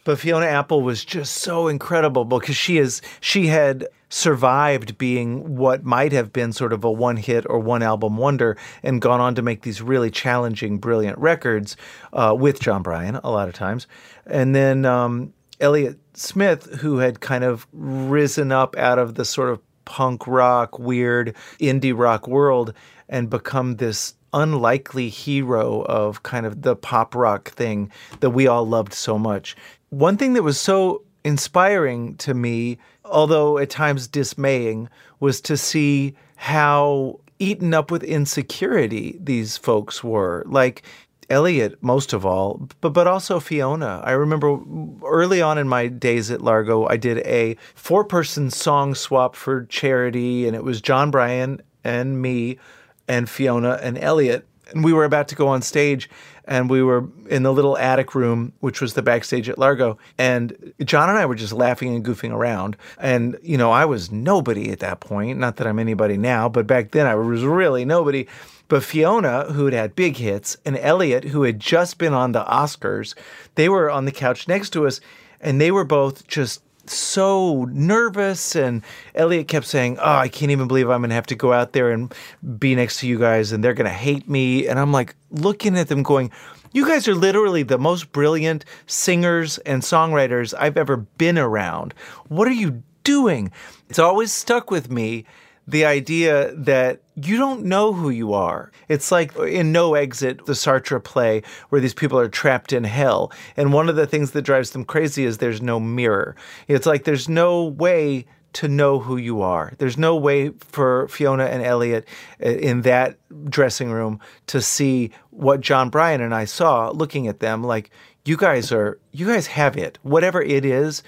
But 0.06 0.20
Fiona 0.20 0.46
Apple 0.46 0.82
was 0.82 1.04
just 1.04 1.34
so 1.34 1.68
incredible 1.68 2.24
because 2.24 2.56
she 2.56 2.78
is 2.78 3.02
she 3.20 3.48
had 3.48 3.88
survived 4.08 4.98
being 4.98 5.58
what 5.58 5.84
might 5.84 6.14
have 6.14 6.32
been 6.32 6.54
sort 6.54 6.72
of 6.72 6.86
a 6.86 6.92
one 6.92 7.18
hit 7.18 7.46
or 7.50 7.60
one 7.60 7.84
album 7.84 8.16
wonder 8.16 8.56
and 8.82 9.02
gone 9.02 9.20
on 9.20 9.36
to 9.36 9.42
make 9.42 9.64
these 9.64 9.82
really 9.82 10.10
challenging, 10.10 10.78
brilliant 10.78 11.18
records 11.18 11.76
uh, 12.14 12.34
with 12.38 12.62
Jon 12.62 12.82
Brion 12.82 13.20
a 13.24 13.32
lot 13.32 13.50
of 13.50 13.56
times. 13.56 13.88
And 14.26 14.56
then 14.56 14.86
um, 14.86 15.34
Elliott 15.60 16.00
Smith, 16.14 16.76
who 16.76 17.00
had 17.00 17.20
kind 17.20 17.44
of 17.44 17.68
risen 17.74 18.52
up 18.52 18.78
out 18.78 19.00
of 19.00 19.16
the 19.16 19.26
sort 19.26 19.50
of 19.50 19.60
punk 19.86 20.28
rock, 20.28 20.80
weird 20.80 21.36
indie 21.60 21.98
rock 21.98 22.28
world 22.28 22.74
and 23.10 23.30
become 23.30 23.76
this 23.76 24.14
unlikely 24.34 25.08
hero 25.08 25.82
of 25.84 26.22
kind 26.24 26.46
of 26.46 26.62
the 26.62 26.76
pop 26.76 27.16
rock 27.16 27.50
thing 27.52 27.90
that 28.20 28.32
we 28.32 28.48
all 28.48 28.68
loved 28.68 28.94
so 28.94 29.18
much. 29.18 29.56
One 29.96 30.18
thing 30.18 30.34
that 30.34 30.44
was 30.44 30.60
so 30.60 31.04
inspiring 31.24 32.18
to 32.18 32.34
me, 32.34 32.80
although 33.06 33.58
at 33.58 33.70
times 33.70 34.10
dismaying, 34.10 34.90
was 35.22 35.40
to 35.42 35.56
see 35.56 36.16
how 36.36 37.22
eaten 37.40 37.74
up 37.74 37.92
with 37.92 38.04
insecurity 38.04 39.18
these 39.22 39.56
folks 39.56 40.04
were. 40.04 40.44
Like 40.48 40.84
Elliott, 41.30 41.82
most 41.82 42.12
of 42.12 42.26
all, 42.26 42.68
but 42.82 42.90
but 42.90 43.08
also 43.08 43.40
Fiona. 43.40 44.02
I 44.04 44.12
remember 44.12 44.60
early 45.06 45.42
on 45.42 45.58
in 45.58 45.70
my 45.70 45.88
days 45.88 46.30
at 46.30 46.42
Largo, 46.42 46.86
I 46.88 46.98
did 46.98 47.20
a 47.20 47.56
four-person 47.74 48.52
song 48.52 48.96
swap 48.96 49.34
for 49.34 49.64
charity, 49.68 50.46
and 50.46 50.58
it 50.58 50.66
was 50.66 50.82
Jon 50.82 51.10
Brion 51.10 51.62
and 51.86 52.22
me 52.22 52.60
and 53.08 53.30
Fiona 53.30 53.80
and 53.82 53.98
Elliott. 53.98 54.46
And 54.74 54.84
we 54.84 54.92
were 54.92 55.06
about 55.06 55.30
to 55.30 55.36
go 55.36 55.48
on 55.48 55.62
stage, 55.62 56.10
and 56.48 56.70
we 56.70 56.82
were 56.82 57.08
in 57.30 57.44
the 57.44 57.54
little 57.54 57.78
attic 57.78 58.16
room, 58.16 58.54
which 58.60 58.82
was 58.82 58.94
the 58.94 59.02
backstage 59.02 59.50
at 59.50 59.58
Largo. 59.58 59.98
And 60.18 60.74
Jon 60.84 61.10
and 61.10 61.18
I 61.18 61.26
were 61.26 61.36
just 61.36 61.54
laughing 61.54 61.96
and 61.96 62.06
goofing 62.06 62.32
around. 62.32 62.78
And, 62.98 63.38
you 63.42 63.58
know, 63.58 63.72
I 63.72 63.86
was 63.86 64.12
nobody 64.12 64.72
at 64.72 64.80
that 64.80 65.00
point. 65.00 65.40
Not 65.40 65.58
that 65.58 65.68
I'm 65.68 65.80
anybody 65.80 66.18
now, 66.18 66.48
but 66.50 66.68
back 66.68 66.92
then 66.92 67.08
I 67.08 67.16
was 67.16 67.44
really 67.44 67.86
nobody. 67.86 68.28
But 68.68 68.84
Fiona, 68.84 69.52
who 69.52 69.66
had 69.66 69.74
had 69.74 69.96
big 69.96 70.18
hits, 70.18 70.58
and 70.66 70.78
Elliott, 70.78 71.26
who 71.26 71.44
had 71.44 71.60
just 71.60 71.98
been 71.98 72.14
on 72.14 72.32
the 72.32 72.44
Oscars, 72.46 73.14
they 73.56 73.70
were 73.70 73.92
on 73.92 74.06
the 74.06 74.12
couch 74.12 74.48
next 74.48 74.72
to 74.72 74.88
us, 74.88 75.02
and 75.40 75.62
they 75.62 75.72
were 75.72 75.84
both 75.84 76.28
just 76.28 76.62
so 76.94 77.66
nervous 77.72 78.56
and 78.56 78.84
Elliott 79.14 79.48
kept 79.48 79.66
saying, 79.66 79.98
"Oh, 80.00 80.16
I 80.16 80.28
can't 80.28 80.52
even 80.52 80.68
believe 80.68 80.90
I'm 80.90 81.02
going 81.02 81.10
to 81.10 81.16
have 81.16 81.28
to 81.28 81.36
go 81.36 81.54
out 81.54 81.74
there 81.74 81.92
and 81.92 82.14
be 82.60 82.76
next 82.76 83.00
to 83.00 83.08
you 83.08 83.20
guys 83.20 83.52
and 83.52 83.64
they're 83.64 83.74
going 83.74 83.90
to 83.90 83.92
hate 83.92 84.30
me." 84.30 84.68
And 84.68 84.80
I'm 84.80 84.92
like 84.92 85.16
looking 85.32 85.78
at 85.78 85.88
them 85.88 86.04
going, 86.04 86.32
"You 86.72 86.88
guys 86.88 87.08
are 87.08 87.16
literally 87.16 87.64
the 87.64 87.78
most 87.78 88.12
brilliant 88.12 88.66
singers 88.88 89.58
and 89.60 89.82
songwriters 89.82 90.54
I've 90.58 90.78
ever 90.78 90.98
been 90.98 91.38
around. 91.38 91.94
What 92.28 92.48
are 92.48 92.52
you 92.52 92.84
doing?" 93.04 93.52
It's 93.90 94.00
always 94.00 94.32
stuck 94.32 94.72
with 94.72 94.90
me 94.90 95.26
the 95.68 95.86
idea 95.86 96.54
that 96.56 97.02
you 97.16 97.38
don't 97.38 97.66
know 97.66 97.94
who 97.94 98.10
you 98.10 98.34
are. 98.34 98.72
It's 98.88 99.12
like 99.12 99.36
in 99.38 99.72
No 99.72 99.96
Exit, 99.96 100.46
the 100.46 100.54
Sartre 100.54 101.04
play, 101.04 101.42
where 101.70 101.82
these 101.82 101.94
people 101.94 102.20
are 102.20 102.28
trapped 102.28 102.74
in 102.74 102.84
hell. 102.84 103.32
And 103.58 103.74
one 103.74 103.90
of 103.90 103.96
the 103.96 104.06
things 104.06 104.32
that 104.32 104.44
drives 104.44 104.72
them 104.72 104.86
crazy 104.86 105.24
is 105.26 105.38
there's 105.38 105.62
no 105.62 105.80
mirror. 105.80 106.36
It's 106.68 106.86
like 106.86 107.04
there's 107.04 107.30
no 107.30 107.66
way 107.66 108.26
to 108.54 108.68
know 108.70 109.00
who 109.00 109.18
you 109.18 109.42
are. 109.42 109.74
There's 109.80 109.98
no 109.98 110.16
way 110.16 110.50
for 110.60 111.08
Fiona 111.10 111.46
and 111.46 111.62
Elliott 111.62 112.08
uh, 112.44 112.50
in 112.50 112.84
that 112.84 113.18
dressing 113.50 113.92
room 113.92 114.20
to 114.48 114.62
see 114.62 115.12
what 115.32 115.60
Jon 115.60 115.90
Brion 115.90 116.22
and 116.22 116.34
I 116.34 116.46
saw 116.46 116.90
looking 116.90 117.28
at 117.28 117.40
them 117.40 117.64
like, 117.64 117.92
you 118.24 118.38
guys 118.38 118.72
are, 118.72 118.98
you 119.12 119.28
guys 119.28 119.48
have 119.48 119.78
it. 119.78 120.00
Whatever 120.02 120.42
it 120.42 120.66
is, 120.66 121.04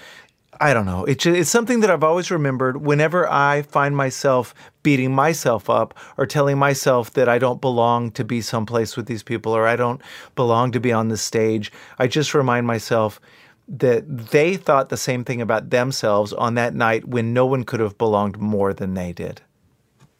I 0.60 0.74
don't 0.74 0.86
know. 0.86 1.04
It's 1.04 1.24
it's 1.24 1.50
something 1.50 1.80
that 1.80 1.90
I've 1.90 2.02
always 2.02 2.30
remembered. 2.30 2.78
Whenever 2.78 3.30
I 3.30 3.62
find 3.62 3.96
myself 3.96 4.54
beating 4.82 5.14
myself 5.14 5.70
up 5.70 5.96
or 6.16 6.26
telling 6.26 6.58
myself 6.58 7.12
that 7.12 7.28
I 7.28 7.38
don't 7.38 7.60
belong 7.60 8.10
to 8.12 8.24
be 8.24 8.40
someplace 8.40 8.96
with 8.96 9.06
these 9.06 9.22
people 9.22 9.52
or 9.52 9.66
I 9.66 9.76
don't 9.76 10.00
belong 10.34 10.72
to 10.72 10.80
be 10.80 10.92
on 10.92 11.08
the 11.08 11.16
stage, 11.16 11.70
I 11.98 12.08
just 12.08 12.34
remind 12.34 12.66
myself 12.66 13.20
that 13.68 14.30
they 14.30 14.56
thought 14.56 14.88
the 14.88 14.96
same 14.96 15.24
thing 15.24 15.40
about 15.40 15.70
themselves 15.70 16.32
on 16.32 16.54
that 16.54 16.74
night 16.74 17.06
when 17.06 17.32
no 17.32 17.46
one 17.46 17.64
could 17.64 17.80
have 17.80 17.98
belonged 17.98 18.38
more 18.38 18.72
than 18.72 18.94
they 18.94 19.12
did. 19.12 19.42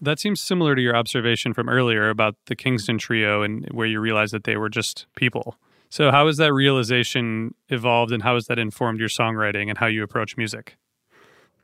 That 0.00 0.20
seems 0.20 0.40
similar 0.40 0.76
to 0.76 0.82
your 0.82 0.94
observation 0.94 1.54
from 1.54 1.68
earlier 1.68 2.10
about 2.10 2.36
the 2.46 2.54
Kingston 2.54 2.98
Trio 2.98 3.42
and 3.42 3.66
where 3.72 3.86
you 3.86 3.98
realized 4.00 4.32
that 4.32 4.44
they 4.44 4.56
were 4.56 4.68
just 4.68 5.06
people. 5.16 5.56
So, 5.90 6.10
how 6.10 6.26
has 6.26 6.36
that 6.36 6.52
realization 6.52 7.54
evolved 7.68 8.12
and 8.12 8.22
how 8.22 8.34
has 8.34 8.46
that 8.46 8.58
informed 8.58 9.00
your 9.00 9.08
songwriting 9.08 9.68
and 9.68 9.78
how 9.78 9.86
you 9.86 10.02
approach 10.02 10.36
music? 10.36 10.76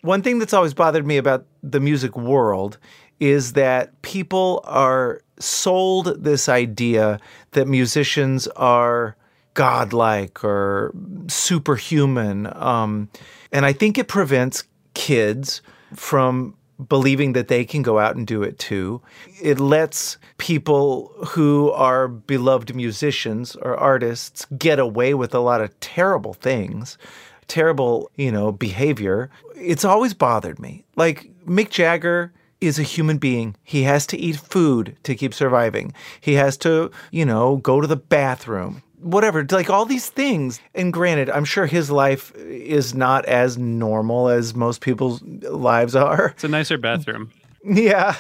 One 0.01 0.23
thing 0.23 0.39
that's 0.39 0.53
always 0.53 0.75
bothered 0.75 1.07
me 1.07 1.17
about 1.17 1.47
the 1.63 1.81
music 1.81 2.17
world 2.17 2.79
is 3.21 3.55
that 3.55 4.01
people 4.03 4.63
are 4.65 5.21
sold 5.39 6.23
this 6.23 6.49
idea 6.49 7.19
that 7.53 7.67
musicians 7.69 8.47
are 8.49 9.17
godlike 9.55 10.45
or 10.45 10.93
superhuman. 11.29 12.53
Um, 12.55 13.09
and 13.53 13.65
I 13.65 13.73
think 13.73 13.97
it 13.99 14.09
prevents 14.09 14.65
kids 14.95 15.63
from 15.95 16.57
believing 16.89 17.33
that 17.35 17.49
they 17.49 17.65
can 17.65 17.83
go 17.83 17.99
out 17.99 18.17
and 18.17 18.27
do 18.27 18.43
it 18.43 18.59
too. 18.59 19.01
It 19.43 19.61
lets 19.61 20.19
people 20.39 21.13
who 21.29 21.71
are 21.71 22.09
beloved 22.09 22.75
musicians 22.75 23.57
or 23.57 23.77
artists 23.77 24.47
get 24.59 24.79
away 24.79 25.15
with 25.15 25.35
a 25.35 25.41
lot 25.41 25.61
of 25.61 25.79
terrible 25.81 26.35
things, 26.35 26.99
terrible, 27.47 28.11
you 28.17 28.33
know, 28.33 28.53
behavior. 28.53 29.31
It's 29.57 29.85
always 29.85 30.15
bothered 30.15 30.59
me. 30.59 30.85
Like 30.97 31.31
Mick 31.47 31.71
Jagger 31.71 32.33
is 32.61 32.79
a 32.79 32.83
human 32.83 33.19
being. 33.19 33.57
He 33.63 33.83
has 33.83 34.07
to 34.09 34.19
eat 34.19 34.37
food 34.37 34.97
to 35.03 35.15
keep 35.15 35.35
surviving. 35.35 35.93
He 36.21 36.35
has 36.35 36.57
to, 36.59 36.91
you 37.11 37.25
know, 37.25 37.57
go 37.57 37.81
to 37.81 37.87
the 37.87 37.97
bathroom 37.97 38.83
whatever, 39.05 39.47
like 39.51 39.71
all 39.71 39.85
these 39.85 40.09
things. 40.09 40.61
And 40.75 40.93
granted, 40.93 41.31
I'm 41.31 41.45
sure 41.45 41.67
his 41.67 41.91
life 41.91 42.35
is 42.37 42.95
not 42.95 43.25
as 43.27 43.59
normal 43.59 44.29
as 44.29 44.55
most 44.55 44.81
people's 44.81 45.23
lives 45.23 45.95
are. 45.95 46.29
It's 46.29 46.45
a 46.45 46.49
nicer 46.49 46.79
bathroom. 46.79 47.31
Yeah. 47.63 48.17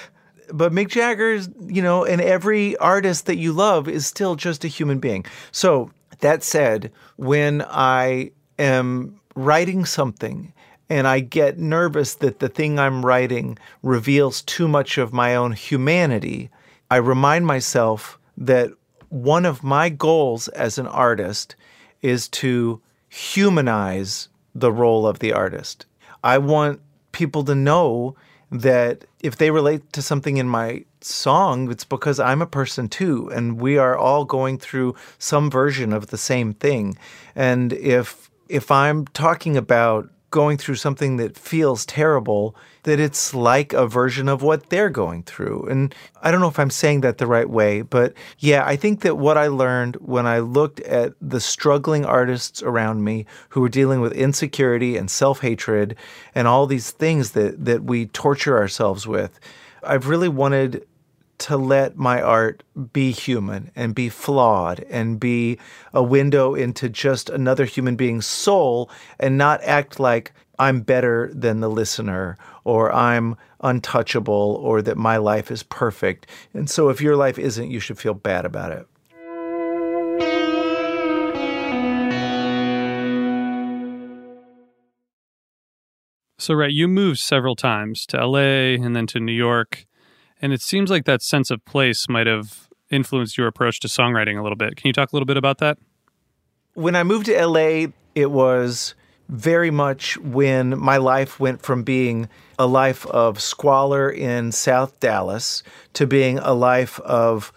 But 0.52 0.72
Mick 0.72 0.88
Jagger's, 0.88 1.48
you 1.66 1.80
know, 1.82 2.04
and 2.04 2.20
every 2.20 2.76
artist 2.76 3.26
that 3.26 3.36
you 3.36 3.52
love 3.52 3.88
is 3.88 4.06
still 4.06 4.36
just 4.36 4.64
a 4.64 4.68
human 4.68 4.98
being. 4.98 5.24
So, 5.52 5.90
that 6.20 6.42
said, 6.42 6.92
when 7.16 7.62
I 7.68 8.30
am 8.58 9.20
writing 9.34 9.84
something 9.84 10.52
and 10.88 11.08
I 11.08 11.20
get 11.20 11.58
nervous 11.58 12.16
that 12.16 12.38
the 12.38 12.48
thing 12.48 12.78
I'm 12.78 13.04
writing 13.04 13.58
reveals 13.82 14.42
too 14.42 14.68
much 14.68 14.96
of 14.96 15.12
my 15.12 15.34
own 15.34 15.52
humanity, 15.52 16.50
I 16.90 16.96
remind 16.96 17.46
myself 17.46 18.18
that 18.36 18.70
one 19.14 19.46
of 19.46 19.62
my 19.62 19.88
goals 19.88 20.48
as 20.48 20.76
an 20.76 20.88
artist 20.88 21.54
is 22.02 22.28
to 22.28 22.80
humanize 23.08 24.28
the 24.56 24.72
role 24.72 25.06
of 25.06 25.20
the 25.20 25.32
artist. 25.32 25.86
I 26.24 26.38
want 26.38 26.80
people 27.12 27.44
to 27.44 27.54
know 27.54 28.16
that 28.50 29.04
if 29.20 29.36
they 29.36 29.52
relate 29.52 29.92
to 29.92 30.02
something 30.02 30.36
in 30.36 30.48
my 30.48 30.84
song, 31.00 31.70
it's 31.70 31.84
because 31.84 32.18
I'm 32.18 32.42
a 32.42 32.46
person 32.46 32.88
too, 32.88 33.30
and 33.32 33.60
we 33.60 33.78
are 33.78 33.96
all 33.96 34.24
going 34.24 34.58
through 34.58 34.96
some 35.18 35.48
version 35.48 35.92
of 35.92 36.08
the 36.08 36.18
same 36.18 36.52
thing. 36.52 36.98
And 37.36 37.72
if 37.72 38.32
if 38.48 38.72
I'm 38.72 39.06
talking 39.06 39.56
about 39.56 40.10
going 40.32 40.58
through 40.58 40.74
something 40.74 41.18
that 41.18 41.38
feels 41.38 41.86
terrible, 41.86 42.56
that 42.84 43.00
it's 43.00 43.34
like 43.34 43.72
a 43.72 43.86
version 43.86 44.28
of 44.28 44.42
what 44.42 44.70
they're 44.70 44.90
going 44.90 45.22
through. 45.24 45.66
And 45.68 45.94
I 46.22 46.30
don't 46.30 46.40
know 46.40 46.48
if 46.48 46.58
I'm 46.58 46.70
saying 46.70 47.00
that 47.00 47.18
the 47.18 47.26
right 47.26 47.48
way, 47.48 47.82
but 47.82 48.14
yeah, 48.38 48.64
I 48.64 48.76
think 48.76 49.00
that 49.00 49.16
what 49.16 49.36
I 49.36 49.48
learned 49.48 49.96
when 49.96 50.26
I 50.26 50.38
looked 50.38 50.80
at 50.80 51.14
the 51.20 51.40
struggling 51.40 52.04
artists 52.04 52.62
around 52.62 53.02
me 53.02 53.26
who 53.50 53.60
were 53.60 53.68
dealing 53.68 54.00
with 54.00 54.12
insecurity 54.12 54.96
and 54.96 55.10
self 55.10 55.40
hatred 55.40 55.96
and 56.34 56.46
all 56.46 56.66
these 56.66 56.90
things 56.90 57.32
that, 57.32 57.64
that 57.64 57.84
we 57.84 58.06
torture 58.06 58.58
ourselves 58.58 59.06
with, 59.06 59.40
I've 59.82 60.08
really 60.08 60.28
wanted 60.28 60.86
to 61.36 61.56
let 61.56 61.96
my 61.96 62.22
art 62.22 62.62
be 62.92 63.10
human 63.10 63.70
and 63.74 63.94
be 63.94 64.08
flawed 64.08 64.84
and 64.88 65.18
be 65.18 65.58
a 65.92 66.02
window 66.02 66.54
into 66.54 66.88
just 66.88 67.28
another 67.28 67.64
human 67.64 67.96
being's 67.96 68.26
soul 68.26 68.88
and 69.18 69.36
not 69.36 69.62
act 69.62 69.98
like 69.98 70.32
I'm 70.58 70.82
better 70.82 71.30
than 71.34 71.60
the 71.60 71.68
listener 71.68 72.38
or 72.64 72.92
I'm 72.92 73.36
untouchable 73.60 74.58
or 74.62 74.82
that 74.82 74.96
my 74.96 75.16
life 75.18 75.50
is 75.50 75.62
perfect. 75.62 76.26
And 76.52 76.68
so 76.68 76.88
if 76.88 77.00
your 77.00 77.16
life 77.16 77.38
isn't, 77.38 77.70
you 77.70 77.80
should 77.80 77.98
feel 77.98 78.14
bad 78.14 78.44
about 78.44 78.72
it. 78.72 78.86
So, 86.44 86.52
right, 86.52 86.72
you 86.72 86.88
moved 86.88 87.20
several 87.20 87.56
times 87.56 88.04
to 88.06 88.26
LA 88.26 88.74
and 88.74 88.94
then 88.94 89.06
to 89.06 89.20
New 89.20 89.32
York. 89.32 89.86
And 90.42 90.52
it 90.52 90.60
seems 90.60 90.90
like 90.90 91.06
that 91.06 91.22
sense 91.22 91.50
of 91.50 91.64
place 91.64 92.06
might 92.06 92.26
have 92.26 92.68
influenced 92.90 93.38
your 93.38 93.46
approach 93.46 93.80
to 93.80 93.88
songwriting 93.88 94.38
a 94.38 94.42
little 94.42 94.56
bit. 94.56 94.76
Can 94.76 94.88
you 94.88 94.92
talk 94.92 95.10
a 95.10 95.16
little 95.16 95.26
bit 95.26 95.38
about 95.38 95.56
that? 95.58 95.78
When 96.74 96.96
I 96.96 97.02
moved 97.02 97.26
to 97.26 97.46
LA, 97.46 97.86
it 98.14 98.30
was 98.30 98.94
very 99.30 99.70
much 99.70 100.18
when 100.18 100.78
my 100.78 100.98
life 100.98 101.40
went 101.40 101.62
from 101.62 101.82
being 101.82 102.28
a 102.58 102.66
life 102.66 103.06
of 103.06 103.40
squalor 103.40 104.10
in 104.10 104.52
South 104.52 104.98
Dallas 105.00 105.62
to 105.94 106.06
being 106.06 106.38
a 106.38 106.52
life 106.52 107.00
of 107.00 107.52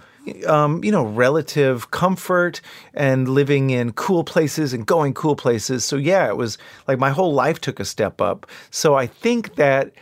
um, 0.45 0.83
you 0.83 0.91
know, 0.91 1.05
relative 1.05 1.91
comfort 1.91 2.59
and 2.93 3.29
living 3.29 3.69
in 3.69 3.93
cool 3.93 4.23
places 4.23 4.73
and 4.73 4.85
going 4.85 5.13
cool 5.13 5.35
places. 5.35 5.85
So, 5.85 5.95
yeah, 5.95 6.27
it 6.27 6.37
was 6.37 6.57
like 6.87 6.99
my 6.99 7.11
whole 7.11 7.33
life 7.33 7.61
took 7.61 7.79
a 7.79 7.85
step 7.85 8.19
up. 8.19 8.45
So, 8.69 8.95
I 8.95 9.07
think 9.07 9.55
that 9.55 9.93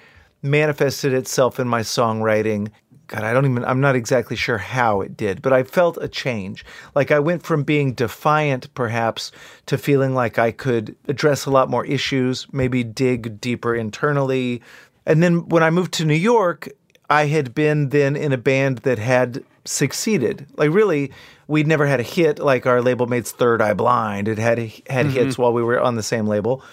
manifested 0.41 1.13
itself 1.13 1.59
in 1.59 1.67
my 1.67 1.81
songwriting. 1.81 2.69
God, 3.07 3.23
I 3.23 3.33
don't 3.33 3.45
even, 3.45 3.63
I'm 3.65 3.81
not 3.81 3.95
exactly 3.95 4.35
sure 4.35 4.57
how 4.57 5.01
it 5.01 5.15
did, 5.15 5.41
but 5.41 5.53
I 5.53 5.63
felt 5.63 5.97
a 6.01 6.07
change. 6.07 6.65
Like 6.95 7.11
I 7.11 7.19
went 7.19 7.43
from 7.43 7.63
being 7.63 7.93
defiant, 7.93 8.73
perhaps, 8.73 9.31
to 9.67 9.77
feeling 9.77 10.13
like 10.13 10.39
I 10.39 10.51
could 10.51 10.95
address 11.07 11.45
a 11.45 11.51
lot 11.51 11.69
more 11.69 11.85
issues, 11.85 12.47
maybe 12.51 12.83
dig 12.83 13.39
deeper 13.39 13.75
internally. 13.75 14.61
And 15.05 15.21
then 15.21 15.47
when 15.49 15.63
I 15.63 15.69
moved 15.69 15.93
to 15.93 16.05
New 16.05 16.15
York, 16.15 16.69
I 17.09 17.27
had 17.27 17.53
been 17.53 17.89
then 17.89 18.15
in 18.15 18.33
a 18.33 18.37
band 18.37 18.79
that 18.79 18.97
had 18.97 19.43
succeeded. 19.65 20.47
Like 20.57 20.71
really, 20.71 21.11
we'd 21.47 21.67
never 21.67 21.85
had 21.85 21.99
a 21.99 22.03
hit 22.03 22.39
like 22.39 22.65
our 22.65 22.81
label 22.81 23.05
mates 23.05 23.31
Third 23.31 23.61
Eye 23.61 23.73
Blind. 23.73 24.27
It 24.27 24.37
had 24.37 24.57
had 24.57 24.73
mm-hmm. 25.07 25.09
hits 25.09 25.37
while 25.37 25.53
we 25.53 25.63
were 25.63 25.79
on 25.79 25.95
the 25.95 26.03
same 26.03 26.27
label. 26.27 26.63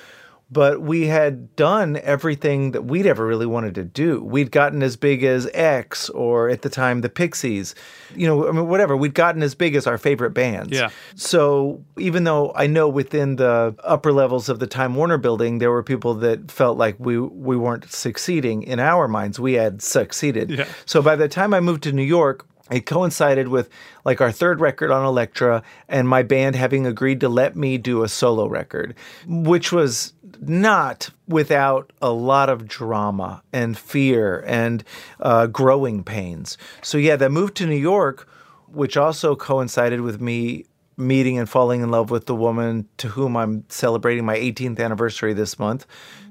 But 0.52 0.82
we 0.82 1.06
had 1.06 1.56
done 1.56 1.98
everything 2.02 2.72
that 2.72 2.82
we'd 2.82 3.06
ever 3.06 3.26
really 3.26 3.46
wanted 3.46 3.74
to 3.76 3.84
do. 3.84 4.22
We'd 4.22 4.50
gotten 4.50 4.82
as 4.82 4.96
big 4.96 5.24
as 5.24 5.48
X 5.54 6.10
or 6.10 6.50
at 6.50 6.60
the 6.60 6.68
time 6.68 7.00
the 7.00 7.08
Pixies. 7.08 7.74
You 8.14 8.26
know, 8.26 8.46
I 8.46 8.52
mean 8.52 8.68
whatever. 8.68 8.94
We'd 8.94 9.14
gotten 9.14 9.42
as 9.42 9.54
big 9.54 9.74
as 9.74 9.86
our 9.86 9.96
favorite 9.96 10.32
bands. 10.32 10.70
Yeah. 10.70 10.90
So 11.14 11.82
even 11.96 12.24
though 12.24 12.52
I 12.54 12.66
know 12.66 12.86
within 12.88 13.36
the 13.36 13.74
upper 13.82 14.12
levels 14.12 14.50
of 14.50 14.58
the 14.58 14.66
Time 14.66 14.94
Warner 14.94 15.16
building 15.16 15.58
there 15.58 15.70
were 15.70 15.82
people 15.82 16.14
that 16.16 16.50
felt 16.50 16.76
like 16.76 16.96
we 16.98 17.18
we 17.18 17.56
weren't 17.56 17.90
succeeding 17.90 18.62
in 18.62 18.78
our 18.78 19.08
minds, 19.08 19.40
we 19.40 19.54
had 19.54 19.80
succeeded. 19.80 20.50
Yeah. 20.50 20.66
So 20.84 21.00
by 21.00 21.16
the 21.16 21.28
time 21.28 21.54
I 21.54 21.60
moved 21.60 21.82
to 21.84 21.92
New 21.92 22.02
York, 22.02 22.46
it 22.72 22.86
coincided 22.86 23.48
with 23.48 23.68
like 24.04 24.20
our 24.20 24.32
third 24.32 24.60
record 24.60 24.90
on 24.90 25.04
Elektra 25.04 25.62
and 25.88 26.08
my 26.08 26.22
band 26.22 26.56
having 26.56 26.86
agreed 26.86 27.20
to 27.20 27.28
let 27.28 27.56
me 27.56 27.78
do 27.78 28.02
a 28.02 28.08
solo 28.08 28.46
record, 28.46 28.94
which 29.26 29.72
was 29.72 30.12
not 30.40 31.10
without 31.28 31.92
a 32.00 32.10
lot 32.10 32.48
of 32.48 32.66
drama 32.66 33.42
and 33.52 33.78
fear 33.78 34.42
and 34.46 34.82
uh, 35.20 35.46
growing 35.46 36.02
pains. 36.02 36.58
So, 36.82 36.98
yeah, 36.98 37.16
that 37.16 37.30
move 37.30 37.54
to 37.54 37.66
New 37.66 37.76
York, 37.76 38.28
which 38.66 38.96
also 38.96 39.36
coincided 39.36 40.00
with 40.00 40.20
me 40.20 40.66
meeting 40.96 41.38
and 41.38 41.48
falling 41.48 41.80
in 41.82 41.90
love 41.90 42.10
with 42.10 42.26
the 42.26 42.34
woman 42.34 42.88
to 42.98 43.08
whom 43.08 43.36
I'm 43.36 43.64
celebrating 43.68 44.24
my 44.24 44.36
18th 44.36 44.80
anniversary 44.80 45.32
this 45.32 45.58
month, 45.58 45.86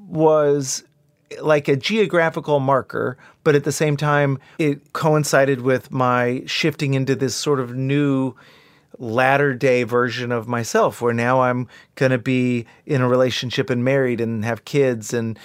was 0.07 0.83
like 1.39 1.67
a 1.67 1.75
geographical 1.75 2.59
marker, 2.59 3.17
but 3.43 3.55
at 3.55 3.63
the 3.63 3.71
same 3.71 3.97
time, 3.97 4.37
it 4.57 4.93
coincided 4.93 5.61
with 5.61 5.91
my 5.91 6.43
shifting 6.45 6.93
into 6.93 7.15
this 7.15 7.35
sort 7.35 7.59
of 7.59 7.75
new 7.75 8.35
latter 8.97 9.53
day 9.53 9.83
version 9.83 10.31
of 10.31 10.47
myself 10.47 11.01
where 11.01 11.13
now 11.13 11.41
I'm 11.41 11.67
going 11.95 12.11
to 12.11 12.17
be 12.17 12.65
in 12.85 13.01
a 13.01 13.07
relationship 13.07 13.69
and 13.69 13.83
married 13.83 14.21
and 14.21 14.45
have 14.45 14.65
kids. 14.65 15.13
And 15.13 15.39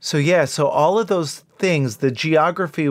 so, 0.00 0.16
yeah, 0.16 0.44
so 0.44 0.68
all 0.68 0.98
of 0.98 1.08
those 1.08 1.40
things, 1.58 1.98
the 1.98 2.10
geography, 2.10 2.88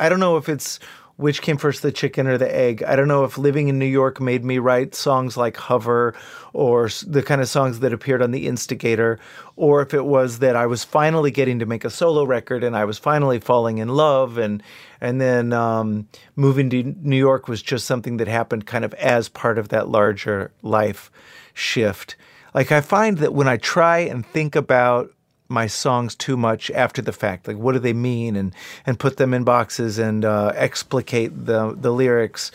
I 0.00 0.08
don't 0.08 0.20
know 0.20 0.36
if 0.36 0.48
it's 0.48 0.78
which 1.18 1.42
came 1.42 1.56
first, 1.56 1.82
the 1.82 1.90
chicken 1.90 2.28
or 2.28 2.38
the 2.38 2.56
egg. 2.56 2.80
I 2.84 2.94
don't 2.94 3.08
know 3.08 3.24
if 3.24 3.36
living 3.36 3.66
in 3.66 3.76
New 3.76 3.86
York 3.86 4.20
made 4.20 4.44
me 4.44 4.58
write 4.58 4.94
songs 4.94 5.36
like 5.36 5.56
Hover 5.56 6.14
or 6.52 6.88
the 7.04 7.24
kind 7.24 7.40
of 7.40 7.48
songs 7.48 7.80
that 7.80 7.92
appeared 7.92 8.22
on 8.22 8.30
The 8.30 8.46
Instigator, 8.46 9.18
or 9.56 9.82
if 9.82 9.92
it 9.92 10.04
was 10.04 10.38
that 10.38 10.54
I 10.54 10.66
was 10.66 10.84
finally 10.84 11.32
getting 11.32 11.58
to 11.58 11.66
make 11.66 11.84
a 11.84 11.90
solo 11.90 12.22
record 12.22 12.62
and 12.62 12.76
I 12.76 12.84
was 12.84 12.98
finally 12.98 13.40
falling 13.40 13.78
in 13.78 13.88
love, 13.88 14.38
and 14.38 14.62
and 15.00 15.20
then 15.20 15.52
um, 15.52 16.06
moving 16.36 16.70
to 16.70 16.84
New 16.84 17.18
York 17.18 17.48
was 17.48 17.62
just 17.62 17.84
something 17.84 18.18
that 18.18 18.28
happened 18.28 18.66
kind 18.66 18.84
of 18.84 18.94
as 18.94 19.28
part 19.28 19.58
of 19.58 19.70
that 19.70 19.88
larger 19.88 20.52
life 20.62 21.10
shift. 21.52 22.14
Like 22.54 22.70
I 22.70 22.80
find 22.80 23.18
that 23.18 23.34
when 23.34 23.48
I 23.48 23.56
try 23.56 23.98
and 23.98 24.24
think 24.24 24.54
about 24.54 25.12
my 25.48 25.66
songs 25.66 26.14
too 26.14 26.36
much 26.36 26.70
after 26.70 27.00
the 27.00 27.12
fact. 27.12 27.48
Like, 27.48 27.56
what 27.56 27.72
do 27.72 27.78
they 27.78 27.92
mean? 27.92 28.36
And 28.36 28.54
and 28.86 28.98
put 28.98 29.16
them 29.16 29.32
in 29.32 29.44
boxes 29.44 29.98
and 29.98 30.24
uh, 30.24 30.52
explicate 30.54 31.46
the 31.46 31.74
the 31.74 31.92
lyrics. 31.92 32.50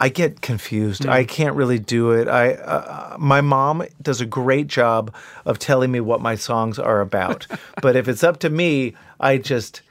I 0.00 0.08
get 0.08 0.40
confused. 0.40 1.02
Mm. 1.02 1.10
I 1.10 1.24
can't 1.24 1.54
really 1.54 1.78
do 1.78 2.10
it. 2.10 2.28
I 2.28 2.54
uh, 2.54 3.16
my 3.18 3.40
mom 3.40 3.84
does 4.02 4.20
a 4.20 4.26
great 4.26 4.66
job 4.66 5.14
of 5.44 5.58
telling 5.58 5.92
me 5.92 6.00
what 6.00 6.20
my 6.20 6.34
songs 6.34 6.78
are 6.78 7.00
about. 7.00 7.46
but 7.82 7.96
if 7.96 8.08
it's 8.08 8.24
up 8.24 8.40
to 8.40 8.50
me, 8.50 8.94
I 9.20 9.38
just 9.38 9.82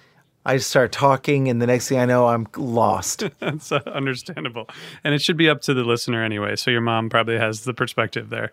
I 0.46 0.58
start 0.58 0.92
talking, 0.92 1.48
and 1.48 1.62
the 1.62 1.68
next 1.68 1.88
thing 1.88 2.00
I 2.00 2.06
know, 2.06 2.28
I'm 2.28 2.48
lost. 2.58 3.24
That's 3.40 3.72
understandable, 3.72 4.70
and 5.04 5.14
it 5.14 5.22
should 5.22 5.38
be 5.38 5.50
up 5.50 5.62
to 5.62 5.74
the 5.74 5.84
listener 5.84 6.24
anyway. 6.24 6.56
So 6.56 6.72
your 6.72 6.82
mom 6.82 7.10
probably 7.10 7.38
has 7.38 7.64
the 7.64 7.74
perspective 7.74 8.30
there. 8.30 8.52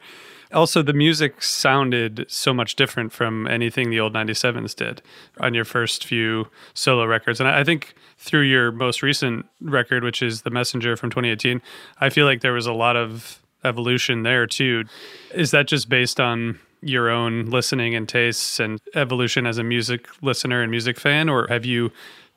Also, 0.53 0.83
the 0.83 0.93
music 0.93 1.43
sounded 1.43 2.27
so 2.29 2.53
much 2.53 2.75
different 2.75 3.13
from 3.13 3.47
anything 3.47 3.91
the 3.91 4.01
old 4.01 4.13
97s 4.13 4.75
did 4.75 5.01
on 5.39 5.55
your 5.55 5.65
first 5.65 6.05
few 6.05 6.49
solo 6.75 7.05
records. 7.05 7.39
And 7.39 7.49
I 7.49 7.63
think 7.63 7.95
through 8.19 8.43
your 8.43 8.73
most 8.73 9.01
recent 9.01 9.47
record, 9.61 10.03
which 10.03 10.23
is 10.23 10.43
The 10.43 10.51
Messenger 10.51 10.97
from 10.97 11.11
2018, 11.11 11.63
I 12.01 12.11
feel 12.11 12.27
like 12.27 12.41
there 12.41 12.53
was 12.53 12.67
a 12.67 12.73
lot 12.73 12.97
of 12.97 13.41
evolution 13.63 14.23
there 14.25 14.47
too. 14.47 14.85
Is 15.33 15.53
that 15.53 15.69
just 15.69 15.89
based 15.89 16.19
on 16.19 16.59
your 16.83 17.11
own 17.11 17.47
listening 17.47 17.95
and 17.95 18.09
tastes 18.09 18.59
and 18.61 18.81
evolution 18.95 19.47
as 19.47 19.59
a 19.59 19.65
music 19.65 20.09
listener 20.23 20.63
and 20.63 20.71
music 20.71 20.99
fan, 20.99 21.29
or 21.29 21.47
have 21.49 21.65
you 21.65 21.93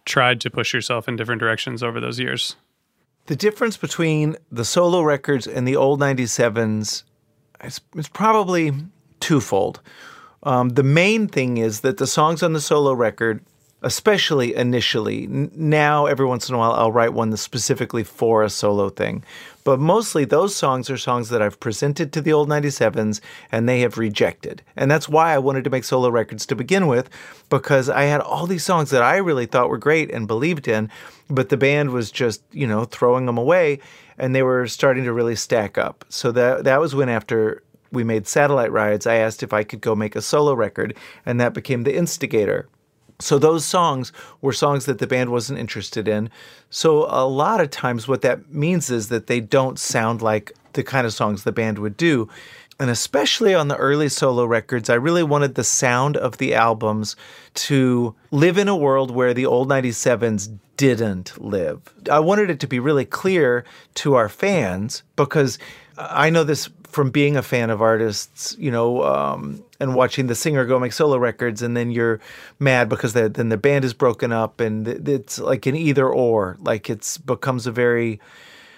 tried 0.06 0.42
to 0.42 0.50
push 0.50 0.74
yourself 0.74 1.08
in 1.08 1.16
different 1.16 1.40
directions 1.40 1.82
over 1.82 2.00
those 2.00 2.20
years? 2.20 2.56
The 3.28 3.36
difference 3.36 3.78
between 3.78 4.36
the 4.52 4.66
solo 4.66 5.02
records 5.02 5.48
and 5.48 5.68
the 5.68 5.78
old 5.78 6.02
97s 6.02 7.04
it's, 7.64 7.82
it's 7.96 8.10
probably 8.10 8.72
twofold. 9.20 9.82
Um, 10.44 10.70
the 10.70 10.84
main 10.84 11.28
thing 11.28 11.58
is 11.58 11.82
that 11.82 11.98
the 11.98 12.08
songs 12.08 12.44
on 12.44 12.54
the 12.54 12.62
solo 12.62 12.94
record, 12.94 13.42
especially 13.82 14.54
initially, 14.54 15.24
n- 15.24 15.52
now 15.56 16.06
every 16.06 16.26
once 16.26 16.50
in 16.50 16.56
a 16.56 16.58
while 16.58 16.74
I'll 16.74 16.92
write 16.92 17.14
one 17.14 17.36
specifically 17.38 18.04
for 18.04 18.44
a 18.44 18.50
solo 18.50 18.90
thing. 18.90 19.24
But 19.64 19.80
mostly 19.80 20.26
those 20.26 20.56
songs 20.56 20.90
are 20.90 20.98
songs 20.98 21.30
that 21.30 21.42
I've 21.42 21.60
presented 21.60 22.12
to 22.14 22.22
the 22.22 22.34
old 22.34 22.50
97s 22.50 23.22
and 23.52 23.68
they 23.68 23.80
have 23.82 23.98
rejected. 23.98 24.62
And 24.76 24.90
that's 24.92 25.08
why 25.08 25.34
I 25.34 25.38
wanted 25.38 25.64
to 25.64 25.70
make 25.70 25.84
solo 25.84 26.10
records 26.10 26.46
to 26.48 26.56
begin 26.56 26.88
with, 26.88 27.10
because 27.50 27.90
I 27.90 28.04
had 28.04 28.22
all 28.22 28.48
these 28.48 28.66
songs 28.66 28.90
that 28.90 29.02
I 29.02 29.18
really 29.18 29.46
thought 29.46 29.70
were 29.70 29.78
great 29.78 30.12
and 30.12 30.28
believed 30.28 30.68
in, 30.68 30.90
but 31.30 31.50
the 31.50 31.58
band 31.58 31.92
was 31.92 32.12
just, 32.12 32.42
you 32.52 32.68
know, 32.68 32.86
throwing 32.86 33.26
them 33.26 33.38
away 33.38 33.80
and 34.18 34.36
they 34.36 34.44
were 34.44 34.68
starting 34.68 35.06
to 35.06 35.14
really 35.14 35.36
stack 35.36 35.78
up. 35.78 36.06
So 36.10 36.32
that 36.34 36.64
that 36.66 36.80
was 36.80 36.94
when 36.94 37.10
after 37.10 37.64
we 37.92 38.04
made 38.04 38.28
satellite 38.28 38.72
rides, 38.72 39.06
I 39.06 39.16
asked 39.16 39.44
if 39.44 39.54
I 39.54 39.64
could 39.64 39.82
go 39.82 39.96
make 39.96 40.16
a 40.16 40.22
solo 40.22 40.54
record, 40.54 40.96
and 41.26 41.40
that 41.40 41.54
became 41.54 41.84
the 41.84 41.96
instigator. 41.96 42.68
So 43.20 43.38
those 43.40 43.66
songs 43.66 44.12
were 44.42 44.54
songs 44.54 44.86
that 44.86 45.00
the 45.00 45.08
band 45.08 45.32
wasn't 45.32 45.60
interested 45.60 46.08
in. 46.08 46.30
So 46.70 47.06
a 47.10 47.28
lot 47.28 47.62
of 47.62 47.70
times 47.70 48.08
what 48.08 48.22
that 48.22 48.52
means 48.52 48.90
is 48.90 49.10
that 49.10 49.28
they 49.28 49.40
don't 49.40 49.80
sound 49.80 50.22
like 50.22 50.52
the 50.74 50.84
kind 50.84 51.06
of 51.06 51.14
songs 51.14 51.44
the 51.44 51.52
band 51.52 51.80
would 51.80 51.98
do. 51.98 52.28
And 52.80 52.90
especially 52.90 53.54
on 53.54 53.68
the 53.68 53.78
early 53.78 54.10
solo 54.10 54.46
records, 54.46 54.90
I 54.90 54.96
really 54.96 55.24
wanted 55.24 55.56
the 55.56 55.64
sound 55.64 56.18
of 56.18 56.38
the 56.38 56.56
albums 56.56 57.16
to 57.54 58.16
live 58.32 58.58
in 58.58 58.68
a 58.68 58.76
world 58.76 59.12
where 59.12 59.34
the 59.34 59.46
old 59.46 59.70
97s 59.70 60.58
didn't 60.76 61.40
live. 61.42 61.82
I 62.10 62.20
wanted 62.20 62.50
it 62.50 62.60
to 62.62 62.68
be 62.68 62.80
really 62.80 63.06
clear 63.06 63.64
to 63.96 64.16
our 64.16 64.28
fans 64.28 65.04
because 65.16 65.60
I 65.98 66.32
know 66.32 66.44
this 66.44 66.70
from 66.84 67.12
being 67.12 67.38
a 67.38 67.42
fan 67.42 67.70
of 67.70 67.82
artists, 67.82 68.56
you 68.60 68.72
know, 68.72 69.04
um, 69.04 69.64
and 69.84 69.94
watching 69.94 70.28
the 70.28 70.34
singer 70.34 70.66
go 70.66 70.80
make 70.80 70.94
solo 70.94 71.18
records, 71.18 71.62
and 71.62 71.78
then 71.78 71.92
you're 71.92 72.20
mad 72.58 72.90
because 72.90 73.14
the, 73.14 73.30
then 73.30 73.50
the 73.50 73.58
band 73.58 73.86
is 73.86 73.94
broken 73.94 74.32
up, 74.32 74.60
and 74.60 74.88
it's 74.88 75.38
like 75.38 75.66
an 75.68 75.76
either 75.76 76.10
or, 76.10 76.58
like 76.62 76.90
it's 76.90 77.18
becomes 77.18 77.68
a 77.68 77.72
very 77.72 78.20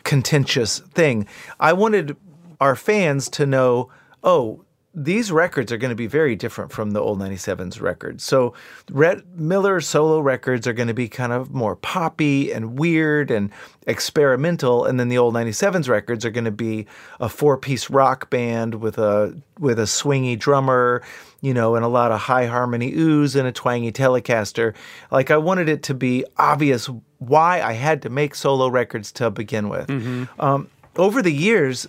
contentious 0.03 0.79
thing. 0.79 1.27
I 1.59 1.73
wanted 1.73 2.17
our 2.59 2.75
fans 2.75 3.29
to 3.29 3.45
know, 3.45 3.91
oh, 4.23 4.64
these 4.95 5.29
records 5.29 5.71
are 5.73 5.77
going 5.77 5.89
to 5.89 5.95
be 5.95 6.07
very 6.07 6.35
different 6.35 6.71
from 6.71 6.91
the 6.91 7.01
old 7.01 7.19
97's 7.19 7.81
records. 7.81 8.23
So, 8.23 8.53
Rhett 8.89 9.27
Miller 9.35 9.81
solo 9.81 10.21
records 10.21 10.65
are 10.67 10.73
going 10.73 10.87
to 10.87 10.93
be 10.93 11.09
kind 11.09 11.33
of 11.33 11.51
more 11.51 11.75
poppy 11.75 12.51
and 12.51 12.79
weird 12.79 13.29
and 13.29 13.51
experimental, 13.87 14.85
and 14.85 14.97
then 14.97 15.09
the 15.09 15.17
old 15.17 15.33
97's 15.33 15.89
records 15.89 16.23
are 16.23 16.31
going 16.31 16.45
to 16.45 16.51
be 16.51 16.87
a 17.19 17.27
four-piece 17.27 17.89
rock 17.89 18.29
band 18.29 18.75
with 18.75 18.97
a 18.97 19.37
with 19.59 19.79
a 19.79 19.83
swingy 19.83 20.39
drummer, 20.39 21.03
you 21.41 21.53
know, 21.53 21.75
and 21.75 21.83
a 21.83 21.89
lot 21.89 22.11
of 22.11 22.19
high 22.19 22.45
harmony 22.45 22.93
ooze 22.93 23.35
and 23.35 23.47
a 23.47 23.51
twangy 23.51 23.91
Telecaster. 23.91 24.73
Like 25.11 25.29
I 25.29 25.37
wanted 25.37 25.67
it 25.67 25.83
to 25.83 25.93
be 25.93 26.25
obvious 26.37 26.89
why 27.19 27.61
I 27.61 27.73
had 27.73 28.01
to 28.03 28.09
make 28.09 28.33
solo 28.33 28.69
records 28.69 29.11
to 29.13 29.29
begin 29.29 29.67
with. 29.67 29.87
Mm-hmm. 29.87 30.41
Um, 30.41 30.69
over 30.95 31.21
the 31.21 31.31
years, 31.31 31.85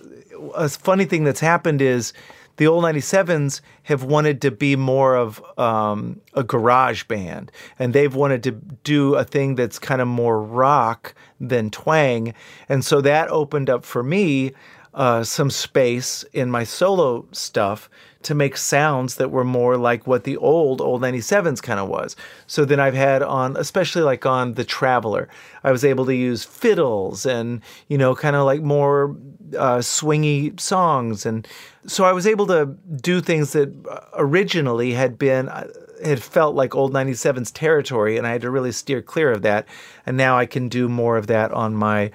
a 0.55 0.67
funny 0.69 1.05
thing 1.05 1.23
that's 1.23 1.39
happened 1.39 1.81
is 1.81 2.13
the 2.57 2.67
old 2.67 2.83
97s 2.83 3.61
have 3.83 4.03
wanted 4.03 4.41
to 4.41 4.51
be 4.51 4.75
more 4.75 5.15
of 5.15 5.41
um, 5.57 6.21
a 6.33 6.43
garage 6.43 7.03
band 7.05 7.51
and 7.79 7.93
they've 7.93 8.15
wanted 8.15 8.43
to 8.43 8.51
do 8.83 9.15
a 9.15 9.23
thing 9.23 9.55
that's 9.55 9.79
kind 9.79 10.01
of 10.01 10.07
more 10.07 10.41
rock 10.41 11.15
than 11.39 11.69
twang 11.69 12.33
and 12.67 12.83
so 12.83 13.01
that 13.01 13.29
opened 13.29 13.69
up 13.69 13.85
for 13.85 14.03
me 14.03 14.51
uh, 14.93 15.23
some 15.23 15.51
space 15.51 16.23
in 16.33 16.49
my 16.49 16.63
solo 16.63 17.25
stuff 17.31 17.89
to 18.23 18.33
make 18.33 18.57
sounds 18.57 19.15
that 19.15 19.29
were 19.29 19.43
more 19.43 19.77
like 19.77 20.07
what 20.07 20.23
the 20.23 20.35
old 20.37 20.81
old 20.81 21.01
97s 21.01 21.61
kind 21.61 21.79
of 21.79 21.87
was. 21.87 22.15
So 22.47 22.65
then 22.65 22.79
I've 22.79 22.95
had 22.95 23.21
on 23.21 23.55
especially 23.57 24.01
like 24.01 24.25
on 24.25 24.55
The 24.55 24.63
Traveler, 24.63 25.29
I 25.63 25.71
was 25.71 25.85
able 25.85 26.05
to 26.07 26.15
use 26.15 26.43
fiddles 26.43 27.25
and 27.25 27.61
you 27.87 27.97
know 27.97 28.15
kind 28.15 28.35
of 28.35 28.45
like 28.45 28.61
more 28.61 29.15
uh, 29.55 29.77
swingy 29.77 30.59
songs 30.59 31.25
and 31.25 31.47
so 31.85 32.03
I 32.03 32.11
was 32.11 32.27
able 32.27 32.47
to 32.47 32.65
do 33.01 33.21
things 33.21 33.53
that 33.53 33.71
originally 34.13 34.93
had 34.93 35.17
been 35.17 35.49
uh, 35.49 35.67
had 36.03 36.21
felt 36.21 36.55
like 36.55 36.75
old 36.75 36.93
97's 36.93 37.51
territory 37.51 38.17
and 38.17 38.27
I 38.27 38.31
had 38.31 38.41
to 38.41 38.51
really 38.51 38.71
steer 38.71 39.01
clear 39.01 39.31
of 39.31 39.41
that 39.43 39.67
and 40.05 40.17
now 40.17 40.37
I 40.37 40.45
can 40.45 40.69
do 40.69 40.89
more 40.89 41.17
of 41.17 41.27
that 41.27 41.51
on 41.51 41.75
my 41.75 42.11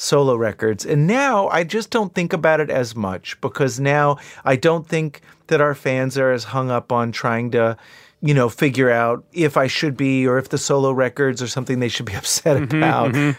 solo 0.00 0.34
records. 0.34 0.86
And 0.86 1.06
now 1.06 1.48
I 1.48 1.62
just 1.62 1.90
don't 1.90 2.14
think 2.14 2.32
about 2.32 2.60
it 2.60 2.70
as 2.70 2.96
much 2.96 3.38
because 3.40 3.78
now 3.78 4.16
I 4.44 4.56
don't 4.56 4.88
think 4.88 5.20
that 5.48 5.60
our 5.60 5.74
fans 5.74 6.16
are 6.16 6.32
as 6.32 6.44
hung 6.44 6.70
up 6.70 6.90
on 6.90 7.12
trying 7.12 7.50
to, 7.50 7.76
you 8.22 8.32
know, 8.32 8.48
figure 8.48 8.90
out 8.90 9.24
if 9.32 9.58
I 9.58 9.66
should 9.66 9.96
be 9.96 10.26
or 10.26 10.38
if 10.38 10.48
the 10.48 10.58
solo 10.58 10.90
records 10.90 11.42
are 11.42 11.48
something 11.48 11.80
they 11.80 11.88
should 11.88 12.06
be 12.06 12.14
upset 12.16 12.56
mm-hmm, 12.56 12.76
about. 12.76 13.12
Mm-hmm. 13.12 13.38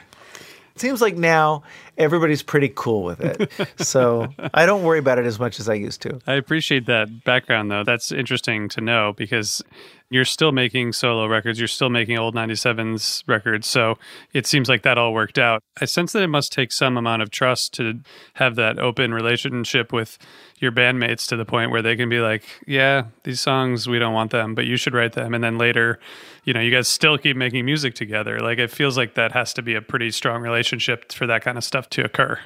It 0.76 0.80
seems 0.80 1.02
like 1.02 1.18
now 1.18 1.64
everybody's 1.98 2.44
pretty 2.44 2.72
cool 2.76 3.04
with 3.04 3.22
it. 3.22 3.52
so 3.78 4.28
I 4.54 4.66
don't 4.66 4.84
worry 4.84 5.00
about 5.00 5.20
it 5.20 5.26
as 5.26 5.39
much 5.39 5.60
as 5.60 5.70
I 5.70 5.74
used 5.74 6.02
to. 6.04 6.20
I 6.28 6.34
appreciate 6.34 6.86
that 6.86 7.24
background, 7.24 7.72
though. 7.72 7.84
That's 7.84 8.12
interesting 8.12 8.70
to 8.70 8.82
know 8.82 9.14
because 9.16 9.64
you're 10.12 10.26
still 10.26 10.52
making 10.52 10.92
solo 10.92 11.26
records, 11.26 11.58
you're 11.58 11.70
still 11.70 11.89
making 11.89 12.18
old 12.18 12.36
97s 12.36 13.24
records. 13.28 13.66
So 13.66 13.98
it 14.34 14.46
seems 14.46 14.68
like 14.68 14.82
that 14.84 14.98
all 14.98 15.14
worked 15.14 15.39
out. 15.39 15.64
I 15.80 15.86
sense 15.86 16.12
that 16.12 16.22
it 16.22 16.28
must 16.28 16.52
take 16.52 16.74
some 16.74 16.98
amount 16.98 17.22
of 17.22 17.32
trust 17.32 17.74
to 17.76 18.02
have 18.34 18.56
that 18.56 18.78
open 18.78 19.14
relationship 19.14 19.94
with 19.94 20.18
your 20.60 20.72
bandmates 20.72 21.28
to 21.30 21.38
the 21.38 21.46
point 21.46 21.72
where 21.72 21.82
they 21.82 21.96
can 21.96 22.10
be 22.10 22.20
like, 22.20 22.44
yeah, 22.68 23.06
these 23.24 23.39
songs, 23.39 23.88
we 23.88 24.00
don't 24.00 24.14
want 24.14 24.32
them, 24.32 24.54
but 24.54 24.66
you 24.66 24.76
should 24.76 24.94
write 24.94 25.14
them. 25.14 25.34
And 25.34 25.42
then 25.42 25.58
later, 25.58 25.98
you 26.44 26.54
know, 26.54 26.60
you 26.60 26.72
guys 26.72 26.89
still 26.89 27.18
keep 27.18 27.38
making 27.38 27.64
music 27.64 27.96
together. 27.96 28.39
Like 28.39 28.60
it 28.60 28.70
feels 28.70 28.98
like 28.98 29.16
that 29.16 29.32
has 29.32 29.54
to 29.54 29.62
be 29.62 29.76
a 29.76 29.82
pretty 29.82 30.12
strong 30.12 30.42
relationship 30.42 31.12
for 31.14 31.26
that 31.28 31.42
kind 31.42 31.58
of 31.58 31.64
stuff 31.64 31.81
to 31.90 32.04
occur 32.04 32.40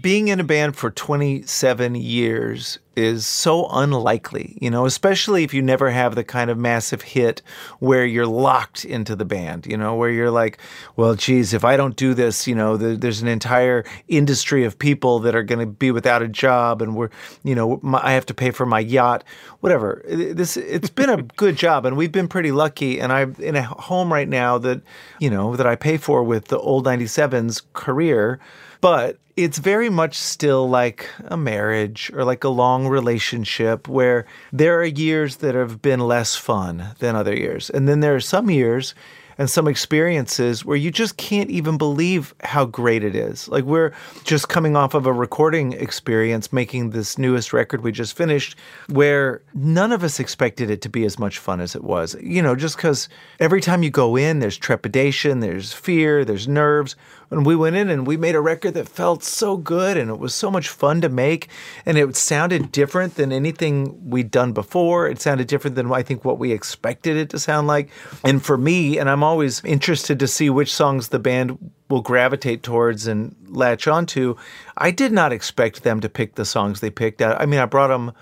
being 0.00 0.28
in 0.28 0.40
a 0.40 0.44
band 0.44 0.76
for 0.76 0.90
27 0.90 1.94
years 1.94 2.80
is 2.96 3.24
so 3.24 3.68
unlikely, 3.68 4.58
you 4.60 4.68
know, 4.68 4.84
especially 4.84 5.44
if 5.44 5.54
you 5.54 5.62
never 5.62 5.90
have 5.90 6.16
the 6.16 6.24
kind 6.24 6.50
of 6.50 6.58
massive 6.58 7.02
hit 7.02 7.40
where 7.78 8.04
you're 8.04 8.26
locked 8.26 8.84
into 8.84 9.14
the 9.14 9.24
band, 9.24 9.64
you 9.66 9.76
know, 9.76 9.94
where 9.94 10.10
you're 10.10 10.30
like, 10.30 10.58
well, 10.96 11.14
geez, 11.14 11.52
if 11.52 11.64
I 11.64 11.76
don't 11.76 11.94
do 11.94 12.14
this, 12.14 12.48
you 12.48 12.54
know, 12.54 12.76
the, 12.76 12.96
there's 12.96 13.22
an 13.22 13.28
entire 13.28 13.84
industry 14.08 14.64
of 14.64 14.76
people 14.78 15.20
that 15.20 15.36
are 15.36 15.44
going 15.44 15.60
to 15.60 15.66
be 15.66 15.92
without 15.92 16.22
a 16.22 16.28
job 16.28 16.82
and 16.82 16.96
we're, 16.96 17.10
you 17.44 17.54
know, 17.54 17.78
my, 17.82 18.00
I 18.02 18.12
have 18.12 18.26
to 18.26 18.34
pay 18.34 18.50
for 18.50 18.66
my 18.66 18.80
yacht, 18.80 19.22
whatever. 19.60 20.02
This, 20.08 20.56
it's 20.56 20.90
been 20.90 21.10
a 21.10 21.22
good 21.22 21.56
job 21.56 21.86
and 21.86 21.96
we've 21.96 22.10
been 22.10 22.28
pretty 22.28 22.50
lucky. 22.50 22.98
And 22.98 23.12
I'm 23.12 23.36
in 23.38 23.54
a 23.54 23.62
home 23.62 24.12
right 24.12 24.28
now 24.28 24.58
that, 24.58 24.80
you 25.20 25.30
know, 25.30 25.54
that 25.54 25.66
I 25.66 25.76
pay 25.76 25.96
for 25.96 26.24
with 26.24 26.46
the 26.46 26.58
old 26.58 26.86
97's 26.86 27.62
career. 27.72 28.40
But 28.80 29.18
it's 29.36 29.58
very 29.58 29.90
much 29.90 30.14
still 30.16 30.68
like 30.68 31.10
a 31.26 31.36
marriage 31.36 32.10
or 32.14 32.24
like 32.24 32.42
a 32.44 32.48
long 32.48 32.88
relationship 32.88 33.86
where 33.86 34.24
there 34.52 34.80
are 34.80 34.84
years 34.84 35.36
that 35.36 35.54
have 35.54 35.82
been 35.82 36.00
less 36.00 36.36
fun 36.36 36.94
than 37.00 37.14
other 37.14 37.36
years. 37.36 37.68
And 37.68 37.86
then 37.86 38.00
there 38.00 38.14
are 38.14 38.20
some 38.20 38.50
years 38.50 38.94
and 39.38 39.50
some 39.50 39.68
experiences 39.68 40.64
where 40.64 40.76
you 40.76 40.90
just 40.90 41.16
can't 41.16 41.50
even 41.50 41.76
believe 41.76 42.34
how 42.42 42.64
great 42.64 43.04
it 43.04 43.14
is. 43.14 43.48
Like 43.48 43.64
we're 43.64 43.92
just 44.24 44.48
coming 44.48 44.76
off 44.76 44.94
of 44.94 45.06
a 45.06 45.12
recording 45.12 45.72
experience 45.72 46.52
making 46.52 46.90
this 46.90 47.18
newest 47.18 47.52
record 47.52 47.82
we 47.82 47.92
just 47.92 48.16
finished 48.16 48.56
where 48.88 49.42
none 49.54 49.92
of 49.92 50.02
us 50.02 50.18
expected 50.18 50.70
it 50.70 50.80
to 50.82 50.88
be 50.88 51.04
as 51.04 51.18
much 51.18 51.38
fun 51.38 51.60
as 51.60 51.74
it 51.74 51.84
was. 51.84 52.16
You 52.22 52.42
know, 52.42 52.56
just 52.56 52.78
cuz 52.78 53.08
every 53.38 53.60
time 53.60 53.82
you 53.82 53.90
go 53.90 54.16
in 54.16 54.38
there's 54.38 54.56
trepidation, 54.56 55.40
there's 55.40 55.72
fear, 55.72 56.24
there's 56.24 56.48
nerves. 56.48 56.96
And 57.30 57.44
we 57.44 57.56
went 57.56 57.76
in 57.76 57.90
and 57.90 58.06
we 58.06 58.16
made 58.16 58.34
a 58.34 58.40
record 58.40 58.74
that 58.74 58.88
felt 58.88 59.24
so 59.24 59.56
good 59.56 59.96
and 59.96 60.10
it 60.10 60.18
was 60.18 60.34
so 60.34 60.50
much 60.50 60.68
fun 60.68 61.00
to 61.00 61.08
make 61.08 61.48
and 61.84 61.98
it 61.98 62.14
sounded 62.16 62.70
different 62.70 63.16
than 63.16 63.32
anything 63.32 64.08
we'd 64.08 64.30
done 64.30 64.52
before. 64.52 65.08
It 65.08 65.20
sounded 65.20 65.48
different 65.48 65.76
than 65.76 65.92
I 65.92 66.02
think 66.02 66.24
what 66.24 66.38
we 66.38 66.52
expected 66.52 67.16
it 67.16 67.30
to 67.30 67.38
sound 67.38 67.66
like. 67.66 67.90
And 68.24 68.44
for 68.44 68.56
me, 68.56 68.98
and 68.98 69.10
I'm 69.10 69.22
always 69.22 69.64
interested 69.64 70.20
to 70.20 70.28
see 70.28 70.50
which 70.50 70.72
songs 70.72 71.08
the 71.08 71.18
band 71.18 71.72
will 71.88 72.02
gravitate 72.02 72.62
towards 72.62 73.06
and 73.06 73.34
latch 73.48 73.86
onto. 73.88 74.36
I 74.76 74.90
did 74.90 75.12
not 75.12 75.32
expect 75.32 75.82
them 75.82 76.00
to 76.00 76.08
pick 76.08 76.34
the 76.34 76.44
songs 76.44 76.80
they 76.80 76.90
picked 76.90 77.22
out. 77.22 77.40
I 77.40 77.46
mean, 77.46 77.60
I 77.60 77.66
brought 77.66 77.88
them 77.88 78.12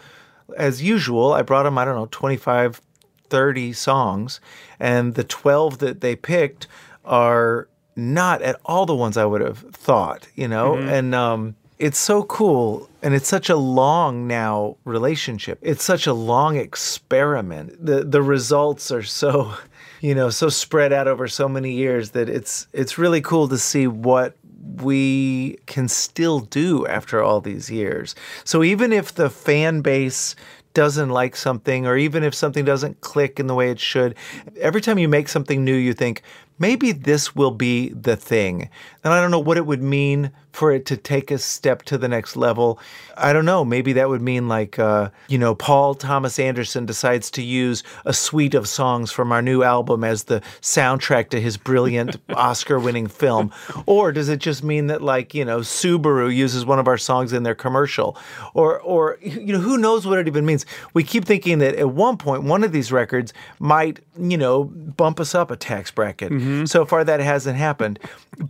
as 0.57 0.83
usual. 0.83 1.33
I 1.33 1.43
brought 1.43 1.65
them, 1.65 1.79
I 1.79 1.85
don't 1.85 1.97
know, 1.97 2.09
25, 2.11 2.81
30 3.29 3.73
songs, 3.73 4.41
and 4.79 5.15
the 5.15 5.25
12 5.25 5.79
that 5.79 6.01
they 6.01 6.15
picked 6.15 6.67
are 7.05 7.69
not 7.97 8.43
at 8.43 8.61
all 8.65 8.87
the 8.87 8.95
ones 8.95 9.17
I 9.17 9.25
would 9.25 9.41
have 9.41 9.59
thought, 9.59 10.27
you 10.35 10.49
know? 10.49 10.73
Mm-hmm. 10.73 10.89
And 10.89 11.15
um, 11.15 11.57
it's 11.79 11.99
so 11.99 12.23
cool. 12.25 12.89
And 13.03 13.15
it's 13.15 13.29
such 13.29 13.49
a 13.49 13.57
long 13.57 14.27
now 14.27 14.77
relationship. 14.85 15.59
It's 15.63 15.85
such 15.85 16.07
a 16.07 16.15
long 16.15 16.57
experiment. 16.57 17.85
The 17.85 18.05
the 18.05 18.23
results 18.23 18.91
are 18.91 19.03
so 19.03 19.55
you 20.01 20.15
know, 20.15 20.29
so 20.29 20.51
spread 20.51 20.93
out 20.93 21.09
over 21.09 21.27
so 21.29 21.49
many 21.49 21.73
years 21.73 22.11
that 22.11 22.29
it's 22.29 22.67
it's 22.73 22.99
really 22.99 23.21
cool 23.21 23.49
to 23.49 23.59
see 23.59 23.87
what 23.87 24.37
we 24.83 25.59
can 25.67 25.89
still 25.89 26.41
do 26.41 26.87
after 26.87 27.23
all 27.23 27.41
these 27.41 27.71
years. 27.71 28.15
So 28.45 28.63
even 28.63 28.93
if 28.93 29.15
the 29.15 29.31
fan 29.31 29.81
base 29.81 30.37
doesn't 30.75 31.11
like 31.11 31.37
something 31.37 31.87
or 31.87 31.97
even 31.97 32.23
if 32.25 32.35
something 32.35 32.65
doesn't 32.65 33.01
click 33.01 33.39
in 33.39 33.47
the 33.47 33.55
way 33.55 33.71
it 33.71 33.79
should, 33.79 34.15
every 34.61 34.81
time 34.81 34.99
you 34.99 35.09
make 35.09 35.29
something 35.29 35.65
new 35.65 35.75
you 35.75 35.95
think, 35.95 36.23
maybe 36.59 36.93
this 36.93 37.35
will 37.35 37.51
be 37.51 37.91
the 37.91 38.17
thing. 38.17 38.69
And 39.03 39.13
I 39.13 39.21
don't 39.21 39.31
know 39.31 39.39
what 39.39 39.57
it 39.57 39.67
would 39.67 39.83
mean 39.83 40.31
for 40.55 40.71
it 40.71 40.87
to 40.87 40.97
take 40.97 41.33
a 41.33 41.39
step 41.39 41.83
to 41.83 41.99
the 41.99 42.07
next 42.07 42.37
level. 42.37 42.79
I 43.17 43.33
don't 43.33 43.45
know. 43.45 43.65
Maybe 43.65 43.93
that 43.95 44.09
would 44.09 44.23
mean 44.23 44.47
like, 44.47 44.79
uh, 44.79 45.11
you 45.27 45.37
know, 45.37 45.55
Paul 45.57 45.97
Thomas 45.97 46.39
Anderson 46.39 46.87
decides 46.87 47.29
to 47.33 47.43
use 47.43 47.83
a 48.05 48.13
suite 48.13 48.55
of 48.55 48.69
songs 48.69 49.11
from 49.11 49.33
our 49.33 49.43
new 49.43 49.65
album 49.65 50.05
as 50.05 50.25
the 50.25 50.41
soundtrack 50.61 51.31
to 51.31 51.41
his 51.41 51.57
brilliant 51.57 52.19
Oscar 52.31 52.79
winning 52.79 53.09
film. 53.09 53.53
Or 53.87 54.13
does 54.13 54.29
it 54.29 54.39
just 54.39 54.63
mean 54.63 54.87
that 54.87 55.03
like, 55.03 55.35
you 55.35 55.45
know, 55.45 55.59
Subaru 55.59 56.35
uses 56.35 56.65
one 56.65 56.79
of 56.79 56.87
our 56.87 56.99
songs 56.99 57.33
in 57.33 57.43
their 57.43 57.57
commercial? 57.57 58.17
Or, 58.55 58.81
or, 58.81 59.19
you 59.21 59.53
know, 59.53 59.61
who 59.61 59.77
knows 59.77 60.07
what 60.07 60.21
it 60.21 60.29
even 60.29 60.47
means? 60.47 60.67
We 60.95 61.03
keep 61.03 61.25
thinking 61.25 61.59
that 61.59 61.75
at 61.75 61.91
one 61.91 62.17
point, 62.17 62.45
one 62.45 62.63
of 62.63 62.71
these 62.71 62.93
records 62.93 63.33
might, 63.59 63.99
you 64.17 64.39
know, 64.39 64.65
bump 64.65 65.19
us 65.19 65.35
up 65.35 65.51
a 65.51 65.57
tax 65.57 65.91
bracket. 65.91 66.31
Mm-hmm. 66.31 66.44
Mm-hmm. 66.45 66.65
So 66.67 66.85
far, 66.85 67.05
that 67.05 67.21
hasn't 67.21 67.57
happened. 67.57 67.99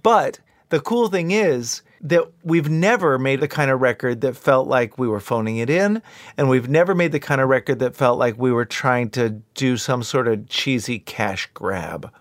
But 0.02 0.40
the 0.70 0.80
cool 0.80 1.08
thing 1.08 1.30
is, 1.30 1.82
that 2.04 2.30
we've 2.42 2.68
never 2.68 3.18
made 3.18 3.40
the 3.40 3.48
kind 3.48 3.70
of 3.70 3.80
record 3.80 4.20
that 4.20 4.36
felt 4.36 4.68
like 4.68 4.98
we 4.98 5.08
were 5.08 5.20
phoning 5.20 5.56
it 5.56 5.70
in, 5.70 6.02
and 6.36 6.50
we've 6.50 6.68
never 6.68 6.94
made 6.94 7.12
the 7.12 7.20
kind 7.20 7.40
of 7.40 7.48
record 7.48 7.78
that 7.78 7.96
felt 7.96 8.18
like 8.18 8.38
we 8.38 8.52
were 8.52 8.66
trying 8.66 9.08
to 9.08 9.30
do 9.54 9.78
some 9.78 10.02
sort 10.02 10.28
of 10.28 10.46
cheesy 10.48 10.98
cash 10.98 11.48
grab. 11.54 12.12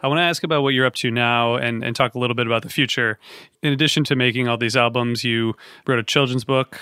I 0.00 0.06
want 0.06 0.18
to 0.18 0.22
ask 0.22 0.44
about 0.44 0.62
what 0.62 0.74
you're 0.74 0.86
up 0.86 0.94
to 0.96 1.10
now 1.10 1.56
and, 1.56 1.82
and 1.82 1.96
talk 1.96 2.14
a 2.14 2.20
little 2.20 2.36
bit 2.36 2.46
about 2.46 2.62
the 2.62 2.68
future. 2.68 3.18
In 3.64 3.72
addition 3.72 4.04
to 4.04 4.14
making 4.14 4.46
all 4.46 4.56
these 4.56 4.76
albums, 4.76 5.24
you 5.24 5.56
wrote 5.88 5.98
a 5.98 6.04
children's 6.04 6.44
book, 6.44 6.78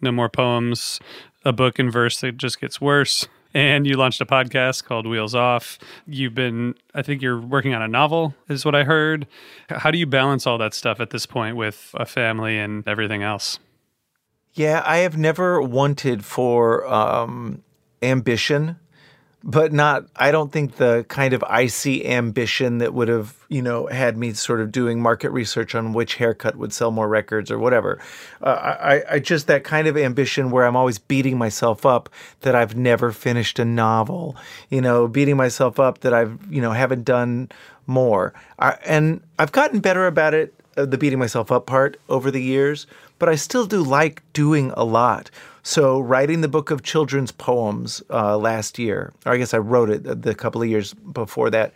No 0.00 0.12
More 0.12 0.28
Poems, 0.28 1.00
a 1.44 1.52
book 1.52 1.78
in 1.78 1.90
verse 1.90 2.20
that 2.20 2.36
just 2.36 2.60
gets 2.60 2.80
worse, 2.80 3.26
and 3.54 3.86
you 3.86 3.96
launched 3.96 4.20
a 4.20 4.26
podcast 4.26 4.84
called 4.84 5.06
Wheels 5.06 5.34
Off. 5.34 5.78
You've 6.06 6.34
been, 6.34 6.74
I 6.94 7.02
think 7.02 7.22
you're 7.22 7.40
working 7.40 7.74
on 7.74 7.82
a 7.82 7.88
novel, 7.88 8.34
is 8.48 8.64
what 8.64 8.74
I 8.74 8.84
heard. 8.84 9.26
How 9.68 9.90
do 9.90 9.98
you 9.98 10.06
balance 10.06 10.46
all 10.46 10.58
that 10.58 10.74
stuff 10.74 11.00
at 11.00 11.10
this 11.10 11.26
point 11.26 11.56
with 11.56 11.90
a 11.94 12.06
family 12.06 12.58
and 12.58 12.86
everything 12.86 13.22
else? 13.22 13.58
Yeah, 14.52 14.82
I 14.84 14.98
have 14.98 15.16
never 15.16 15.62
wanted 15.62 16.24
for 16.24 16.86
um, 16.86 17.62
ambition 18.02 18.76
but 19.42 19.72
not 19.72 20.04
i 20.16 20.30
don't 20.30 20.52
think 20.52 20.76
the 20.76 21.04
kind 21.08 21.32
of 21.32 21.42
icy 21.44 22.06
ambition 22.06 22.78
that 22.78 22.92
would 22.92 23.08
have 23.08 23.34
you 23.48 23.62
know 23.62 23.86
had 23.86 24.16
me 24.16 24.32
sort 24.32 24.60
of 24.60 24.70
doing 24.70 25.00
market 25.00 25.30
research 25.30 25.74
on 25.74 25.92
which 25.92 26.16
haircut 26.16 26.56
would 26.56 26.72
sell 26.72 26.90
more 26.90 27.08
records 27.08 27.50
or 27.50 27.58
whatever. 27.58 27.98
Uh, 28.42 28.76
I, 28.80 29.14
I 29.14 29.18
just 29.18 29.48
that 29.48 29.64
kind 29.64 29.86
of 29.86 29.96
ambition 29.96 30.50
where 30.50 30.64
i'm 30.64 30.76
always 30.76 30.98
beating 30.98 31.36
myself 31.38 31.84
up 31.84 32.08
that 32.40 32.54
i've 32.54 32.76
never 32.76 33.12
finished 33.12 33.58
a 33.58 33.64
novel 33.64 34.36
you 34.70 34.80
know 34.80 35.08
beating 35.08 35.36
myself 35.36 35.80
up 35.80 36.00
that 36.00 36.14
i've 36.14 36.38
you 36.50 36.62
know 36.62 36.72
haven't 36.72 37.04
done 37.04 37.50
more. 37.86 38.32
I, 38.58 38.76
and 38.86 39.20
i've 39.38 39.52
gotten 39.52 39.80
better 39.80 40.06
about 40.06 40.32
it 40.32 40.54
uh, 40.76 40.84
the 40.84 40.96
beating 40.96 41.18
myself 41.18 41.50
up 41.50 41.66
part 41.66 41.98
over 42.08 42.30
the 42.30 42.42
years 42.42 42.86
but 43.18 43.28
i 43.28 43.34
still 43.34 43.66
do 43.66 43.82
like 43.82 44.22
doing 44.32 44.70
a 44.76 44.84
lot 44.84 45.30
so, 45.62 46.00
writing 46.00 46.40
the 46.40 46.48
book 46.48 46.70
of 46.70 46.82
children's 46.82 47.32
poems 47.32 48.02
uh, 48.10 48.36
last 48.38 48.78
year, 48.78 49.12
or 49.26 49.32
I 49.32 49.36
guess 49.36 49.52
I 49.52 49.58
wrote 49.58 49.90
it 49.90 50.22
the 50.22 50.34
couple 50.34 50.62
of 50.62 50.68
years 50.68 50.94
before 50.94 51.50
that, 51.50 51.74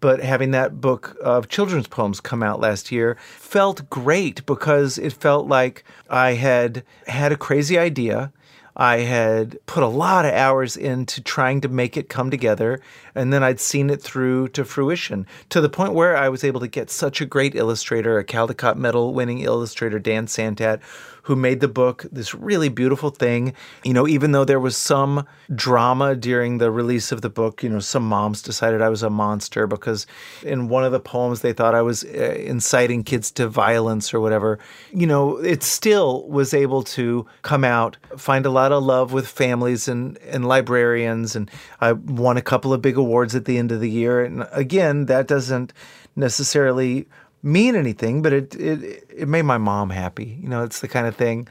but 0.00 0.20
having 0.20 0.50
that 0.50 0.80
book 0.80 1.16
of 1.22 1.48
children's 1.48 1.86
poems 1.86 2.20
come 2.20 2.42
out 2.42 2.58
last 2.58 2.90
year 2.90 3.16
felt 3.38 3.88
great 3.88 4.44
because 4.46 4.98
it 4.98 5.12
felt 5.12 5.46
like 5.46 5.84
I 6.10 6.32
had 6.32 6.82
had 7.06 7.30
a 7.30 7.36
crazy 7.36 7.78
idea. 7.78 8.32
I 8.74 8.98
had 9.00 9.58
put 9.66 9.82
a 9.82 9.88
lot 9.88 10.24
of 10.24 10.32
hours 10.32 10.76
into 10.76 11.20
trying 11.20 11.60
to 11.60 11.68
make 11.68 11.96
it 11.96 12.08
come 12.08 12.30
together, 12.30 12.80
and 13.14 13.32
then 13.32 13.44
I'd 13.44 13.60
seen 13.60 13.90
it 13.90 14.02
through 14.02 14.48
to 14.48 14.64
fruition 14.64 15.26
to 15.50 15.60
the 15.60 15.68
point 15.68 15.92
where 15.92 16.16
I 16.16 16.30
was 16.30 16.42
able 16.42 16.60
to 16.60 16.68
get 16.68 16.90
such 16.90 17.20
a 17.20 17.26
great 17.26 17.54
illustrator, 17.54 18.18
a 18.18 18.24
Caldecott 18.24 18.76
Medal 18.76 19.12
winning 19.12 19.40
illustrator, 19.40 19.98
Dan 19.98 20.26
Santat, 20.26 20.80
who 21.22 21.36
made 21.36 21.60
the 21.60 21.68
book 21.68 22.04
this 22.10 22.34
really 22.34 22.68
beautiful 22.68 23.10
thing. 23.10 23.54
You 23.84 23.92
know, 23.92 24.06
even 24.06 24.32
though 24.32 24.44
there 24.44 24.60
was 24.60 24.76
some 24.76 25.26
drama 25.54 26.16
during 26.16 26.58
the 26.58 26.70
release 26.70 27.12
of 27.12 27.22
the 27.22 27.30
book, 27.30 27.62
you 27.62 27.68
know, 27.68 27.78
some 27.78 28.08
moms 28.08 28.42
decided 28.42 28.82
I 28.82 28.88
was 28.88 29.02
a 29.02 29.10
monster 29.10 29.66
because 29.66 30.06
in 30.42 30.68
one 30.68 30.84
of 30.84 30.92
the 30.92 31.00
poems 31.00 31.40
they 31.40 31.52
thought 31.52 31.74
I 31.74 31.82
was 31.82 32.04
uh, 32.04 32.34
inciting 32.38 33.04
kids 33.04 33.30
to 33.32 33.48
violence 33.48 34.12
or 34.12 34.20
whatever. 34.20 34.58
You 34.92 35.06
know, 35.06 35.38
it 35.38 35.62
still 35.62 36.28
was 36.28 36.52
able 36.52 36.82
to 36.84 37.26
come 37.42 37.64
out, 37.64 37.96
find 38.16 38.44
a 38.44 38.50
lot 38.50 38.72
of 38.72 38.82
love 38.82 39.12
with 39.12 39.28
families 39.28 39.88
and, 39.88 40.18
and 40.18 40.46
librarians. 40.46 41.36
And 41.36 41.50
I 41.80 41.92
won 41.92 42.36
a 42.36 42.42
couple 42.42 42.72
of 42.72 42.82
big 42.82 42.96
awards 42.96 43.34
at 43.34 43.44
the 43.44 43.58
end 43.58 43.70
of 43.72 43.80
the 43.80 43.90
year. 43.90 44.24
And 44.24 44.46
again, 44.50 45.06
that 45.06 45.28
doesn't 45.28 45.72
necessarily 46.16 47.06
mean 47.42 47.74
anything, 47.76 48.22
but 48.22 48.32
it, 48.32 48.54
it 48.54 49.04
it 49.08 49.28
made 49.28 49.42
my 49.42 49.58
mom 49.58 49.90
happy. 49.90 50.38
You 50.40 50.48
know, 50.48 50.62
it's 50.62 50.80
the 50.80 50.88
kind 50.88 51.06
of 51.06 51.16
thing. 51.16 51.48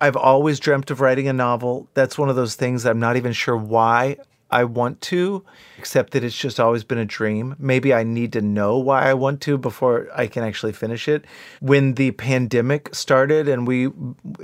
I've 0.00 0.16
always 0.16 0.60
dreamt 0.60 0.90
of 0.90 1.00
writing 1.00 1.28
a 1.28 1.32
novel. 1.32 1.88
That's 1.94 2.16
one 2.16 2.28
of 2.28 2.36
those 2.36 2.54
things 2.54 2.86
I'm 2.86 3.00
not 3.00 3.16
even 3.16 3.32
sure 3.32 3.56
why 3.56 4.16
I 4.50 4.64
want 4.64 5.00
to, 5.02 5.44
except 5.76 6.12
that 6.12 6.24
it's 6.24 6.36
just 6.36 6.58
always 6.58 6.84
been 6.84 6.98
a 6.98 7.04
dream. 7.04 7.54
Maybe 7.58 7.92
I 7.92 8.02
need 8.02 8.32
to 8.32 8.40
know 8.40 8.78
why 8.78 9.10
I 9.10 9.14
want 9.14 9.40
to 9.42 9.58
before 9.58 10.08
I 10.14 10.26
can 10.26 10.42
actually 10.42 10.72
finish 10.72 11.08
it. 11.08 11.24
When 11.60 11.94
the 11.94 12.12
pandemic 12.12 12.94
started 12.94 13.48
and 13.48 13.66
we 13.66 13.90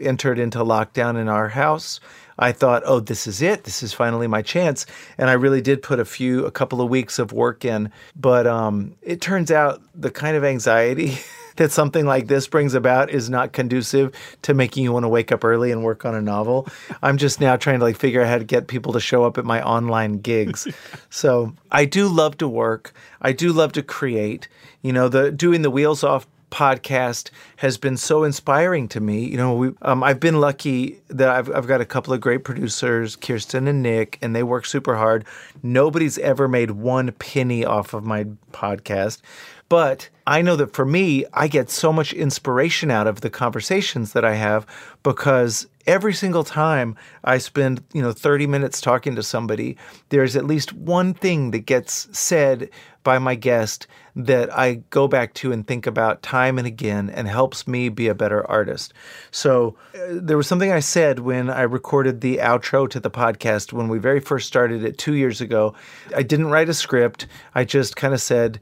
entered 0.01 0.39
into 0.39 0.59
lockdown 0.59 1.19
in 1.19 1.29
our 1.29 1.49
house, 1.49 2.01
I 2.39 2.53
thought, 2.53 2.83
oh, 2.85 3.01
this 3.01 3.27
is 3.27 3.43
it. 3.43 3.65
This 3.65 3.83
is 3.83 3.93
finally 3.93 4.27
my 4.27 4.43
chance. 4.43 4.87
And 5.19 5.31
I 5.31 5.35
really 5.35 5.61
did 5.61 5.83
put 5.83 6.01
a 6.01 6.05
few, 6.05 6.45
a 6.47 6.51
couple 6.51 6.81
of 6.81 6.89
weeks 6.89 7.19
of 7.19 7.33
work 7.33 7.65
in. 7.65 7.91
But 8.17 8.47
um, 8.47 8.95
it 9.03 9.21
turns 9.21 9.51
out 9.51 9.83
the 9.95 10.11
kind 10.11 10.37
of 10.37 10.45
anxiety 10.45 11.19
that 11.57 11.71
something 11.71 12.05
like 12.05 12.27
this 12.27 12.49
brings 12.49 12.75
about 12.75 13.11
is 13.11 13.31
not 13.31 13.53
conducive 13.53 14.15
to 14.43 14.55
making 14.55 14.83
you 14.83 14.93
want 14.93 15.05
to 15.05 15.09
wake 15.09 15.31
up 15.31 15.45
early 15.45 15.71
and 15.71 15.85
work 15.85 16.05
on 16.05 16.15
a 16.15 16.21
novel. 16.21 16.69
I'm 17.03 17.17
just 17.17 17.41
now 17.41 17.57
trying 17.57 17.79
to 17.79 17.85
like 17.85 17.97
figure 17.97 18.23
out 18.23 18.29
how 18.29 18.39
to 18.39 18.45
get 18.45 18.67
people 18.67 18.93
to 18.95 19.01
show 19.01 19.25
up 19.25 19.39
at 19.39 19.45
my 19.45 19.63
online 19.63 20.19
gigs. 20.19 20.67
so 21.11 21.55
I 21.71 21.85
do 21.85 22.09
love 22.09 22.39
to 22.39 22.49
work. 22.49 22.93
I 23.23 23.33
do 23.33 23.53
love 23.53 23.73
to 23.73 23.83
create. 23.83 24.49
You 24.83 24.93
know, 24.93 25.09
the 25.09 25.31
doing 25.31 25.63
the 25.63 25.71
wheels 25.71 26.05
off 26.05 26.27
podcast 26.51 27.31
has 27.57 27.79
been 27.79 27.97
so 27.97 28.25
inspiring 28.25 28.89
to 28.89 29.01
me. 29.01 29.25
You 29.25 29.37
know, 29.37 29.55
we, 29.55 29.73
um, 29.83 30.03
I've 30.03 30.21
been 30.21 30.41
lucky 30.41 31.01
that 31.09 31.29
I've, 31.29 31.51
I've 31.55 31.67
got 31.67 31.81
a 31.81 31.85
couple 31.85 32.13
of 32.13 32.21
great 32.21 32.45
producers, 32.45 33.17
Kirsten 33.17 33.67
and 33.67 33.83
Nick, 33.83 34.19
and 34.23 34.35
they 34.35 34.43
work 34.43 34.67
super 34.67 34.97
hard. 34.97 35.25
Nobody's 35.63 36.19
ever 36.19 36.47
made 36.49 36.73
one 36.73 37.13
penny 37.13 37.65
off 37.65 37.95
of 37.95 38.05
my 38.05 38.25
podcast. 38.53 39.21
But 39.69 40.09
I 40.27 40.43
know 40.43 40.57
that 40.57 40.75
for 40.75 40.85
me, 40.85 41.25
I 41.33 41.49
get 41.49 41.71
so 41.71 41.93
much 41.93 42.13
inspiration 42.13 42.91
out 42.91 43.07
of 43.07 43.23
the 43.23 43.31
conversations 43.31 44.13
that 44.13 44.25
I 44.25 44.35
have 44.35 44.67
because 45.03 45.67
every 45.87 46.15
single 46.15 46.45
time 46.45 46.97
I 47.23 47.39
spend, 47.39 47.83
you 47.93 48.03
know, 48.03 48.13
30 48.13 48.47
minutes 48.47 48.81
talking 48.81 49.15
to 49.17 49.23
somebody, 49.23 49.77
there's 50.09 50.37
at 50.37 50.45
least 50.45 50.73
one 50.73 51.15
thing 51.15 51.51
that 51.53 51.61
gets 51.61 52.09
said 52.17 52.71
by 53.03 53.19
my 53.19 53.35
guest 53.35 53.87
that 54.17 54.57
I 54.57 54.77
go 54.91 55.07
back 55.09 55.35
to 55.35 55.53
and 55.53 55.67
think 55.67 55.87
about 55.87 56.23
time 56.23 56.59
and 56.59 56.67
again 56.67 57.11
and 57.11 57.29
helps 57.29 57.67
me 57.67 57.89
be 57.89 58.09
a 58.09 58.15
better 58.15 58.49
artist. 58.51 58.95
So 59.31 59.77
uh, 59.95 59.99
there 60.13 60.37
was 60.37 60.47
something 60.47 60.73
I 60.73 60.81
said 60.81 61.19
when 61.19 61.51
I 61.51 61.63
recorded 61.63 62.21
the 62.21 62.39
outro 62.39 62.89
to 62.91 63.01
the 63.01 63.11
podcast 63.11 63.73
when 63.73 63.89
we 63.89 63.99
very 63.99 64.21
first 64.21 64.47
started 64.47 64.85
it 64.85 64.99
2 64.99 65.15
years 65.15 65.41
ago. 65.41 65.75
I 66.17 66.23
didn't 66.23 66.51
write 66.51 66.69
a 66.69 66.75
script. 66.75 67.27
I 67.55 67.65
just 67.65 67.97
kind 67.97 68.15
of 68.15 68.23
said 68.23 68.61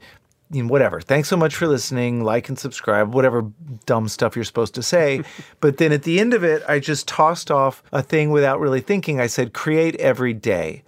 you 0.53 0.63
know, 0.63 0.69
whatever. 0.69 1.01
Thanks 1.01 1.27
so 1.27 1.35
much 1.35 1.55
for 1.55 1.67
listening. 1.67 2.23
Like 2.23 2.47
and 2.47 2.57
subscribe, 2.57 3.13
whatever 3.13 3.51
dumb 3.85 4.07
stuff 4.07 4.35
you're 4.35 4.45
supposed 4.45 4.75
to 4.75 4.83
say. 4.83 5.23
but 5.59 5.77
then 5.77 5.91
at 5.91 6.03
the 6.03 6.19
end 6.19 6.33
of 6.33 6.43
it, 6.43 6.63
I 6.67 6.79
just 6.79 7.07
tossed 7.07 7.51
off 7.51 7.83
a 7.91 8.01
thing 8.01 8.29
without 8.29 8.59
really 8.59 8.81
thinking. 8.81 9.19
I 9.19 9.27
said, 9.27 9.53
create 9.53 9.95
every 9.95 10.33
day. 10.33 10.83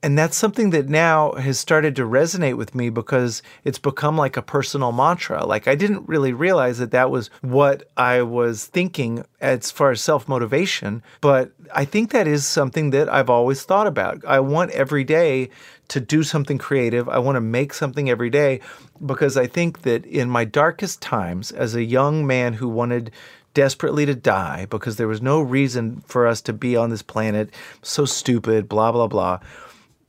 And 0.00 0.16
that's 0.16 0.36
something 0.36 0.70
that 0.70 0.88
now 0.88 1.32
has 1.32 1.58
started 1.58 1.96
to 1.96 2.02
resonate 2.02 2.56
with 2.56 2.72
me 2.72 2.88
because 2.88 3.42
it's 3.64 3.80
become 3.80 4.16
like 4.16 4.36
a 4.36 4.42
personal 4.42 4.92
mantra. 4.92 5.44
Like, 5.44 5.66
I 5.66 5.74
didn't 5.74 6.08
really 6.08 6.32
realize 6.32 6.78
that 6.78 6.92
that 6.92 7.10
was 7.10 7.30
what 7.40 7.90
I 7.96 8.22
was 8.22 8.66
thinking 8.66 9.24
as 9.40 9.72
far 9.72 9.90
as 9.90 10.00
self 10.00 10.28
motivation, 10.28 11.02
but 11.20 11.50
I 11.74 11.84
think 11.84 12.12
that 12.12 12.28
is 12.28 12.46
something 12.46 12.90
that 12.90 13.12
I've 13.12 13.30
always 13.30 13.64
thought 13.64 13.88
about. 13.88 14.24
I 14.24 14.38
want 14.38 14.70
every 14.70 15.02
day 15.02 15.50
to 15.88 16.00
do 16.00 16.22
something 16.22 16.58
creative. 16.58 17.08
I 17.08 17.18
want 17.18 17.36
to 17.36 17.40
make 17.40 17.72
something 17.72 18.08
every 18.08 18.30
day 18.30 18.60
because 19.04 19.36
I 19.36 19.46
think 19.46 19.82
that 19.82 20.04
in 20.06 20.28
my 20.30 20.44
darkest 20.44 21.00
times, 21.00 21.50
as 21.50 21.74
a 21.74 21.82
young 21.82 22.26
man 22.26 22.54
who 22.54 22.68
wanted 22.68 23.10
desperately 23.54 24.06
to 24.06 24.14
die 24.14 24.66
because 24.70 24.96
there 24.96 25.08
was 25.08 25.22
no 25.22 25.40
reason 25.40 26.02
for 26.06 26.26
us 26.26 26.40
to 26.42 26.52
be 26.52 26.76
on 26.76 26.90
this 26.90 27.02
planet, 27.02 27.50
so 27.82 28.04
stupid, 28.04 28.68
blah, 28.68 28.92
blah, 28.92 29.08
blah. 29.08 29.40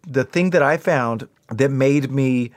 The 0.07 0.23
thing 0.23 0.51
that 0.51 0.63
I 0.63 0.77
found 0.77 1.27
that 1.49 1.71
made 1.71 2.11
me 2.11 2.51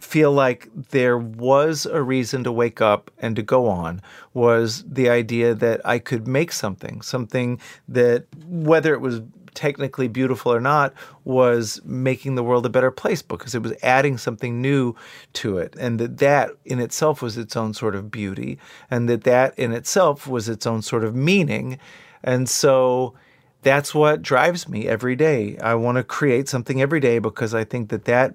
feel 0.00 0.32
like 0.32 0.68
there 0.90 1.16
was 1.16 1.86
a 1.86 2.02
reason 2.02 2.44
to 2.44 2.52
wake 2.52 2.80
up 2.80 3.10
and 3.18 3.36
to 3.36 3.42
go 3.42 3.68
on 3.68 4.02
was 4.34 4.84
the 4.84 5.08
idea 5.08 5.54
that 5.54 5.80
I 5.84 5.98
could 5.98 6.26
make 6.28 6.52
something, 6.52 7.00
something 7.00 7.60
that, 7.88 8.26
whether 8.46 8.92
it 8.92 9.00
was 9.00 9.22
technically 9.54 10.08
beautiful 10.08 10.52
or 10.52 10.60
not 10.60 10.92
was 11.24 11.80
making 11.84 12.34
the 12.34 12.42
world 12.42 12.66
a 12.66 12.70
better 12.70 12.90
place 12.90 13.22
because 13.22 13.54
it 13.54 13.62
was 13.62 13.74
adding 13.82 14.18
something 14.18 14.60
new 14.60 14.94
to 15.34 15.58
it. 15.58 15.74
And 15.78 15.98
that 16.00 16.18
that 16.18 16.52
in 16.64 16.80
itself 16.80 17.22
was 17.22 17.38
its 17.38 17.56
own 17.56 17.74
sort 17.74 17.94
of 17.94 18.10
beauty 18.10 18.58
and 18.90 19.08
that 19.08 19.24
that 19.24 19.58
in 19.58 19.72
itself 19.72 20.26
was 20.26 20.48
its 20.48 20.66
own 20.66 20.82
sort 20.82 21.04
of 21.04 21.14
meaning. 21.14 21.78
And 22.22 22.48
so 22.48 23.14
that's 23.62 23.94
what 23.94 24.22
drives 24.22 24.68
me 24.68 24.86
every 24.86 25.16
day. 25.16 25.56
I 25.58 25.74
want 25.74 25.96
to 25.96 26.04
create 26.04 26.48
something 26.48 26.82
every 26.82 27.00
day 27.00 27.18
because 27.18 27.54
i 27.54 27.64
think 27.64 27.88
that 27.88 28.04
that 28.04 28.32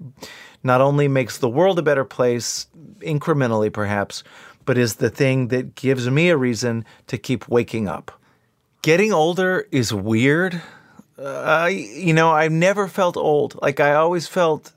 not 0.62 0.80
only 0.80 1.08
makes 1.08 1.38
the 1.38 1.48
world 1.48 1.78
a 1.78 1.82
better 1.82 2.04
place 2.04 2.66
incrementally 3.00 3.72
perhaps 3.72 4.22
but 4.64 4.78
is 4.78 4.96
the 4.96 5.10
thing 5.10 5.48
that 5.48 5.74
gives 5.74 6.08
me 6.08 6.28
a 6.28 6.36
reason 6.36 6.84
to 7.08 7.18
keep 7.18 7.48
waking 7.48 7.88
up. 7.88 8.12
Getting 8.82 9.12
older 9.12 9.66
is 9.72 9.92
weird 9.92 10.62
uh, 11.20 11.68
you 11.70 12.14
know, 12.14 12.30
I've 12.30 12.52
never 12.52 12.88
felt 12.88 13.16
old. 13.16 13.60
Like 13.60 13.80
I 13.80 13.94
always 13.94 14.26
felt 14.26 14.72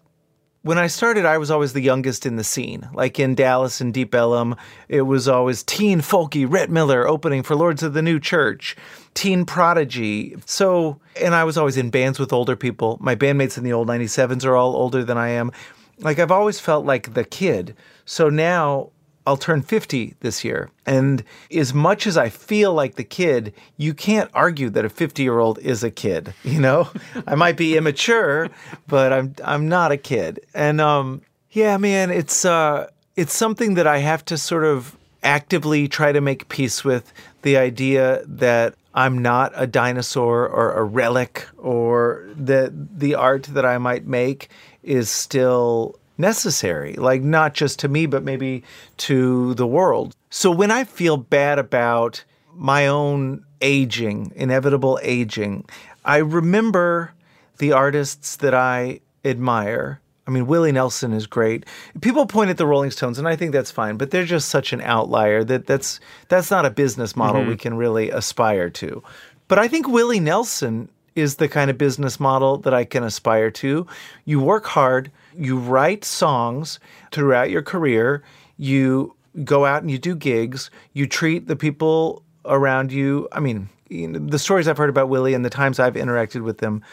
when 0.63 0.77
I 0.77 0.87
started, 0.87 1.25
I 1.25 1.37
was 1.37 1.51
always 1.51 1.73
the 1.73 1.81
youngest 1.81 2.25
in 2.25 2.37
the 2.37 2.43
scene. 2.43 2.87
Like 2.93 3.19
in 3.19 3.35
Dallas 3.35 3.81
and 3.81 3.93
Deep 3.93 4.15
Ellum, 4.15 4.55
it 4.87 5.01
was 5.01 5.27
always 5.27 5.61
teen 5.61 5.99
folky, 5.99 6.49
Rhett 6.49 6.69
Miller 6.69 7.07
opening 7.07 7.43
for 7.43 7.55
Lords 7.55 7.83
of 7.83 7.93
the 7.93 8.01
New 8.01 8.19
Church, 8.19 8.75
teen 9.13 9.45
prodigy. 9.45 10.37
So, 10.45 10.99
and 11.21 11.35
I 11.35 11.43
was 11.43 11.57
always 11.57 11.75
in 11.75 11.89
bands 11.89 12.17
with 12.17 12.31
older 12.31 12.55
people. 12.55 12.97
My 13.01 13.15
bandmates 13.15 13.57
in 13.57 13.65
the 13.65 13.73
old 13.73 13.89
97s 13.89 14.45
are 14.45 14.55
all 14.55 14.75
older 14.75 15.03
than 15.03 15.17
I 15.17 15.29
am. 15.29 15.51
Like 15.99 16.17
I've 16.17 16.31
always 16.31 16.61
felt 16.61 16.85
like 16.85 17.13
the 17.13 17.25
kid. 17.25 17.75
So 18.05 18.29
now 18.29 18.91
I'll 19.26 19.38
turn 19.38 19.61
50 19.61 20.15
this 20.19 20.43
year. 20.43 20.69
And 20.86 21.24
as 21.51 21.74
much 21.74 22.05
as 22.05 22.17
I 22.17 22.30
feel 22.30 22.74
like 22.74 22.95
the 22.95 23.03
kid, 23.03 23.53
you 23.78 23.93
can't 23.93 24.30
argue 24.34 24.69
that 24.71 24.84
a 24.84 24.89
50 24.89 25.24
year 25.24 25.39
old 25.39 25.59
is 25.59 25.84
a 25.84 25.91
kid. 25.91 26.34
You 26.53 26.59
know, 26.59 26.88
I 27.26 27.34
might 27.34 27.57
be 27.57 27.78
immature, 27.78 28.49
but 28.88 29.11
I'm 29.11 29.34
I'm 29.43 29.67
not 29.67 29.91
a 29.91 29.97
kid. 29.97 30.45
And 30.53 30.80
um, 30.80 31.21
yeah, 31.49 31.78
man, 31.78 32.11
it's 32.11 32.45
uh, 32.45 32.91
it's 33.15 33.34
something 33.34 33.74
that 33.74 33.88
I 33.88 33.97
have 33.99 34.24
to 34.26 34.38
sort 34.38 34.65
of 34.65 34.95
actively 35.24 35.88
try 35.88 36.11
to 36.11 36.21
make 36.21 36.49
peace 36.49 36.84
with 36.84 37.11
the 37.41 37.57
idea 37.57 38.21
that 38.28 38.76
I'm 38.93 39.17
not 39.17 39.51
a 39.55 39.65
dinosaur 39.65 40.47
or 40.47 40.74
a 40.74 40.84
relic, 40.84 41.47
or 41.57 42.30
that 42.36 42.99
the 42.99 43.15
art 43.15 43.43
that 43.43 43.65
I 43.65 43.80
might 43.80 44.05
make 44.05 44.49
is 44.84 45.09
still 45.09 45.97
necessary, 46.24 46.93
like 46.93 47.21
not 47.21 47.53
just 47.53 47.80
to 47.80 47.88
me, 47.88 48.05
but 48.05 48.24
maybe 48.24 48.63
to 48.97 49.53
the 49.55 49.67
world. 49.67 50.15
So 50.30 50.49
when 50.49 50.71
I 50.71 50.86
feel 50.86 51.17
bad 51.17 51.59
about 51.59 52.24
my 52.55 52.88
own 52.88 53.43
aging, 53.61 54.32
inevitable 54.36 54.99
aging, 55.03 55.65
I 56.05 56.17
remember 56.17 57.13
the 57.57 57.74
artists 57.74 58.38
that 58.38 58.53
I 58.53 59.01
admire. 59.26 59.99
I 60.26 60.32
mean, 60.32 60.47
Willie 60.47 60.71
Nelson 60.71 61.11
is 61.11 61.28
great. 61.28 61.65
People 61.99 62.26
point 62.26 62.49
at 62.49 62.57
the 62.57 62.65
Rolling 62.65 62.91
Stones, 62.91 63.19
and 63.19 63.28
I 63.28 63.36
think 63.36 63.51
that's 63.51 63.71
fine, 63.71 63.97
but 63.97 64.11
they're 64.11 64.24
just 64.24 64.47
such 64.47 64.71
an 64.71 64.80
outlier 64.82 65.43
that 65.43 65.67
that's 65.67 65.99
that's 66.30 66.49
not 66.49 66.65
a 66.65 66.69
business 66.69 67.15
model 67.17 67.41
mm-hmm. 67.41 67.49
we 67.49 67.57
can 67.57 67.76
really 67.76 68.09
aspire 68.09 68.69
to. 68.69 69.03
But 69.49 69.59
I 69.59 69.67
think 69.67 69.89
Willie 69.89 70.21
Nelson 70.21 70.88
is 71.15 71.36
the 71.36 71.49
kind 71.49 71.69
of 71.69 71.78
business 71.78 72.19
model 72.19 72.57
that 72.59 72.74
I 72.74 72.86
can 72.86 73.03
aspire 73.03 73.51
to. 73.51 73.86
You 74.26 74.39
work 74.39 74.65
hard, 74.65 75.11
you 75.38 75.57
write 75.57 76.05
songs 76.05 76.79
throughout 77.11 77.49
your 77.49 77.61
career, 77.61 78.23
you 78.57 79.15
go 79.43 79.65
out 79.65 79.81
and 79.81 79.89
you 79.89 79.97
do 79.97 80.15
gigs, 80.15 80.69
you 80.93 81.07
treat 81.07 81.47
the 81.47 81.55
people 81.55 82.23
around 82.45 82.91
you. 82.91 83.27
I 83.31 83.39
mean, 83.39 83.69
you 83.89 84.07
know, 84.07 84.19
the 84.19 84.39
stories 84.39 84.67
I've 84.67 84.77
heard 84.77 84.89
about 84.89 85.09
Willie 85.09 85.34
and 85.34 85.43
the 85.43 85.49
times 85.49 85.79
I've 85.79 85.95
interacted 85.95 86.43
with 86.43 86.59
them, 86.59 86.84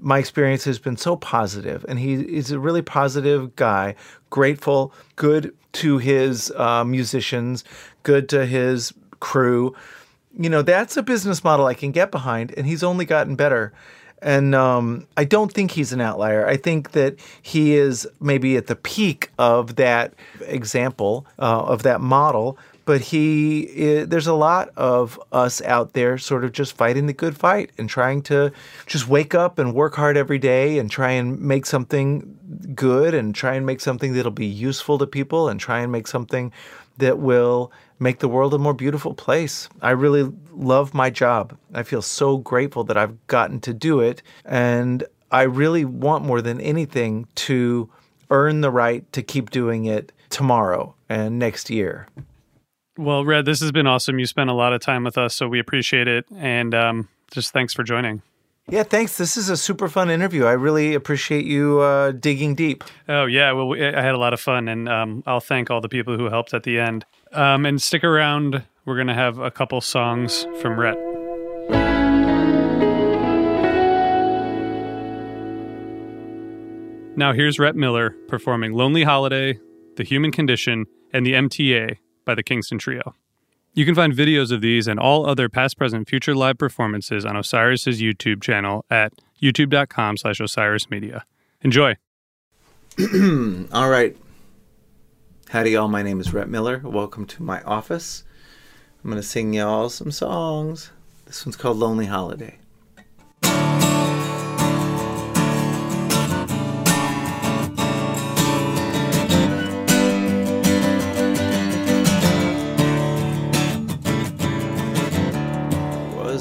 my 0.00 0.18
experience 0.18 0.64
has 0.64 0.78
been 0.78 0.96
so 0.96 1.16
positive, 1.16 1.84
and 1.88 1.98
he 1.98 2.14
is 2.14 2.50
a 2.50 2.58
really 2.58 2.82
positive 2.82 3.54
guy, 3.56 3.94
grateful, 4.30 4.92
good 5.16 5.54
to 5.72 5.98
his 5.98 6.50
uh, 6.56 6.84
musicians, 6.84 7.64
good 8.02 8.28
to 8.30 8.46
his 8.46 8.92
crew. 9.20 9.74
You 10.38 10.50
know, 10.50 10.62
that's 10.62 10.96
a 10.96 11.02
business 11.02 11.44
model 11.44 11.66
I 11.66 11.74
can 11.74 11.92
get 11.92 12.10
behind, 12.10 12.52
and 12.56 12.66
he's 12.66 12.82
only 12.82 13.04
gotten 13.04 13.36
better. 13.36 13.72
And 14.22 14.54
um, 14.54 15.08
I 15.16 15.24
don't 15.24 15.52
think 15.52 15.72
he's 15.72 15.92
an 15.92 16.00
outlier. 16.00 16.46
I 16.46 16.56
think 16.56 16.92
that 16.92 17.16
he 17.42 17.74
is 17.74 18.08
maybe 18.20 18.56
at 18.56 18.68
the 18.68 18.76
peak 18.76 19.30
of 19.38 19.76
that 19.76 20.14
example, 20.46 21.26
uh, 21.38 21.62
of 21.62 21.82
that 21.82 22.00
model. 22.00 22.56
But 22.84 23.00
he, 23.00 24.02
there's 24.04 24.26
a 24.26 24.34
lot 24.34 24.70
of 24.76 25.20
us 25.30 25.62
out 25.62 25.92
there 25.92 26.18
sort 26.18 26.44
of 26.44 26.50
just 26.50 26.76
fighting 26.76 27.06
the 27.06 27.12
good 27.12 27.36
fight 27.36 27.70
and 27.78 27.88
trying 27.88 28.22
to 28.22 28.52
just 28.86 29.06
wake 29.06 29.36
up 29.36 29.60
and 29.60 29.72
work 29.72 29.94
hard 29.94 30.16
every 30.16 30.38
day 30.38 30.78
and 30.78 30.90
try 30.90 31.12
and 31.12 31.40
make 31.40 31.64
something 31.64 32.36
good 32.74 33.14
and 33.14 33.34
try 33.34 33.54
and 33.54 33.66
make 33.66 33.80
something 33.80 34.14
that'll 34.14 34.32
be 34.32 34.46
useful 34.46 34.98
to 34.98 35.06
people 35.06 35.48
and 35.48 35.60
try 35.60 35.80
and 35.80 35.92
make 35.92 36.08
something 36.08 36.52
that 36.98 37.18
will 37.18 37.72
make 37.98 38.18
the 38.18 38.28
world 38.28 38.52
a 38.52 38.58
more 38.58 38.74
beautiful 38.74 39.14
place. 39.14 39.68
I 39.80 39.90
really 39.90 40.30
love 40.50 40.92
my 40.92 41.10
job. 41.10 41.56
I 41.72 41.82
feel 41.82 42.02
so 42.02 42.38
grateful 42.38 42.84
that 42.84 42.96
I've 42.96 43.26
gotten 43.26 43.60
to 43.60 43.72
do 43.72 44.00
it. 44.00 44.22
And 44.44 45.04
I 45.30 45.42
really 45.42 45.84
want 45.84 46.24
more 46.24 46.42
than 46.42 46.60
anything 46.60 47.26
to 47.36 47.88
earn 48.30 48.60
the 48.60 48.70
right 48.70 49.10
to 49.12 49.22
keep 49.22 49.50
doing 49.50 49.84
it 49.84 50.12
tomorrow 50.30 50.94
and 51.08 51.38
next 51.38 51.70
year. 51.70 52.08
Well, 52.98 53.24
Rhett, 53.24 53.44
this 53.44 53.60
has 53.60 53.72
been 53.72 53.86
awesome. 53.86 54.18
You 54.18 54.26
spent 54.26 54.50
a 54.50 54.54
lot 54.54 54.72
of 54.72 54.80
time 54.80 55.04
with 55.04 55.16
us, 55.16 55.34
so 55.34 55.48
we 55.48 55.58
appreciate 55.58 56.08
it. 56.08 56.26
And 56.36 56.74
um, 56.74 57.08
just 57.30 57.52
thanks 57.52 57.72
for 57.72 57.82
joining. 57.82 58.22
Yeah, 58.68 58.84
thanks. 58.84 59.18
This 59.18 59.36
is 59.36 59.48
a 59.48 59.56
super 59.56 59.88
fun 59.88 60.08
interview. 60.08 60.44
I 60.44 60.52
really 60.52 60.94
appreciate 60.94 61.44
you 61.44 61.80
uh, 61.80 62.12
digging 62.12 62.54
deep. 62.54 62.84
Oh, 63.08 63.26
yeah. 63.26 63.52
Well, 63.52 63.74
I 63.74 64.00
had 64.00 64.14
a 64.14 64.18
lot 64.18 64.32
of 64.32 64.40
fun, 64.40 64.68
and 64.68 64.88
um, 64.88 65.22
I'll 65.26 65.40
thank 65.40 65.70
all 65.70 65.80
the 65.80 65.88
people 65.88 66.16
who 66.16 66.26
helped 66.30 66.54
at 66.54 66.62
the 66.62 66.78
end. 66.78 67.04
Um, 67.32 67.66
and 67.66 67.82
stick 67.82 68.04
around. 68.04 68.62
We're 68.84 68.94
going 68.94 69.08
to 69.08 69.14
have 69.14 69.38
a 69.38 69.50
couple 69.50 69.80
songs 69.80 70.46
from 70.60 70.78
Rhett. 70.78 70.96
Now, 77.14 77.32
here's 77.34 77.58
Rhett 77.58 77.76
Miller 77.76 78.16
performing 78.28 78.72
Lonely 78.72 79.02
Holiday, 79.02 79.58
The 79.96 80.04
Human 80.04 80.32
Condition, 80.32 80.86
and 81.12 81.26
The 81.26 81.34
MTA 81.34 81.98
by 82.24 82.34
the 82.34 82.42
Kingston 82.42 82.78
Trio. 82.78 83.14
You 83.74 83.86
can 83.86 83.94
find 83.94 84.12
videos 84.12 84.52
of 84.52 84.60
these 84.60 84.86
and 84.86 85.00
all 85.00 85.24
other 85.24 85.48
past, 85.48 85.78
present, 85.78 86.06
future 86.06 86.34
live 86.34 86.58
performances 86.58 87.24
on 87.24 87.36
Osiris's 87.36 88.02
YouTube 88.02 88.42
channel 88.42 88.84
at 88.90 89.14
youtube.com 89.40 90.18
slash 90.18 90.40
osirismedia. 90.40 91.22
Enjoy. 91.62 91.96
all 93.72 93.88
right. 93.88 94.14
Howdy, 95.48 95.70
y'all. 95.70 95.88
My 95.88 96.02
name 96.02 96.20
is 96.20 96.34
Rhett 96.34 96.50
Miller. 96.50 96.82
Welcome 96.84 97.24
to 97.28 97.42
my 97.42 97.62
office. 97.62 98.24
I'm 99.02 99.10
going 99.10 99.22
to 99.22 99.26
sing 99.26 99.54
y'all 99.54 99.88
some 99.88 100.10
songs. 100.10 100.90
This 101.24 101.46
one's 101.46 101.56
called 101.56 101.78
Lonely 101.78 102.06
Holiday. 102.06 102.58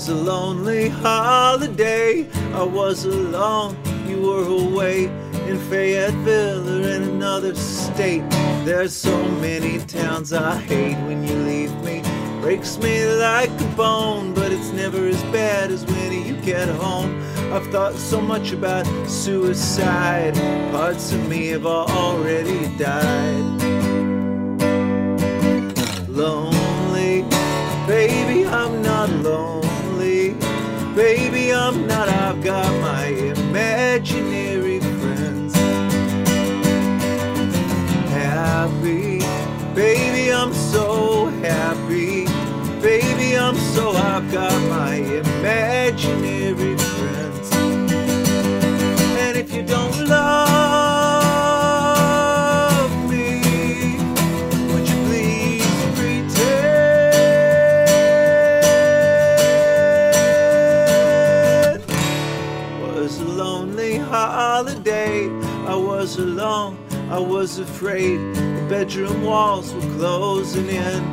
Was 0.02 0.10
a 0.10 0.16
lonely 0.16 0.90
holiday. 0.90 2.28
I 2.56 2.64
was 2.64 3.06
alone, 3.06 3.78
you 4.08 4.20
were 4.20 4.48
away 4.48 5.06
in 5.48 5.60
Fayetteville 5.70 6.68
or 6.68 6.90
in 6.90 7.04
another 7.04 7.54
state. 7.54 8.28
There's 8.66 8.96
so 8.96 9.16
many 9.34 9.78
towns 9.86 10.34
I 10.34 10.58
hate 10.62 10.98
when 11.06 11.24
you 11.24 11.36
leave 11.36 11.76
me. 11.84 12.02
Breaks 12.42 12.80
me 12.80 13.06
like 13.18 13.52
a 13.62 13.68
bone, 13.78 14.34
but 14.34 14.52
it's 14.52 14.72
never 14.72 15.06
as 15.06 15.22
bad 15.26 15.70
as 15.70 15.86
when 15.86 16.26
you 16.26 16.36
get 16.38 16.68
home. 16.68 17.22
I've 17.54 17.68
thought 17.68 17.94
so 17.94 18.20
much 18.20 18.54
about 18.54 18.88
suicide. 19.08 20.34
Parts 20.72 21.12
of 21.12 21.30
me 21.30 21.50
have 21.50 21.68
already 21.68 22.76
died. 22.78 23.62
Lonely, 26.10 27.22
baby, 27.86 28.48
I'm 28.48 28.82
not 28.82 29.08
lonely. 29.12 29.61
Baby, 31.02 31.52
I'm 31.52 31.88
not, 31.88 32.08
I've 32.10 32.44
got 32.44 32.72
my 32.80 33.08
imaginary 33.08 34.80
friends. 34.80 35.56
Happy, 38.12 39.18
baby, 39.74 40.32
I'm 40.32 40.54
so 40.54 41.26
happy. 41.42 42.26
Baby, 42.84 43.36
I'm 43.36 43.56
so, 43.74 43.94
I've 43.94 44.32
got 44.32 44.54
my 44.70 44.98
imaginary 44.98 45.81
was 67.24 67.60
afraid. 67.60 68.18
The 68.36 68.66
bedroom 68.70 69.24
walls 69.24 69.74
were 69.74 69.82
closing 69.98 70.70
in. 70.70 71.04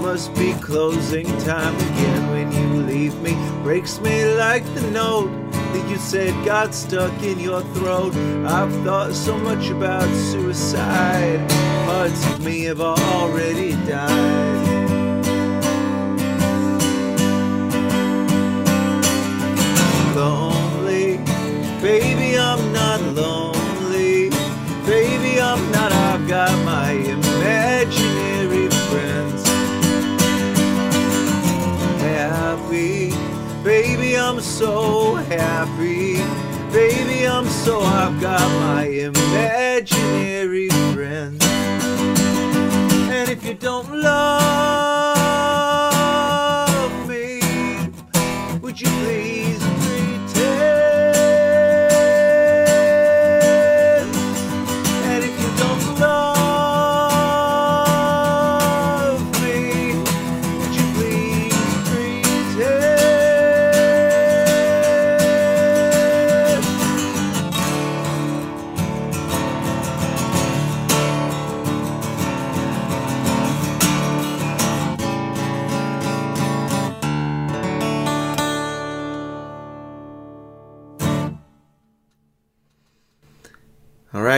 Must 0.00 0.34
be 0.34 0.54
closing 0.54 1.26
time 1.38 1.74
again 1.74 2.30
when 2.30 2.52
you 2.52 2.82
leave 2.82 3.20
me. 3.20 3.34
Breaks 3.62 4.00
me 4.00 4.24
like 4.34 4.64
the 4.74 4.90
note 4.90 5.30
that 5.52 5.90
you 5.90 5.96
said 5.96 6.32
got 6.44 6.74
stuck 6.74 7.12
in 7.22 7.38
your 7.38 7.62
throat. 7.74 8.14
I've 8.46 8.72
thought 8.84 9.12
so 9.12 9.36
much 9.38 9.68
about 9.68 10.08
suicide. 10.14 11.48
Parts 11.86 12.26
of 12.30 12.44
me 12.44 12.64
have 12.64 12.80
already 12.80 13.72
died. 13.86 14.66
Lonely, 20.16 21.18
baby, 21.82 22.38
I'm 22.38 22.72
not 22.72 23.00
lonely. 23.14 23.49
Not, 25.72 25.92
I've 25.92 26.26
got 26.28 26.52
my 26.64 26.92
imaginary 26.92 28.68
friends. 28.88 29.42
Happy, 32.00 33.12
baby, 33.62 34.16
I'm 34.16 34.40
so 34.40 35.14
happy. 35.14 36.16
Baby, 36.72 37.26
I'm 37.26 37.46
so, 37.46 37.80
I've 37.80 38.20
got 38.20 38.40
my 38.60 38.84
imaginary 38.84 40.68
friends. 40.94 41.44
And 43.10 43.28
if 43.28 43.44
you 43.44 43.54
don't 43.54 43.92
love 43.92 45.19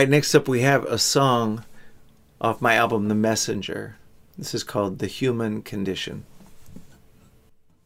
right, 0.03 0.09
next 0.09 0.35
up 0.35 0.49
we 0.49 0.59
have 0.59 0.83
a 0.83 0.97
song 0.97 1.63
off 2.41 2.61
my 2.61 2.75
album, 2.75 3.07
The 3.07 3.15
Messenger. 3.15 3.95
This 4.37 4.53
is 4.53 4.61
called 4.61 4.99
The 4.99 5.07
Human 5.07 5.61
Condition. 5.61 6.25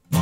The 0.09 0.18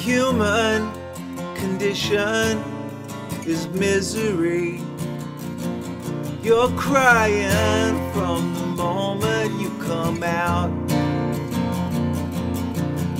human 0.00 0.90
condition 1.54 2.58
is 3.46 3.68
misery. 3.68 4.82
You're 6.42 6.70
crying 6.70 8.12
from 8.12 8.59
moment 8.80 9.60
you 9.60 9.70
come 9.90 10.22
out. 10.22 10.70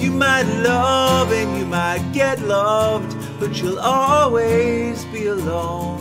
You 0.02 0.10
might 0.10 0.48
love 0.72 1.30
and 1.32 1.58
you 1.58 1.66
might 1.66 2.02
get 2.12 2.40
loved, 2.40 3.10
but 3.38 3.60
you'll 3.60 3.78
always 3.78 5.04
be 5.06 5.26
alone. 5.26 6.00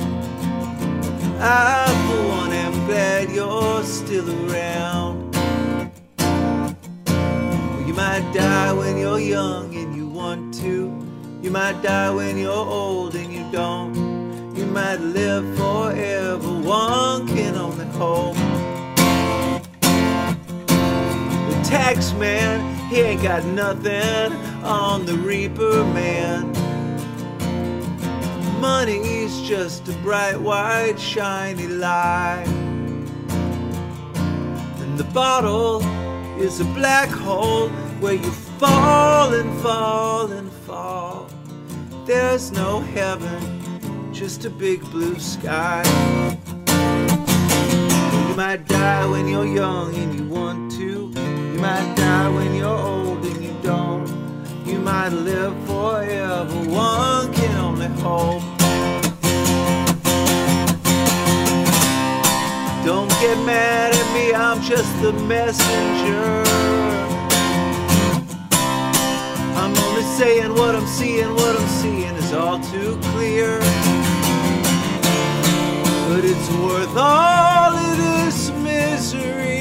I, 1.41 1.86
for 2.05 2.22
one, 2.39 2.53
am 2.53 2.76
glad 2.88 3.30
you're 3.32 3.84
still 3.84 4.30
around. 4.39 5.16
You 7.88 7.93
might 7.93 8.26
die 8.34 8.72
when 8.72 8.97
you're 8.97 9.20
young 9.20 9.76
and 9.76 9.93
you 9.97 10.07
want 10.07 10.53
to. 10.62 10.76
You 11.43 11.51
might 11.51 11.82
die 11.82 12.12
when 12.12 12.38
you're 12.38 12.66
old 12.82 13.16
and 13.16 13.30
you 13.36 13.43
don't. 13.51 13.93
You 14.55 14.66
might 14.68 15.01
live 15.20 15.45
forever. 15.57 16.51
One 16.62 17.28
can 17.28 17.55
only 17.55 17.89
hope. 18.01 18.38
Tax 21.70 22.13
man, 22.13 22.89
he 22.89 22.99
ain't 23.01 23.22
got 23.22 23.45
nothing 23.45 24.34
on 24.63 25.05
the 25.05 25.13
Reaper 25.13 25.84
man. 25.93 26.51
Money's 28.59 29.39
just 29.41 29.88
a 29.88 29.91
bright, 30.01 30.41
white, 30.41 30.99
shiny 30.99 31.67
lie. 31.67 32.43
And 34.80 34.97
the 34.97 35.03
bottle 35.13 35.84
is 36.41 36.59
a 36.59 36.65
black 36.74 37.09
hole 37.09 37.70
where 37.99 38.15
you 38.15 38.32
fall 38.57 39.32
and 39.32 39.61
fall 39.61 40.32
and 40.32 40.51
fall. 40.65 41.30
There's 42.07 42.51
no 42.51 42.80
heaven, 42.80 44.11
just 44.11 44.43
a 44.43 44.49
big 44.49 44.82
blue 44.89 45.20
sky. 45.20 45.84
You 48.28 48.36
might 48.36 48.67
die 48.67 49.05
when 49.05 49.28
you're 49.28 49.45
young 49.45 49.93
and 49.93 50.15
you 50.15 50.28
want 50.28 50.72
to. 50.72 51.18
You 51.60 51.66
might 51.66 51.93
die 51.93 52.30
when 52.30 52.55
you're 52.55 52.68
old 52.70 53.26
and 53.26 53.43
you 53.43 53.53
don't. 53.62 54.07
You 54.66 54.80
might 54.80 55.10
live 55.10 55.53
forever. 55.68 56.55
One 56.70 57.34
can 57.34 57.53
only 57.57 57.88
hope. 57.99 58.43
Don't 62.86 63.10
get 63.20 63.38
mad 63.45 63.93
at 63.93 64.07
me, 64.14 64.34
I'm 64.34 64.62
just 64.62 64.89
the 65.01 65.12
messenger. 65.28 66.43
I'm 69.60 69.76
only 69.86 70.05
saying 70.18 70.53
what 70.53 70.76
I'm 70.76 70.88
seeing, 70.88 71.30
what 71.36 71.60
I'm 71.60 71.68
seeing 71.68 72.16
is 72.16 72.32
all 72.32 72.62
too 72.72 72.97
clear. 73.12 73.60
But 76.07 76.24
it's 76.24 76.49
worth 76.51 76.95
all 76.95 77.74
of 77.76 77.97
this 77.97 78.49
misery 78.51 79.59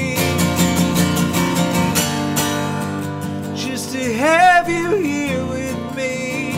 have 4.13 4.69
you 4.69 4.95
here 4.95 5.45
with 5.45 5.95
me. 5.95 6.51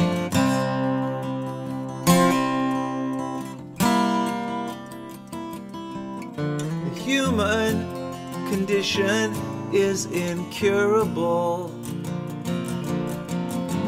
The 6.35 6.99
human 6.99 7.87
condition 8.49 9.33
is 9.73 10.05
incurable. 10.07 11.69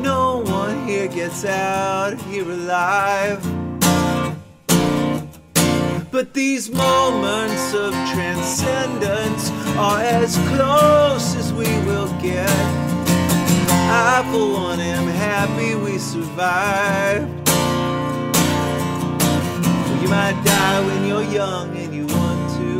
No 0.02 0.44
one 0.46 0.88
here 0.88 1.08
gets 1.08 1.46
out 1.46 2.20
here 2.22 2.50
alive. 2.50 3.42
But 6.12 6.34
these 6.34 6.70
moments 6.70 7.74
of 7.74 7.94
transcendence 8.14 9.50
are 9.78 10.02
as 10.02 10.38
close 10.50 11.36
as 11.36 11.52
we 11.54 11.66
will 11.88 12.08
get. 12.22 12.93
I, 13.96 14.24
for 14.32 14.54
one, 14.54 14.80
am 14.80 15.06
happy 15.06 15.76
we 15.76 16.00
survived. 16.00 17.30
You 20.02 20.08
might 20.10 20.42
die 20.44 20.80
when 20.88 21.06
you're 21.06 21.30
young 21.32 21.78
and 21.78 21.94
you 21.94 22.08
want 22.08 22.42
to. 22.58 22.72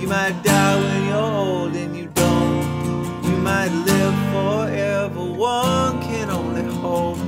You 0.00 0.08
might 0.08 0.42
die 0.42 0.76
when 0.80 1.06
you're 1.06 1.32
old 1.46 1.76
and 1.76 1.96
you 1.96 2.06
don't. 2.06 3.22
You 3.22 3.36
might 3.36 3.70
live 3.70 4.16
forever. 4.32 5.24
One 5.24 6.02
can 6.02 6.28
only 6.28 6.64
hope. 6.82 7.18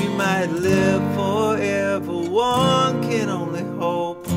You 0.00 0.10
might 0.10 0.50
live 0.52 1.02
forever. 1.16 2.12
One 2.30 3.02
can 3.02 3.28
only 3.28 3.64
hope. 3.80 4.27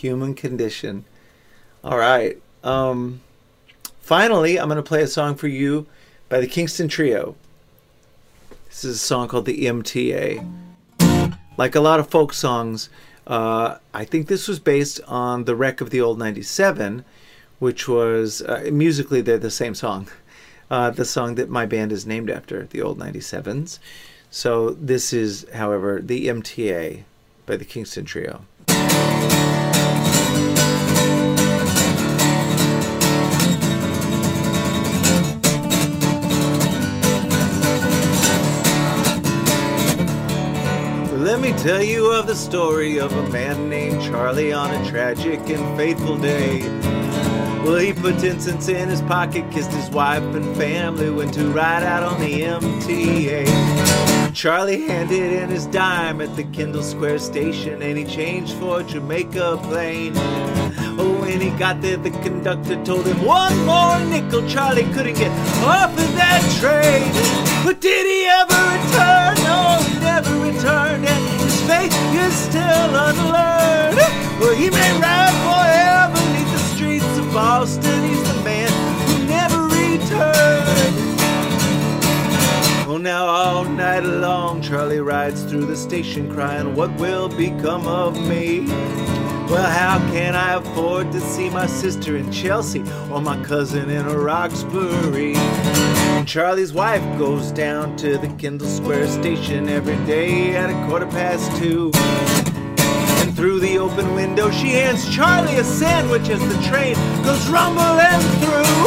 Human 0.00 0.34
condition. 0.34 1.04
All 1.84 1.98
right. 1.98 2.40
Um, 2.64 3.20
finally, 4.00 4.58
I'm 4.58 4.68
going 4.68 4.76
to 4.76 4.82
play 4.82 5.02
a 5.02 5.06
song 5.06 5.34
for 5.34 5.48
you 5.48 5.86
by 6.28 6.40
the 6.40 6.46
Kingston 6.46 6.88
Trio. 6.88 7.36
This 8.68 8.84
is 8.84 8.96
a 8.96 8.98
song 8.98 9.28
called 9.28 9.46
the 9.46 9.66
MTA. 9.66 10.46
Like 11.56 11.74
a 11.74 11.80
lot 11.80 12.00
of 12.00 12.08
folk 12.08 12.32
songs, 12.32 12.88
uh, 13.26 13.76
I 13.92 14.04
think 14.04 14.28
this 14.28 14.48
was 14.48 14.58
based 14.58 15.00
on 15.06 15.44
the 15.44 15.54
wreck 15.54 15.80
of 15.80 15.90
the 15.90 16.00
old 16.00 16.18
97, 16.18 17.04
which 17.58 17.86
was 17.86 18.42
uh, 18.42 18.68
musically 18.72 19.20
they're 19.20 19.38
the 19.38 19.50
same 19.50 19.74
song. 19.74 20.08
Uh, 20.70 20.88
the 20.88 21.04
song 21.04 21.34
that 21.34 21.50
my 21.50 21.66
band 21.66 21.90
is 21.90 22.06
named 22.06 22.30
after, 22.30 22.64
the 22.66 22.80
old 22.80 22.96
97s. 22.96 23.80
So 24.30 24.70
this 24.70 25.12
is, 25.12 25.44
however, 25.52 26.00
the 26.00 26.28
MTA 26.28 27.02
by 27.44 27.56
the 27.56 27.64
Kingston 27.64 28.04
Trio. 28.04 28.44
Let 41.40 41.56
me 41.56 41.62
tell 41.62 41.82
you 41.82 42.12
of 42.12 42.26
the 42.26 42.36
story 42.36 43.00
of 43.00 43.14
a 43.14 43.26
man 43.30 43.70
named 43.70 44.02
Charlie 44.02 44.52
on 44.52 44.74
a 44.74 44.90
tragic 44.90 45.40
and 45.48 45.74
fateful 45.74 46.18
day. 46.18 46.60
Well, 47.64 47.76
he 47.76 47.94
put 47.94 48.18
10 48.18 48.40
cents 48.40 48.68
in 48.68 48.90
his 48.90 49.00
pocket, 49.00 49.50
kissed 49.50 49.72
his 49.72 49.88
wife 49.88 50.22
and 50.34 50.54
family, 50.54 51.08
went 51.08 51.32
to 51.34 51.50
ride 51.50 51.82
out 51.82 52.02
on 52.02 52.20
the 52.20 52.42
MTA. 52.42 54.34
Charlie 54.34 54.86
handed 54.86 55.32
in 55.32 55.48
his 55.48 55.64
dime 55.64 56.20
at 56.20 56.36
the 56.36 56.44
Kendall 56.44 56.82
Square 56.82 57.20
station 57.20 57.80
and 57.80 57.96
he 57.96 58.04
changed 58.04 58.52
for 58.58 58.80
a 58.80 58.84
Jamaica 58.84 59.60
Plain. 59.62 60.12
Oh, 60.98 61.20
when 61.22 61.40
he 61.40 61.48
got 61.58 61.80
there, 61.80 61.96
the 61.96 62.10
conductor 62.10 62.84
told 62.84 63.06
him 63.06 63.24
one 63.24 63.56
more 63.64 63.98
nickel. 64.10 64.46
Charlie 64.46 64.84
couldn't 64.92 65.16
get 65.16 65.30
off 65.64 65.90
of 65.92 66.14
that 66.16 66.42
train. 66.60 67.10
But 67.64 67.80
did 67.80 68.04
he 68.04 68.26
ever 68.26 68.60
return? 68.76 69.36
No, 69.46 69.78
he 69.88 70.00
never 70.00 70.38
returned, 70.40 71.06
and 71.06 71.29
faith 71.70 71.94
is 72.26 72.34
still 72.34 72.90
unlearned. 73.06 73.96
Well, 74.40 74.56
he 74.56 74.70
may 74.70 74.90
ride 74.98 75.36
forever 75.46 76.18
beneath 76.26 76.52
the 76.52 76.64
streets 76.74 77.12
of 77.16 77.32
Boston. 77.32 77.98
He's 78.08 78.24
the 78.32 78.42
man 78.42 78.70
who 79.06 79.14
never 79.36 79.60
returned. 79.78 80.96
Well, 82.88 82.98
now 82.98 83.24
all 83.24 83.64
night 83.64 84.02
long, 84.02 84.62
Charlie 84.62 85.00
rides 85.00 85.44
through 85.44 85.66
the 85.66 85.76
station 85.76 86.28
crying, 86.34 86.74
What 86.74 86.92
will 86.98 87.28
become 87.28 87.86
of 87.86 88.20
me? 88.28 88.66
Well, 89.50 89.70
how 89.70 89.98
can 90.12 90.34
I 90.34 90.54
afford 90.54 91.12
to 91.12 91.20
see 91.20 91.50
my 91.50 91.66
sister 91.66 92.16
in 92.16 92.32
Chelsea 92.32 92.82
or 93.10 93.20
my 93.20 93.40
cousin 93.44 93.90
in 93.90 94.06
Roxbury? 94.06 95.34
Charlie's 96.26 96.72
wife 96.72 97.02
goes 97.18 97.50
down 97.50 97.96
to 97.96 98.18
the 98.18 98.28
Kendall 98.36 98.68
Square 98.68 99.06
station 99.08 99.68
every 99.68 99.96
day 100.06 100.56
at 100.56 100.68
a 100.68 100.86
quarter 100.86 101.06
past 101.06 101.50
two. 101.60 101.90
And 103.20 103.34
through 103.34 103.60
the 103.60 103.78
open 103.78 104.14
window, 104.14 104.50
she 104.50 104.70
hands 104.70 105.08
Charlie 105.14 105.56
a 105.56 105.64
sandwich 105.64 106.28
as 106.28 106.40
the 106.40 106.60
train 106.68 106.94
goes 107.24 107.48
rumbling 107.48 108.20
through. 108.42 108.84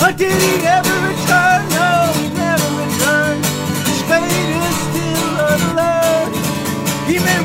But 0.00 0.16
did 0.16 0.40
he 0.40 0.66
ever 0.66 0.94
return? 1.08 1.68
No, 1.70 2.12
he 2.18 2.28
never 2.34 2.68
returned. 2.82 3.44
His 3.86 4.02
fate 4.08 4.56
is 4.68 4.76
still 4.88 5.34
unlearned. 5.52 6.34
He 7.06 7.18
may 7.18 7.44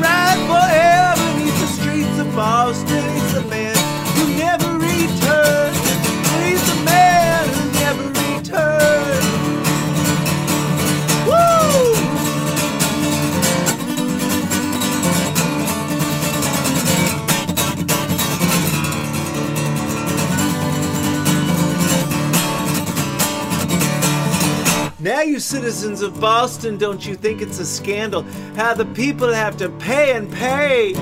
citizens 25.40 26.02
of 26.02 26.20
Boston, 26.20 26.78
don't 26.78 27.06
you 27.06 27.16
think 27.16 27.42
it's 27.42 27.60
a 27.60 27.66
scandal 27.66 28.24
how 28.56 28.74
the 28.74 28.86
people 28.86 29.32
have 29.32 29.56
to 29.58 29.70
pay 29.70 30.14
and 30.16 30.32
pay? 30.32 30.94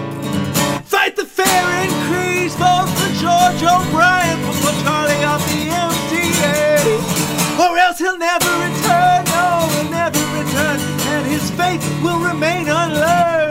Fight 0.83 1.15
the 1.15 1.25
fare 1.25 1.83
increase, 1.83 2.55
vote 2.55 2.89
for 2.97 3.11
George 3.21 3.61
O'Brien, 3.63 4.37
for 4.61 4.73
Charlie 4.83 5.23
off 5.23 5.43
the 5.47 5.69
MTA. 5.69 7.59
Or 7.59 7.77
else 7.77 7.97
he'll 7.97 8.17
never 8.17 8.51
return, 8.67 9.25
no, 9.25 9.69
he'll 9.73 9.91
never 9.91 10.19
return, 10.37 10.79
and 11.13 11.27
his 11.27 11.49
fate 11.51 11.81
will 12.03 12.19
remain 12.19 12.67
unlearned. 12.67 13.46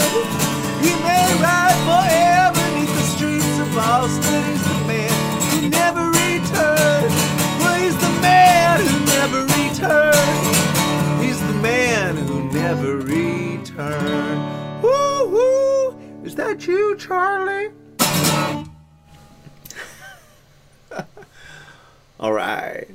Is 16.57 16.67
that 16.67 16.73
you, 16.73 16.97
Charlie? 16.97 17.71
All 22.21 22.33
right. 22.33 22.87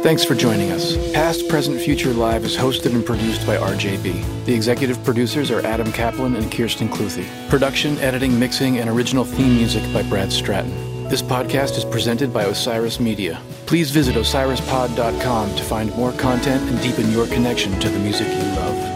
Thanks 0.00 0.24
for 0.24 0.34
joining 0.34 0.70
us. 0.70 0.96
Past, 1.12 1.46
Present, 1.48 1.78
Future 1.78 2.14
Live 2.14 2.44
is 2.44 2.56
hosted 2.56 2.94
and 2.94 3.04
produced 3.04 3.46
by 3.46 3.58
RJB. 3.58 4.46
The 4.46 4.54
executive 4.54 5.02
producers 5.04 5.50
are 5.50 5.60
Adam 5.66 5.92
Kaplan 5.92 6.36
and 6.36 6.50
Kirsten 6.50 6.88
Cluthy. 6.88 7.26
Production, 7.50 7.98
editing, 7.98 8.38
mixing, 8.38 8.78
and 8.78 8.88
original 8.88 9.24
theme 9.24 9.56
music 9.56 9.82
by 9.92 10.02
Brad 10.04 10.32
Stratton. 10.32 10.70
This 11.10 11.20
podcast 11.20 11.76
is 11.76 11.84
presented 11.84 12.32
by 12.32 12.44
Osiris 12.44 12.98
Media. 12.98 13.42
Please 13.66 13.90
visit 13.90 14.14
osirispod.com 14.14 15.54
to 15.54 15.62
find 15.64 15.94
more 15.96 16.12
content 16.12 16.62
and 16.70 16.80
deepen 16.80 17.12
your 17.12 17.26
connection 17.26 17.78
to 17.80 17.90
the 17.90 17.98
music 17.98 18.28
you 18.28 18.42
love. 18.54 18.89